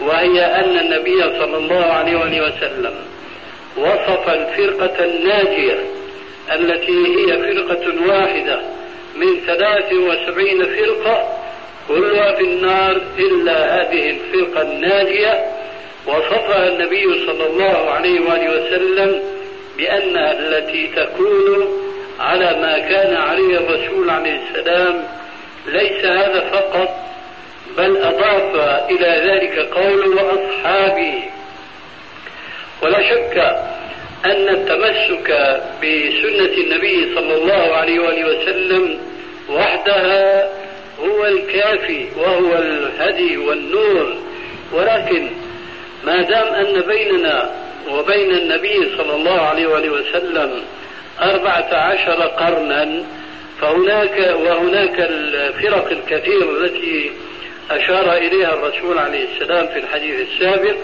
وهي 0.02 0.46
أن 0.46 0.80
النبي 0.80 1.22
صلى 1.22 1.58
الله 1.58 1.86
عليه 1.86 2.42
وسلم 2.42 2.94
وصف 3.78 4.30
الفرقة 4.30 5.06
الناجية 5.06 5.80
التي 6.54 6.92
هي 6.92 7.38
فرقة 7.38 8.08
واحدة 8.08 8.62
من 9.16 9.40
ثلاث 9.46 9.94
وسبعين 9.94 10.64
فرقة 10.64 11.38
كلها 11.88 12.36
في 12.36 12.44
النار 12.44 13.02
إلا 13.18 13.82
هذه 13.82 14.10
الفرقة 14.10 14.62
الناجية. 14.62 15.46
وصفها 16.08 16.68
النبي 16.68 17.26
صلى 17.26 17.48
الله 17.48 17.92
عليه 17.92 18.20
وآله 18.20 18.50
وسلم 18.50 19.24
بأنها 19.78 20.32
التي 20.32 20.88
تكون 20.88 21.86
على 22.20 22.46
ما 22.46 22.80
كان 22.80 23.16
عليه 23.16 23.58
الرسول 23.58 24.10
عليه 24.10 24.40
السلام 24.50 25.04
ليس 25.68 26.06
هذا 26.06 26.50
فقط 26.52 26.90
بل 27.78 27.98
أضاف 27.98 28.56
إلى 28.90 29.32
ذلك 29.32 29.60
قول 29.60 30.08
وأصحابه. 30.08 31.24
ولا 32.82 33.02
شك 33.10 33.38
أن 34.26 34.50
التمسك 34.50 35.32
بسنة 35.82 36.54
النبي 36.64 37.16
صلى 37.16 37.36
الله 37.36 37.76
عليه 37.76 38.00
وآله 38.00 38.26
وسلم 38.26 39.00
وحدها 39.50 40.50
هو 41.00 41.26
الكافي 41.26 42.08
وهو 42.18 42.54
الهدي 42.56 43.38
والنور. 43.38 44.16
ولكن 44.74 45.30
ما 46.06 46.22
دام 46.22 46.54
أن 46.54 46.82
بيننا 46.82 47.52
وبين 47.90 48.32
النبي 48.32 48.98
صلى 48.98 49.16
الله 49.16 49.42
عليه 49.42 49.68
وآله 49.68 49.90
وسلم 49.90 50.62
أربعة 51.22 51.74
عشر 51.74 52.22
قرنا 52.22 53.04
فهناك 53.62 54.36
وهناك 54.36 55.00
الفرق 55.00 55.92
الكثيرة 55.92 56.50
التي 56.50 57.12
أشار 57.72 58.14
إليها 58.14 58.54
الرسول 58.54 58.98
عليه 58.98 59.26
السلام 59.34 59.68
في 59.68 59.80
الحديث 59.80 60.28
السابق 60.30 60.76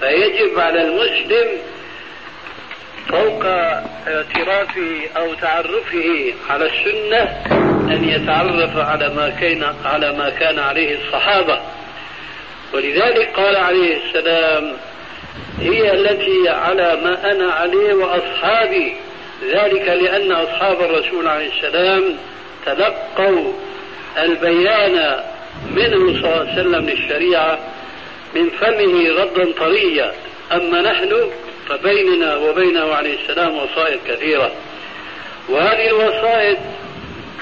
فيجب 0.00 0.58
على 0.58 0.82
المسلم 0.82 1.48
فوق 3.08 3.44
اعترافه 4.08 5.00
أو 5.16 5.34
تعرفه 5.34 6.34
على 6.50 6.66
السنة 6.70 7.22
أن 7.94 8.04
يتعرف 8.04 8.76
على 8.76 9.08
ما 9.08 9.30
كان 9.30 9.74
على 9.84 10.12
ما 10.12 10.30
كان 10.30 10.58
عليه 10.58 10.98
الصحابة. 10.98 11.60
ولذلك 12.74 13.30
قال 13.36 13.56
عليه 13.56 13.96
السلام 13.96 14.76
هي 15.60 15.92
التي 15.92 16.48
على 16.48 16.96
ما 17.04 17.32
أنا 17.32 17.52
عليه 17.52 17.94
وأصحابي. 17.94 18.96
ذلك 19.44 19.88
لأن 19.88 20.32
أصحاب 20.32 20.80
الرسول 20.80 21.28
عليه 21.28 21.50
السلام 21.52 22.16
تلقوا 22.66 23.52
البيان 24.18 25.20
منه 25.70 26.20
صلى 26.22 26.26
الله 26.26 26.40
عليه 26.40 26.52
وسلم 26.52 26.86
للشريعة 26.88 27.58
من 28.34 28.50
فمه 28.50 29.22
ردا 29.22 29.52
طريا. 29.52 30.12
أما 30.52 30.82
نحن 30.82 31.30
فبيننا 31.68 32.36
وبينه 32.36 32.94
عليه 32.94 33.14
السلام 33.22 33.56
وصايا 33.56 33.98
كثيرة. 34.08 34.52
وهذه 35.48 35.86
الوصايا 35.86 36.56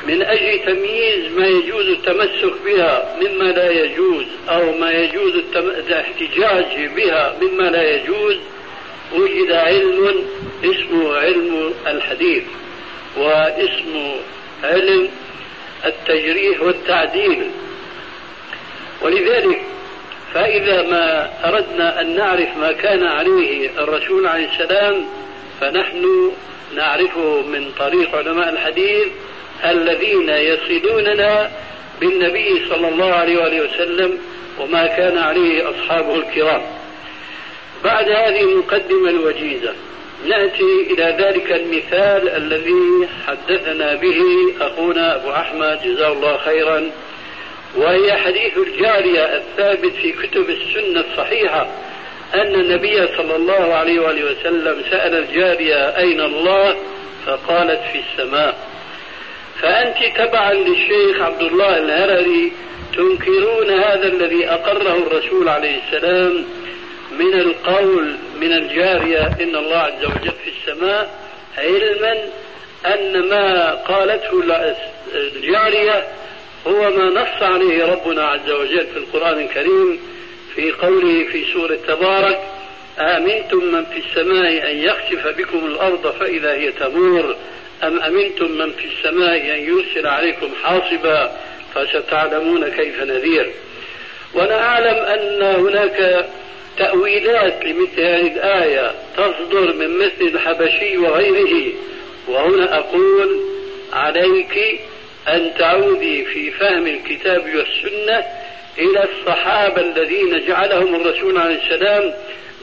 من 0.08 0.22
أجل 0.22 0.60
تمييز 0.66 1.32
ما 1.32 1.46
يجوز 1.46 1.86
التمسك 1.86 2.52
بها 2.64 3.16
مما 3.20 3.44
لا 3.44 3.70
يجوز 3.70 4.24
أو 4.48 4.72
ما 4.78 4.92
يجوز 4.92 5.32
الاحتجاج 5.56 6.90
بها 6.96 7.36
مما 7.42 7.62
لا 7.62 7.94
يجوز 7.94 8.36
وجد 9.14 9.52
علم 9.52 10.24
اسمه 10.64 11.16
علم 11.16 11.74
الحديث 11.86 12.42
واسمه 13.16 14.14
علم 14.64 15.08
التجريح 15.84 16.62
والتعديل. 16.62 17.50
ولذلك 19.02 19.62
فإذا 20.34 20.82
ما 20.82 21.30
أردنا 21.44 22.00
أن 22.00 22.16
نعرف 22.16 22.56
ما 22.56 22.72
كان 22.72 23.02
عليه 23.02 23.70
الرسول 23.78 24.26
عليه 24.26 24.48
السلام 24.52 25.06
فنحن 25.60 26.32
نعرفه 26.76 27.42
من 27.42 27.72
طريق 27.78 28.16
علماء 28.16 28.48
الحديث 28.48 29.08
الذين 29.64 30.28
يصلوننا 30.28 31.50
بالنبي 32.00 32.68
صلى 32.68 32.88
الله 32.88 33.12
عليه 33.12 33.38
وآله 33.38 33.62
وسلم 33.62 34.18
وما 34.60 34.86
كان 34.86 35.18
عليه 35.18 35.70
أصحابه 35.70 36.14
الكرام. 36.14 36.62
بعد 37.84 38.08
هذه 38.08 38.40
المقدمة 38.40 39.10
الوجيزة 39.10 39.74
نأتي 40.26 40.86
إلى 40.90 41.16
ذلك 41.20 41.52
المثال 41.52 42.28
الذي 42.28 43.08
حدثنا 43.26 43.94
به 43.94 44.20
أخونا 44.60 45.16
أبو 45.16 45.30
أحمد 45.30 45.80
جزاه 45.84 46.12
الله 46.12 46.36
خيرا 46.36 46.90
وهي 47.76 48.12
حديث 48.12 48.58
الجارية 48.58 49.36
الثابت 49.36 49.92
في 49.92 50.12
كتب 50.12 50.50
السنة 50.50 51.04
الصحيحة 51.10 51.68
أن 52.34 52.54
النبي 52.54 53.06
صلى 53.16 53.36
الله 53.36 53.74
عليه 53.74 54.00
وآله 54.00 54.30
وسلم 54.30 54.82
سأل 54.90 55.14
الجارية 55.14 55.96
أين 55.96 56.20
الله؟ 56.20 56.76
فقالت 57.26 57.80
في 57.92 57.98
السماء. 57.98 58.67
فأنت 59.60 60.16
تبعا 60.16 60.54
للشيخ 60.54 61.20
عبد 61.20 61.42
الله 61.42 61.78
الهرري 61.78 62.52
تنكرون 62.96 63.70
هذا 63.70 64.06
الذي 64.06 64.48
أقره 64.50 64.96
الرسول 64.96 65.48
عليه 65.48 65.78
السلام 65.86 66.44
من 67.18 67.34
القول 67.34 68.16
من 68.40 68.52
الجارية 68.52 69.26
إن 69.40 69.56
الله 69.56 69.76
عز 69.76 70.04
وجل 70.04 70.32
في 70.44 70.50
السماء 70.50 71.10
علما 71.58 72.14
أن 72.86 73.28
ما 73.28 73.74
قالته 73.74 74.42
الجارية 75.14 76.06
هو 76.66 76.90
ما 76.90 77.22
نص 77.22 77.42
عليه 77.42 77.84
ربنا 77.84 78.26
عز 78.26 78.50
وجل 78.50 78.86
في 78.86 78.96
القرآن 78.96 79.38
الكريم 79.40 80.00
في 80.54 80.72
قوله 80.72 81.24
في 81.32 81.52
سورة 81.52 81.78
تبارك 81.88 82.38
آمنتم 82.98 83.64
من 83.64 83.84
في 83.84 83.98
السماء 83.98 84.70
أن 84.70 84.76
يخسف 84.76 85.26
بكم 85.38 85.66
الأرض 85.66 86.14
فإذا 86.20 86.52
هي 86.52 86.72
تمور. 86.72 87.36
أم 87.82 88.00
أمنتم 88.00 88.52
من 88.52 88.72
في 88.72 88.84
السماء 88.84 89.36
أن 89.36 89.64
يرسل 89.64 90.06
عليكم 90.06 90.50
حاصبا 90.62 91.36
فستعلمون 91.74 92.68
كيف 92.68 93.02
نذير؟ 93.02 93.50
وأنا 94.34 94.62
أعلم 94.62 94.96
أن 94.96 95.42
هناك 95.42 96.26
تأويلات 96.78 97.64
لمثل 97.64 98.00
هذه 98.00 98.26
الآية 98.26 98.92
تصدر 99.16 99.74
من 99.74 99.98
مثل 99.98 100.20
الحبشي 100.20 100.98
وغيره 100.98 101.72
وهنا 102.28 102.78
أقول 102.78 103.40
عليك 103.92 104.80
أن 105.28 105.54
تعودي 105.58 106.24
في 106.24 106.50
فهم 106.50 106.86
الكتاب 106.86 107.42
والسنة 107.54 108.24
إلى 108.78 109.04
الصحابة 109.04 109.80
الذين 109.80 110.46
جعلهم 110.48 110.94
الرسول 110.94 111.38
عليه 111.38 111.58
السلام 111.64 112.14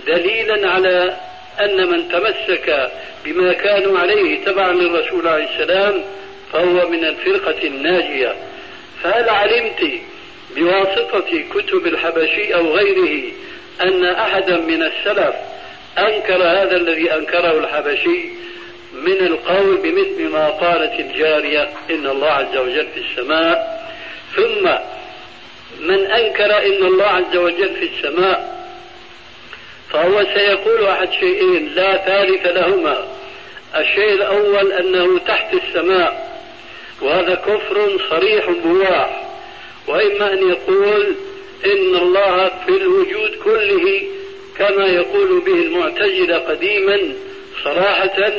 دليلا 0.07 0.69
على 0.69 1.17
أن 1.59 1.87
من 1.87 2.09
تمسك 2.09 2.91
بما 3.25 3.53
كانوا 3.53 3.99
عليه 3.99 4.45
تبعا 4.45 4.73
للرسول 4.73 5.27
عليه 5.27 5.47
السلام 5.49 6.03
فهو 6.53 6.89
من 6.89 7.05
الفرقة 7.05 7.67
الناجية. 7.67 8.35
فهل 9.03 9.29
علمت 9.29 9.91
بواسطة 10.55 11.43
كتب 11.53 11.87
الحبشي 11.87 12.55
أو 12.55 12.75
غيره 12.75 13.31
أن 13.81 14.05
أحدا 14.05 14.57
من 14.57 14.83
السلف 14.83 15.35
أنكر 15.97 16.43
هذا 16.43 16.75
الذي 16.75 17.13
أنكره 17.13 17.59
الحبشي؟ 17.59 18.29
من 18.93 19.17
القول 19.27 19.77
بمثل 19.77 20.29
ما 20.29 20.49
قالت 20.49 20.99
الجارية 20.99 21.69
إن 21.89 22.07
الله 22.07 22.27
عز 22.27 22.57
وجل 22.57 22.87
في 22.87 22.99
السماء. 22.99 23.85
ثم 24.35 24.69
من 25.79 26.05
أنكر 26.11 26.57
إن 26.57 26.85
الله 26.85 27.05
عز 27.05 27.35
وجل 27.35 27.75
في 27.75 27.85
السماء 27.85 28.64
فهو 29.95 30.25
سيقول 30.33 30.85
أحد 30.85 31.11
شيئين 31.11 31.71
لا 31.75 31.97
ثالث 31.97 32.45
لهما. 32.45 33.07
الشيء 33.77 34.13
الأول 34.13 34.71
أنه 34.71 35.19
تحت 35.19 35.53
السماء 35.53 36.39
وهذا 37.01 37.35
كفر 37.35 37.97
صريح 38.09 38.49
بواح. 38.49 39.23
وإما 39.87 40.33
أن 40.33 40.49
يقول 40.49 41.15
إن 41.65 41.95
الله 41.95 42.51
في 42.65 42.69
الوجود 42.69 43.35
كله 43.43 44.01
كما 44.57 44.85
يقول 44.85 45.41
به 45.41 45.53
المعتزلة 45.53 46.37
قديما 46.37 46.99
صراحة 47.63 48.31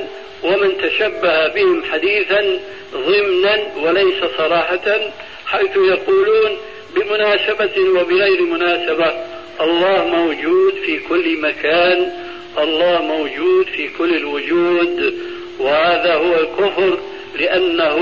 ومن 0.42 0.78
تشبه 0.78 1.48
بهم 1.48 1.84
حديثا 1.92 2.60
ضمنا 2.94 3.62
وليس 3.76 4.24
صراحة 4.38 5.00
حيث 5.46 5.76
يقولون 5.76 6.56
بمناسبة 6.96 7.80
وبغير 8.00 8.42
مناسبة. 8.42 9.35
الله 9.60 10.04
موجود 10.04 10.74
في 10.86 10.98
كل 10.98 11.40
مكان 11.40 12.12
الله 12.58 13.02
موجود 13.02 13.66
في 13.66 13.88
كل 13.88 14.16
الوجود 14.16 15.14
وهذا 15.58 16.14
هو 16.14 16.34
الكفر 16.34 16.98
لأنه 17.38 17.98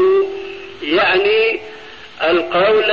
يعني 0.82 1.60
القول 2.22 2.92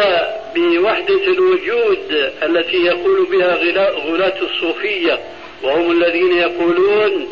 بوحدة 0.56 1.24
الوجود 1.28 2.32
التي 2.44 2.78
يقول 2.78 3.26
بها 3.26 3.56
غلاة 4.06 4.42
الصوفية 4.42 5.20
وهم 5.64 5.92
الذين 5.92 6.34
يقولون 6.38 7.28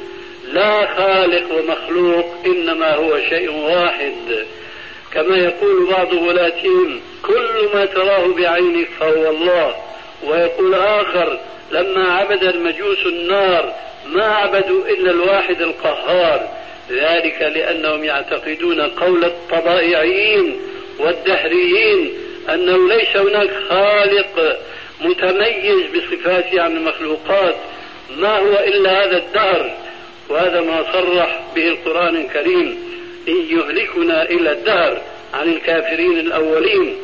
لا 0.53 0.95
خالق 0.95 1.45
ومخلوق 1.56 2.35
إنما 2.45 2.95
هو 2.95 3.19
شيء 3.30 3.51
واحد. 3.51 4.45
كما 5.14 5.38
يقول 5.38 5.85
بعض 5.85 6.14
غلاتهم 6.14 7.01
كل 7.26 7.69
ما 7.73 7.85
تراه 7.85 8.27
بعينك 8.27 8.88
فهو 8.99 9.30
الله. 9.30 9.76
ويقول 10.23 10.75
آخر 10.75 11.39
لما 11.71 12.13
عبد 12.13 12.43
المجوس 12.43 13.05
النار 13.05 13.73
ما 14.05 14.25
عبدوا 14.25 14.87
إلا 14.87 15.11
الواحد 15.11 15.61
القهار. 15.61 16.47
ذلك 16.91 17.41
لأنهم 17.41 18.03
يعتقدون 18.03 18.81
قول 18.81 19.25
الطبائعيين 19.25 20.59
والدهريين 20.99 22.13
أنه 22.49 22.87
ليس 22.87 23.17
هناك 23.17 23.49
خالق 23.69 24.57
متميز 25.01 25.85
بصفاته 25.95 26.61
عن 26.61 26.77
المخلوقات. 26.77 27.55
ما 28.17 28.37
هو 28.37 28.53
إلا 28.67 29.03
هذا 29.03 29.17
الدهر؟ 29.17 29.71
وهذا 30.29 30.61
ما 30.61 30.85
صرح 30.93 31.39
به 31.55 31.67
القرآن 31.67 32.15
الكريم 32.15 32.77
إن 33.27 33.45
يهلكنا 33.49 34.23
إلى 34.23 34.51
الدهر 34.51 35.01
عن 35.33 35.49
الكافرين 35.49 36.19
الأولين. 36.19 36.95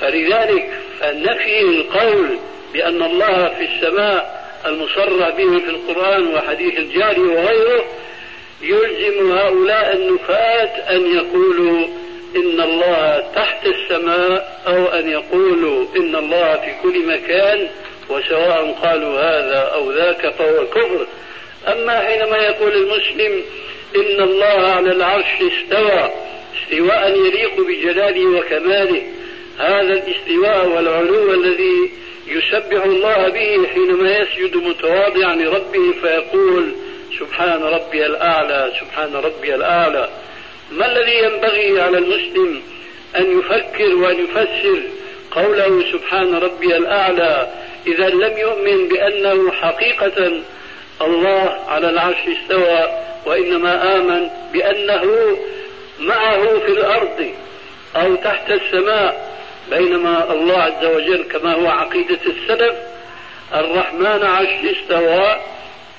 فلذلك 0.00 0.70
فنفي 1.00 1.60
القول 1.60 2.38
بأن 2.72 3.02
الله 3.02 3.48
في 3.48 3.64
السماء 3.64 4.46
المصرح 4.66 5.28
به 5.28 5.58
في 5.58 5.70
القرآن 5.70 6.34
وحديث 6.34 6.78
الجاري 6.78 7.20
وغيره 7.20 7.84
يلزم 8.62 9.32
هؤلاء 9.32 9.96
النفاة 9.96 10.96
أن 10.96 11.16
يقولوا 11.16 11.86
إن 12.36 12.60
الله 12.60 13.24
تحت 13.34 13.66
السماء 13.66 14.60
أو 14.66 14.86
أن 14.86 15.08
يقولوا 15.10 15.86
إن 15.96 16.16
الله 16.16 16.56
في 16.56 16.72
كل 16.82 17.06
مكان 17.06 17.68
وسواء 18.08 18.76
قالوا 18.82 19.20
هذا 19.20 19.70
أو 19.74 19.92
ذاك 19.92 20.34
فهو 20.34 20.66
كفر. 20.66 21.06
أما 21.68 22.00
حينما 22.00 22.36
يقول 22.36 22.72
المسلم 22.72 23.42
إن 23.96 24.22
الله 24.22 24.68
على 24.68 24.92
العرش 24.92 25.26
استوى 25.40 26.10
استواء 26.62 27.10
يليق 27.10 27.60
بجلاله 27.60 28.38
وكماله 28.38 29.02
هذا 29.58 29.92
الاستواء 29.92 30.68
والعلو 30.68 31.34
الذي 31.34 31.90
يسبح 32.26 32.84
الله 32.84 33.28
به 33.28 33.68
حينما 33.74 34.18
يسجد 34.18 34.56
متواضعا 34.56 35.34
لربه 35.34 35.92
فيقول 36.00 36.72
سبحان 37.18 37.62
ربي 37.62 38.06
الأعلى 38.06 38.72
سبحان 38.80 39.14
ربي 39.14 39.54
الأعلى. 39.54 40.08
ما 40.72 40.86
الذي 40.92 41.18
ينبغي 41.18 41.80
على 41.80 41.98
المسلم 41.98 42.62
أن 43.16 43.38
يفكر 43.38 43.94
وأن 43.94 44.24
يفسر 44.24 44.82
قوله 45.30 45.92
سبحان 45.92 46.34
ربي 46.34 46.76
الأعلى 46.76 47.48
إذا 47.86 48.08
لم 48.08 48.38
يؤمن 48.38 48.88
بأنه 48.88 49.52
حقيقة 49.52 50.32
الله 51.02 51.56
على 51.68 51.90
العرش 51.90 52.18
استوى 52.42 52.88
وإنما 53.26 53.96
آمن 53.96 54.28
بأنه 54.52 55.36
معه 56.00 56.58
في 56.58 56.68
الأرض 56.68 57.30
أو 57.96 58.14
تحت 58.14 58.50
السماء 58.50 59.36
بينما 59.70 60.32
الله 60.32 60.58
عز 60.58 60.84
وجل 60.84 61.22
كما 61.22 61.54
هو 61.54 61.66
عقيدة 61.66 62.18
السلف 62.26 62.74
الرحمن 63.54 64.22
عرش 64.22 64.48
استوى 64.48 65.36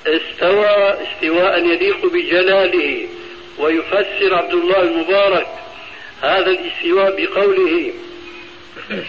استوى 0.07 0.95
استواء 1.03 1.65
يليق 1.65 2.05
بجلاله 2.05 3.07
ويفسر 3.59 4.35
عبد 4.35 4.53
الله 4.53 4.81
المبارك 4.81 5.47
هذا 6.21 6.49
الاستواء 6.49 7.15
بقوله 7.17 7.93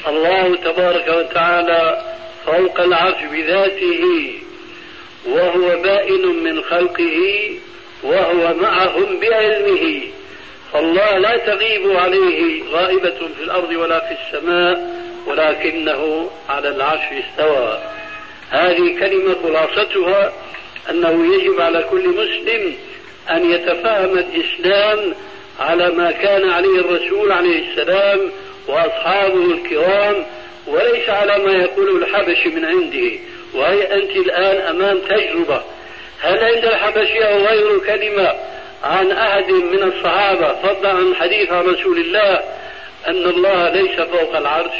الله 0.08 0.56
تبارك 0.56 1.08
وتعالى 1.08 2.02
فوق 2.46 2.80
العرش 2.80 3.22
بذاته 3.32 4.32
وهو 5.26 5.82
بائن 5.82 6.26
من 6.26 6.62
خلقه 6.62 7.50
وهو 8.02 8.54
معهم 8.54 9.20
بعلمه. 9.20 10.02
فالله 10.72 11.18
لا 11.18 11.36
تغيب 11.36 11.96
عليه 11.96 12.62
غائبة 12.72 13.18
في 13.36 13.42
الأرض 13.42 13.70
ولا 13.70 14.00
في 14.00 14.16
السماء 14.22 14.98
ولكنه 15.26 16.30
على 16.48 16.68
العرش 16.68 17.02
استوى. 17.12 17.78
هذه 18.50 18.98
كلمة 19.00 19.36
خلاصتها 19.42 20.32
أنه 20.90 21.34
يجب 21.34 21.60
على 21.60 21.82
كل 21.90 22.08
مسلم 22.08 22.74
أن 23.30 23.50
يتفهم 23.50 24.18
الإسلام 24.18 25.14
على 25.60 25.90
ما 25.90 26.10
كان 26.10 26.50
عليه 26.50 26.80
الرسول 26.80 27.32
عليه 27.32 27.70
السلام 27.70 28.20
وأصحابه 28.68 29.44
الكرام 29.44 30.26
وليس 30.66 31.08
على 31.08 31.38
ما 31.44 31.52
يقوله 31.52 31.96
الحبشي 31.96 32.48
من 32.48 32.64
عنده. 32.64 33.18
وهي 33.54 33.94
أنت 33.94 34.10
الآن 34.10 34.56
أمام 34.76 34.98
تجربة. 34.98 35.62
هل 36.20 36.44
عند 36.44 36.64
الحبشي 36.64 37.24
أو 37.24 37.80
كلمة 37.86 38.34
عن 38.84 39.10
أحد 39.10 39.50
من 39.50 39.82
الصحابة 39.82 40.54
فضلا 40.54 40.90
عن 40.90 41.14
حديث 41.14 41.52
رسول 41.52 41.98
الله 41.98 42.40
أن 43.06 43.24
الله 43.24 43.68
ليس 43.70 44.00
فوق 44.00 44.36
العرش 44.36 44.74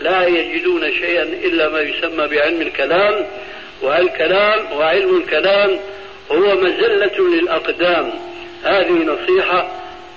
لا 0.00 0.26
يجدون 0.26 0.92
شيئا 0.92 1.22
إلا 1.22 1.68
ما 1.68 1.80
يسمى 1.80 2.28
بعلم 2.28 2.60
الكلام 2.60 3.26
والكلام 3.82 4.72
وعلم 4.76 5.16
الكلام 5.16 5.70
هو 6.32 6.54
مزلة 6.54 7.18
للأقدام. 7.18 8.10
هذه 8.64 8.92
نصيحة 8.92 9.68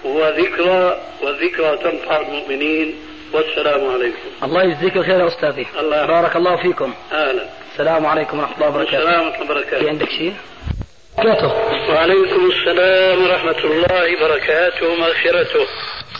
وذكرى 0.03 0.97
والذكرى 1.21 1.77
تنفع 1.77 2.21
المؤمنين. 2.21 2.95
والسلام 3.33 3.91
عليكم. 3.91 4.17
الله 4.43 4.63
يجزيك 4.63 4.97
الخير 4.97 5.19
يا 5.19 5.27
أستاذي. 5.27 5.67
الله 5.79 6.05
بارك 6.05 6.35
الله 6.35 6.55
فيكم. 6.55 6.93
أهلا. 7.11 7.43
السلام 7.73 8.05
عليكم 8.05 8.39
ورحمة 8.39 8.55
الله 8.55 8.67
وبركاته. 8.67 8.97
السلام 8.97 9.25
ورحمة 9.25 9.41
الله 9.41 9.45
في 9.45 9.53
وبركاته 9.53 9.89
عندك 9.89 10.09
شيء؟ 10.09 10.33
بركاته 11.17 11.47
وعليكم 11.89 12.51
السلام 12.51 13.23
ورحمة 13.23 13.57
الله 13.57 14.15
وبركاته 14.15 14.87
ومغفرته 14.87 15.67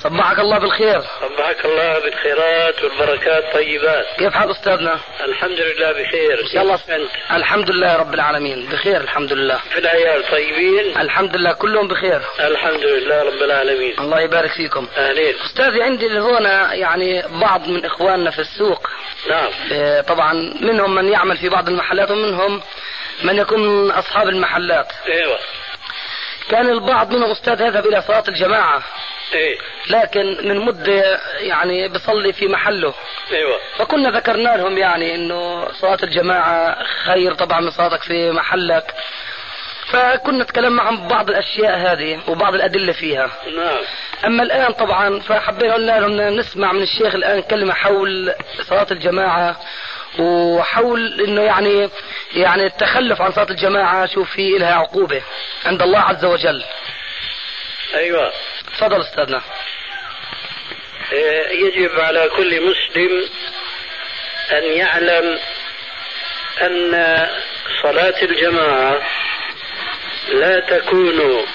صبحك 0.04 0.40
الله 0.40 0.60
بالخير. 0.60 1.02
صبحك 1.02 1.66
الله 1.66 2.00
بالخيرات 2.00 2.84
والبركات 2.84 3.54
طيبات. 3.54 4.06
كيف 4.18 4.34
حال 4.34 4.52
أستاذنا؟ 4.52 5.00
الحمد 5.26 5.60
لله 5.60 5.92
بخير. 5.92 6.42
إن 6.44 6.48
شاء 6.54 6.62
الله 6.64 6.74
أنت 6.74 7.10
الحمد 7.32 7.72
لله 7.72 7.96
رب 7.96 8.14
العالمين. 8.14 8.70
بخير 8.72 9.02
الحمد 9.02 9.34
لله. 9.34 9.58
في 9.58 9.80
العيال 9.80 10.24
طيبين؟ 10.32 10.98
الحمد 11.02 11.36
لله 11.36 11.54
كلهم 11.54 11.88
بخير. 11.88 12.22
الحمد 12.40 12.84
لله 12.84 13.24
رب 13.24 13.42
العالمين. 13.44 14.00
الله 14.00 14.20
يبارك 14.20 14.52
فيكم. 14.52 14.88
أهلين 14.98 15.36
أستاذي 15.46 15.84
عندي 15.84 16.20
هنا 16.20 16.74
يعني 16.74 17.24
بعض 17.42 17.68
من 17.68 17.86
إخواننا 17.86 18.32
في 18.32 18.40
السوق. 18.40 18.90
نعم. 19.30 19.50
آه، 19.74 20.02
طبعا 20.02 20.34
منهم 20.62 20.96
من 20.96 21.10
يعمل 21.10 21.38
في 21.38 21.50
بعض 21.50 21.70
المحلات 21.70 22.12
ومنهم 22.12 22.62
من 23.24 23.38
يكون 23.38 23.60
من 23.60 23.92
أصحاب 23.92 24.30
المحلات. 24.30 24.88
إيوه. 25.08 25.38
كان 26.50 26.70
البعض 26.70 27.14
منهم 27.14 27.32
أستاذ 27.32 27.62
يذهب 27.62 27.86
إلى 27.86 28.02
صلاة 28.02 28.24
الجماعة. 28.28 28.84
إيه. 29.34 29.58
لكن 29.90 30.38
من 30.44 30.58
مدة 30.66 31.20
يعني 31.40 31.88
بصلي 31.88 32.34
في 32.34 32.48
محله. 32.48 32.94
إيوه. 33.32 33.60
فكنا 33.78 34.10
ذكرنا 34.10 34.58
لهم 34.58 34.78
يعني 34.78 35.16
إنه 35.16 35.72
صلاة 35.72 35.98
الجماعة 36.04 36.84
خير 37.06 37.34
طبعا 37.34 37.62
من 37.62 37.72
صلاتك 37.72 38.02
في 38.02 38.32
محلك. 38.32 38.94
فكنا 39.92 40.44
نتكلم 40.44 40.74
معهم 40.74 41.08
ببعض 41.08 41.30
الأشياء 41.30 41.78
هذه 41.78 42.20
وبعض 42.28 42.54
الأدلة 42.54 42.94
فيها. 42.94 43.30
نعم. 43.58 43.80
أما 44.26 44.44
الآن 44.44 44.74
طبعا 44.74 45.20
فحبينا 45.20 45.74
قلنا 45.74 46.00
لهم 46.00 46.38
نسمع 46.40 46.72
من 46.72 46.84
الشيخ 46.84 47.16
الآن 47.16 47.42
كلمة 47.42 47.74
حول 47.74 48.34
صلاة 48.62 48.88
الجماعة. 48.92 49.56
وحول 50.20 51.22
إنه 51.22 51.42
يعني 51.42 51.90
يعني 52.34 52.66
التخلف 52.66 53.22
عن 53.22 53.32
صلاة 53.32 53.50
الجماعة 53.50 54.06
شوف 54.06 54.32
في 54.32 54.58
لها 54.58 54.74
عقوبة 54.76 55.22
عند 55.66 55.82
الله 55.82 56.00
عز 56.00 56.26
وجل. 56.26 56.64
أيوه. 57.96 58.34
تفضل 58.78 59.02
أستاذنا. 59.02 59.42
إيه، 61.12 61.66
يجب 61.66 62.00
على 62.00 62.30
كل 62.38 62.62
مسلم 62.62 63.30
أن 64.52 64.64
يعلم 64.64 65.40
أن 66.62 67.28
صلاة 67.84 68.22
الجماعة 68.22 69.02
لا 70.30 70.60
تكون 70.60 71.46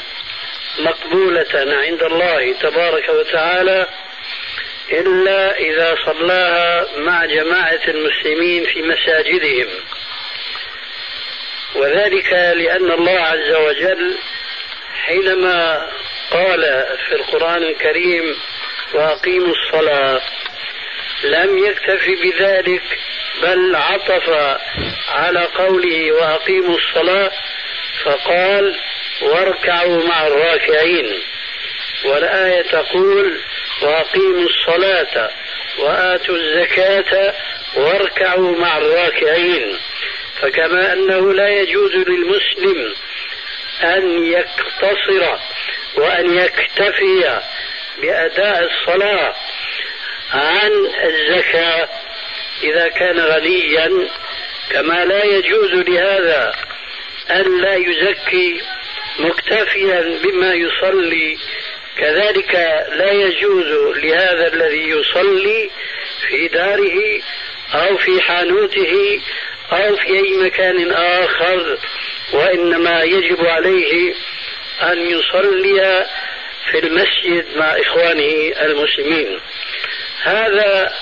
مقبولة 0.78 1.46
عند 1.54 2.02
الله 2.02 2.52
تبارك 2.52 3.08
وتعالى 3.08 3.86
إلا 4.90 5.58
إذا 5.58 5.96
صلاها 6.06 6.86
مع 6.96 7.24
جماعة 7.24 7.80
المسلمين 7.88 8.64
في 8.64 8.82
مساجدهم. 8.82 9.68
وذلك 11.74 12.32
لأن 12.32 12.90
الله 12.90 13.20
عز 13.20 13.54
وجل 13.54 14.18
حينما 15.06 15.88
قال 16.30 16.86
في 17.08 17.14
القرآن 17.14 17.62
الكريم 17.62 18.36
وأقيموا 18.94 19.54
الصلاة 19.54 20.20
لم 21.24 21.58
يكتف 21.58 22.08
بذلك 22.22 22.82
بل 23.42 23.76
عطف 23.76 24.28
على 25.08 25.44
قوله 25.44 26.12
وأقيموا 26.12 26.78
الصلاة 26.78 27.30
فقال 28.04 28.76
واركعوا 29.22 30.04
مع 30.04 30.26
الراكعين 30.26 31.20
والآية 32.04 32.62
تقول 32.62 33.40
وأقيموا 33.82 34.46
الصلاة 34.48 35.30
وآتوا 35.78 36.36
الزكاة 36.36 37.34
واركعوا 37.76 38.56
مع 38.56 38.76
الراكعين. 38.78 39.78
فكما 40.40 40.92
أنه 40.92 41.32
لا 41.32 41.48
يجوز 41.48 41.92
للمسلم 41.94 42.94
أن 43.82 44.24
يقتصر 44.24 45.38
وأن 45.96 46.38
يكتفي 46.38 47.40
بأداء 48.02 48.64
الصلاة 48.64 49.34
عن 50.32 50.70
الزكاة 51.04 51.88
إذا 52.62 52.88
كان 52.88 53.20
غنيا 53.20 54.08
كما 54.70 55.04
لا 55.04 55.24
يجوز 55.24 55.72
لهذا 55.72 56.52
أن 57.30 57.60
لا 57.60 57.74
يزكي 57.74 58.62
مكتفيا 59.18 60.18
بما 60.22 60.54
يصلي 60.54 61.38
كذلك 61.98 62.54
لا 62.92 63.12
يجوز 63.12 63.66
لهذا 63.96 64.52
الذي 64.52 64.88
يصلي 64.88 65.70
في 66.28 66.48
داره 66.48 67.20
أو 67.74 67.96
في 67.96 68.20
حانوته 68.20 69.20
أو 69.72 69.96
في 69.96 70.08
أي 70.08 70.36
مكان 70.36 70.92
آخر 70.92 71.78
وإنما 72.32 73.02
يجب 73.02 73.46
عليه 73.46 74.14
أن 74.82 74.98
يصلي 74.98 76.06
في 76.70 76.78
المسجد 76.78 77.56
مع 77.56 77.76
إخوانه 77.80 78.52
المسلمين. 78.62 79.40
هذا 80.22 80.92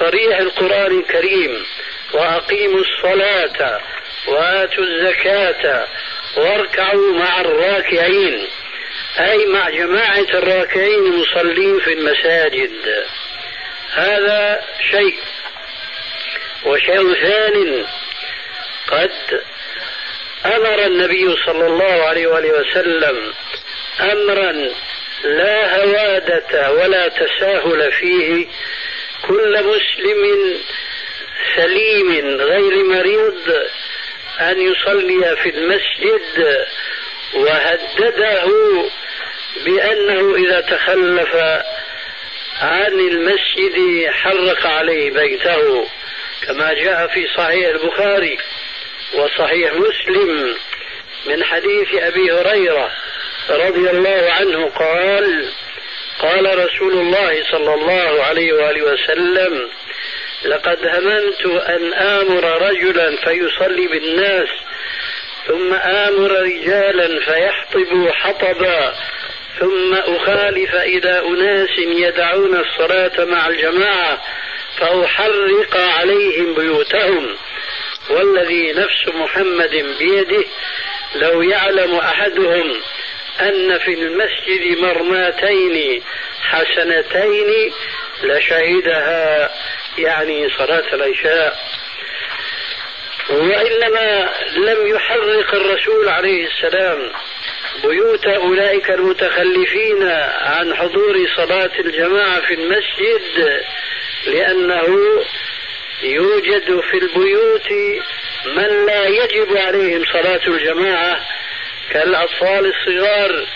صريح 0.00 0.38
القرآن 0.38 0.98
الكريم 0.98 1.64
وأقيموا 2.12 2.80
الصلاة 2.80 3.80
وآتوا 4.26 4.84
الزكاة 4.84 5.86
واركعوا 6.36 7.12
مع 7.12 7.40
الراكعين. 7.40 8.46
أي 9.18 9.46
مع 9.46 9.70
جماعة 9.70 10.26
الراكعين 10.34 11.06
المصلين 11.06 11.80
في 11.80 11.92
المساجد. 11.92 13.04
هذا 13.94 14.64
شيء. 14.90 15.18
وشيء 16.64 17.14
ثان 17.14 17.84
قد 18.88 19.40
أمر 20.46 20.86
النبي 20.86 21.36
صلى 21.46 21.66
الله 21.66 22.04
عليه 22.04 22.26
وآله 22.26 22.60
وسلم 22.60 23.32
أمرا 24.00 24.52
لا 25.24 25.76
هوادة 25.76 26.72
ولا 26.72 27.08
تساهل 27.08 27.92
فيه 27.92 28.46
كل 29.28 29.64
مسلم 29.64 30.56
سليم 31.56 32.40
غير 32.40 32.84
مريض 32.84 33.66
أن 34.40 34.60
يصلي 34.60 35.36
في 35.36 35.48
المسجد 35.50 36.66
وهدده 37.34 38.50
بأنه 39.64 40.34
إذا 40.34 40.60
تخلف 40.60 41.34
عن 42.60 42.92
المسجد 42.92 44.06
حرق 44.10 44.66
عليه 44.66 45.10
بيته 45.10 45.88
كما 46.46 46.74
جاء 46.74 47.06
في 47.06 47.26
صحيح 47.36 47.68
البخاري 47.68 48.38
وصحيح 49.14 49.72
مسلم 49.72 50.56
من 51.26 51.44
حديث 51.44 51.94
أبي 51.94 52.32
هريرة 52.32 52.90
رضي 53.50 53.90
الله 53.90 54.32
عنه 54.40 54.68
قال 54.68 55.52
قال 56.18 56.58
رسول 56.58 56.92
الله 56.92 57.42
صلى 57.50 57.74
الله 57.74 58.24
عليه 58.24 58.52
وآله 58.52 58.82
وسلم 58.82 59.68
لقد 60.44 60.78
هممت 60.86 61.46
أن 61.68 61.92
آمر 61.94 62.62
رجلا 62.68 63.16
فيصلي 63.16 63.86
بالناس 63.86 64.48
ثم 65.46 65.74
آمر 65.74 66.30
رجالا 66.30 67.20
فيحطبوا 67.20 68.12
حطبا 68.12 68.94
ثم 69.58 69.94
أخالف 69.94 70.74
إلى 70.74 71.18
أناس 71.18 71.78
يدعون 71.78 72.56
الصلاة 72.56 73.24
مع 73.24 73.48
الجماعة 73.48 74.22
فأحرق 74.78 75.76
عليهم 75.76 76.54
بيوتهم. 76.54 77.36
والذي 78.10 78.72
نفس 78.72 79.08
محمد 79.14 79.96
بيده 79.98 80.44
لو 81.14 81.42
يعلم 81.42 81.94
أحدهم 81.94 82.80
أن 83.40 83.78
في 83.78 83.94
المسجد 83.94 84.78
مرماتين 84.78 86.02
حسنتين 86.42 87.72
لشهدها 88.22 89.50
يعني 89.98 90.48
صلاة 90.58 90.94
العشاء. 90.94 91.58
وإنما 93.30 94.30
لم 94.56 94.86
يحرق 94.86 95.54
الرسول 95.54 96.08
عليه 96.08 96.46
السلام 96.46 97.12
بيوت 97.84 98.26
أولئك 98.26 98.90
المتخلفين 98.90 100.02
عن 100.40 100.74
حضور 100.74 101.26
صلاة 101.36 101.70
الجماعة 101.78 102.40
في 102.40 102.54
المسجد 102.54 103.62
لأنه 104.26 104.98
يوجد 106.02 106.80
في 106.80 106.98
البيوت 106.98 107.70
من 108.46 108.86
لا 108.86 109.06
يجب 109.06 109.56
عليهم 109.56 110.04
صلاة 110.12 110.40
الجماعة 110.46 111.20
كالأطفال 111.90 112.72
الصغار 112.74 113.46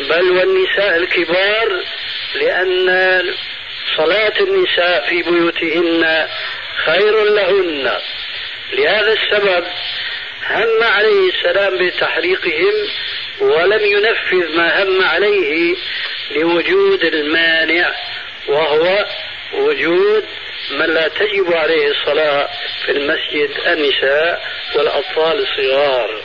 بل 0.00 0.30
والنساء 0.30 0.96
الكبار 0.96 1.80
لأن 2.34 3.22
صلاة 3.96 4.40
النساء 4.40 5.08
في 5.08 5.22
بيوتهن 5.22 6.28
خير 6.84 7.24
لهن. 7.24 7.92
لهذا 8.72 9.12
السبب 9.12 9.64
هم 10.50 10.82
عليه 10.82 11.30
السلام 11.30 11.86
بتحريقهم 11.86 12.72
ولم 13.40 13.84
ينفذ 13.84 14.56
ما 14.56 14.82
هم 14.82 15.02
عليه 15.02 15.76
لوجود 16.30 17.04
المانع 17.04 17.92
وهو 18.48 19.06
وجود 19.52 20.24
من 20.70 20.86
لا 20.86 21.08
تجب 21.08 21.52
عليه 21.52 21.90
الصلاة 21.90 22.48
في 22.86 22.92
المسجد 22.92 23.50
النساء 23.66 24.42
والأطفال 24.74 25.40
الصغار. 25.42 26.22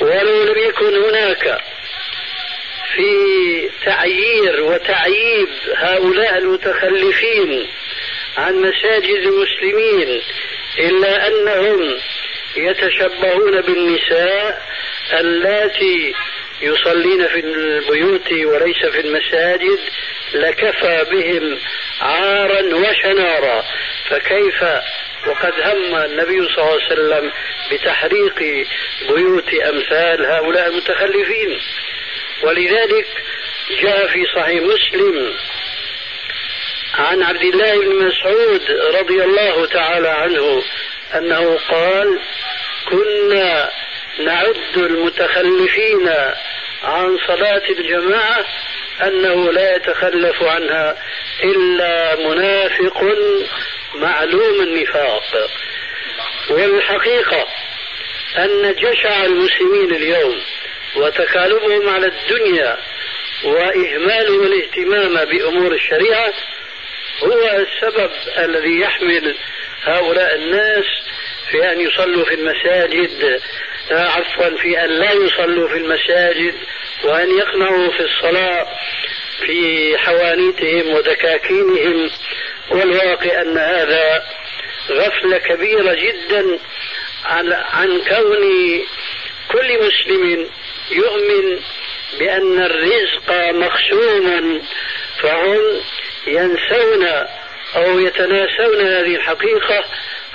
ولو 0.00 0.42
لم 0.44 0.58
يكن 0.58 0.96
هناك 1.04 1.60
في 2.94 3.70
تعيير 3.84 4.62
وتعييب 4.62 5.48
هؤلاء 5.76 6.38
المتخلفين 6.38 7.66
عن 8.36 8.54
مساجد 8.60 9.16
المسلمين 9.16 10.22
إلا 10.78 11.28
أنهم 11.28 11.98
يتشبهون 12.56 13.60
بالنساء 13.60 14.62
اللاتي 15.20 16.14
يصلين 16.62 17.26
في 17.28 17.40
البيوت 17.40 18.32
وليس 18.32 18.86
في 18.92 19.00
المساجد 19.00 19.78
لكفى 20.34 21.06
بهم 21.10 21.58
عارا 22.00 22.60
وشنارا. 22.74 23.64
فكيف؟ 24.10 24.62
وقد 25.26 25.52
هم 25.64 25.94
النبي 25.94 26.48
صلى 26.48 26.58
الله 26.58 26.72
عليه 26.72 26.86
وسلم 26.86 27.32
بتحريق 27.72 28.66
بيوت 29.08 29.54
أمثال 29.54 30.26
هؤلاء 30.26 30.68
المتخلفين. 30.68 31.60
ولذلك 32.42 33.06
جاء 33.82 34.06
في 34.06 34.24
صحيح 34.36 34.62
مسلم 34.62 35.34
عن 36.98 37.22
عبد 37.22 37.42
الله 37.42 37.80
بن 37.80 38.06
مسعود 38.06 38.62
رضي 38.94 39.24
الله 39.24 39.66
تعالى 39.66 40.08
عنه 40.08 40.62
أنه 41.14 41.58
قال 41.70 42.20
كنا 42.88 43.70
نعد 44.24 44.76
المتخلفين 44.76 46.08
عن 46.82 47.18
صلاة 47.26 47.62
الجماعة 47.70 48.44
أنه 49.02 49.52
لا 49.52 49.76
يتخلف 49.76 50.42
عنها 50.42 50.96
إلا 51.44 52.16
منافق 52.16 53.04
معلوم 53.94 54.60
النفاق. 54.62 55.22
والحقيقة 56.50 57.46
أن 58.38 58.74
جشع 58.74 59.24
المسلمين 59.24 59.94
اليوم 59.94 60.42
وتكالبهم 60.96 61.88
على 61.88 62.06
الدنيا 62.06 62.76
وإهمالهم 63.44 64.42
الاهتمام 64.42 65.24
بأمور 65.24 65.72
الشريعة 65.72 66.32
هو 67.22 67.64
السبب 67.66 68.10
الذي 68.38 68.80
يحمل 68.80 69.36
هؤلاء 69.82 70.34
الناس 70.34 70.84
في 71.50 71.72
أن 71.72 71.80
يصلوا 71.80 72.24
في 72.24 72.34
المساجد 72.34 73.40
عفوا 73.90 74.56
في 74.56 74.84
أن 74.84 74.90
لا 74.90 75.12
يصلوا 75.12 75.68
في 75.68 75.76
المساجد 75.76 76.54
وأن 77.04 77.38
يقنعوا 77.38 77.90
في 77.90 78.00
الصلاة 78.00 78.66
في 79.46 79.92
حوانيتهم 79.98 80.94
ودكاكينهم 80.94 82.10
والواقع 82.70 83.42
أن 83.42 83.58
هذا 83.58 84.22
غفلة 84.90 85.38
كبيرة 85.38 85.94
جدا 85.94 86.58
عن, 87.24 88.00
كون 88.08 88.42
كل 89.52 89.78
مسلم 89.78 90.50
يؤمن 90.90 91.60
بأن 92.18 92.62
الرزق 92.62 93.50
مقسوما 93.50 94.62
فهم 95.22 95.80
ينسون 96.26 97.06
أو 97.76 97.98
يتناسون 97.98 98.80
هذه 98.80 99.16
الحقيقة 99.16 99.84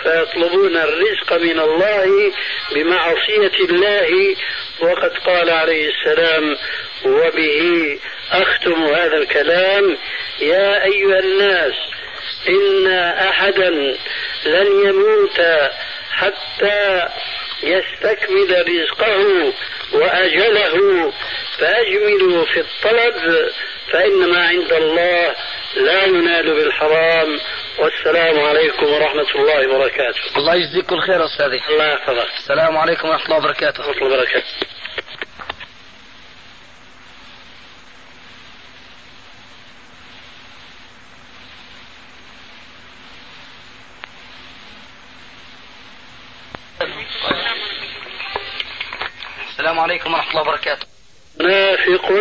فيطلبون 0.03 0.77
الرزق 0.77 1.33
من 1.33 1.59
الله 1.59 2.33
بمعصية 2.75 3.65
الله. 3.69 4.35
وقد 4.81 5.11
قال 5.25 5.49
عليه 5.49 5.89
السلام 5.89 6.57
وبه 7.05 7.99
أختم 8.31 8.83
هذا 8.83 9.17
الكلام 9.17 9.97
يا 10.39 10.83
أيها 10.83 11.19
الناس 11.19 11.73
إن 12.47 12.87
أحدا 13.29 13.69
لن 14.45 14.87
يموت 14.87 15.41
حتى 16.11 17.07
يستكمل 17.63 18.65
رزقه 18.67 19.53
وأجله. 19.93 21.13
فأجملوا 21.59 22.45
في 22.45 22.59
الطلب 22.59 23.49
فإن 23.89 24.29
ما 24.29 24.47
عند 24.47 24.73
الله 24.73 25.35
لا 25.75 26.05
ينال 26.05 26.53
بالحرام. 26.53 27.39
والسلام 27.79 28.39
عليكم 28.39 28.85
ورحمة 28.85 29.31
الله 29.35 29.67
وبركاته. 29.67 30.37
الله 30.37 30.55
يجزيك 30.55 30.85
كل 30.85 31.01
خير 31.01 31.25
أستاذي. 31.25 31.61
الله 31.69 31.85
يحفظك. 31.85 32.27
السلام 32.37 32.77
عليكم 32.77 33.09
ورحمة 33.09 33.25
الله 33.25 33.37
وبركاته. 33.37 33.87
ورحمة 33.87 34.05
الله 34.05 34.17
وبركاته. 34.17 34.47
السلام 49.49 49.79
عليكم 49.79 50.13
ورحمة 50.13 50.31
الله 50.31 50.41
وبركاته. 50.41 50.90
منافق 51.41 52.11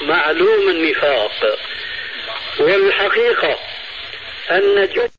معلوم 0.00 0.68
النفاق. 0.68 1.58
والحقيقة 2.60 3.58
أن 4.50 4.88
جد 4.88 4.98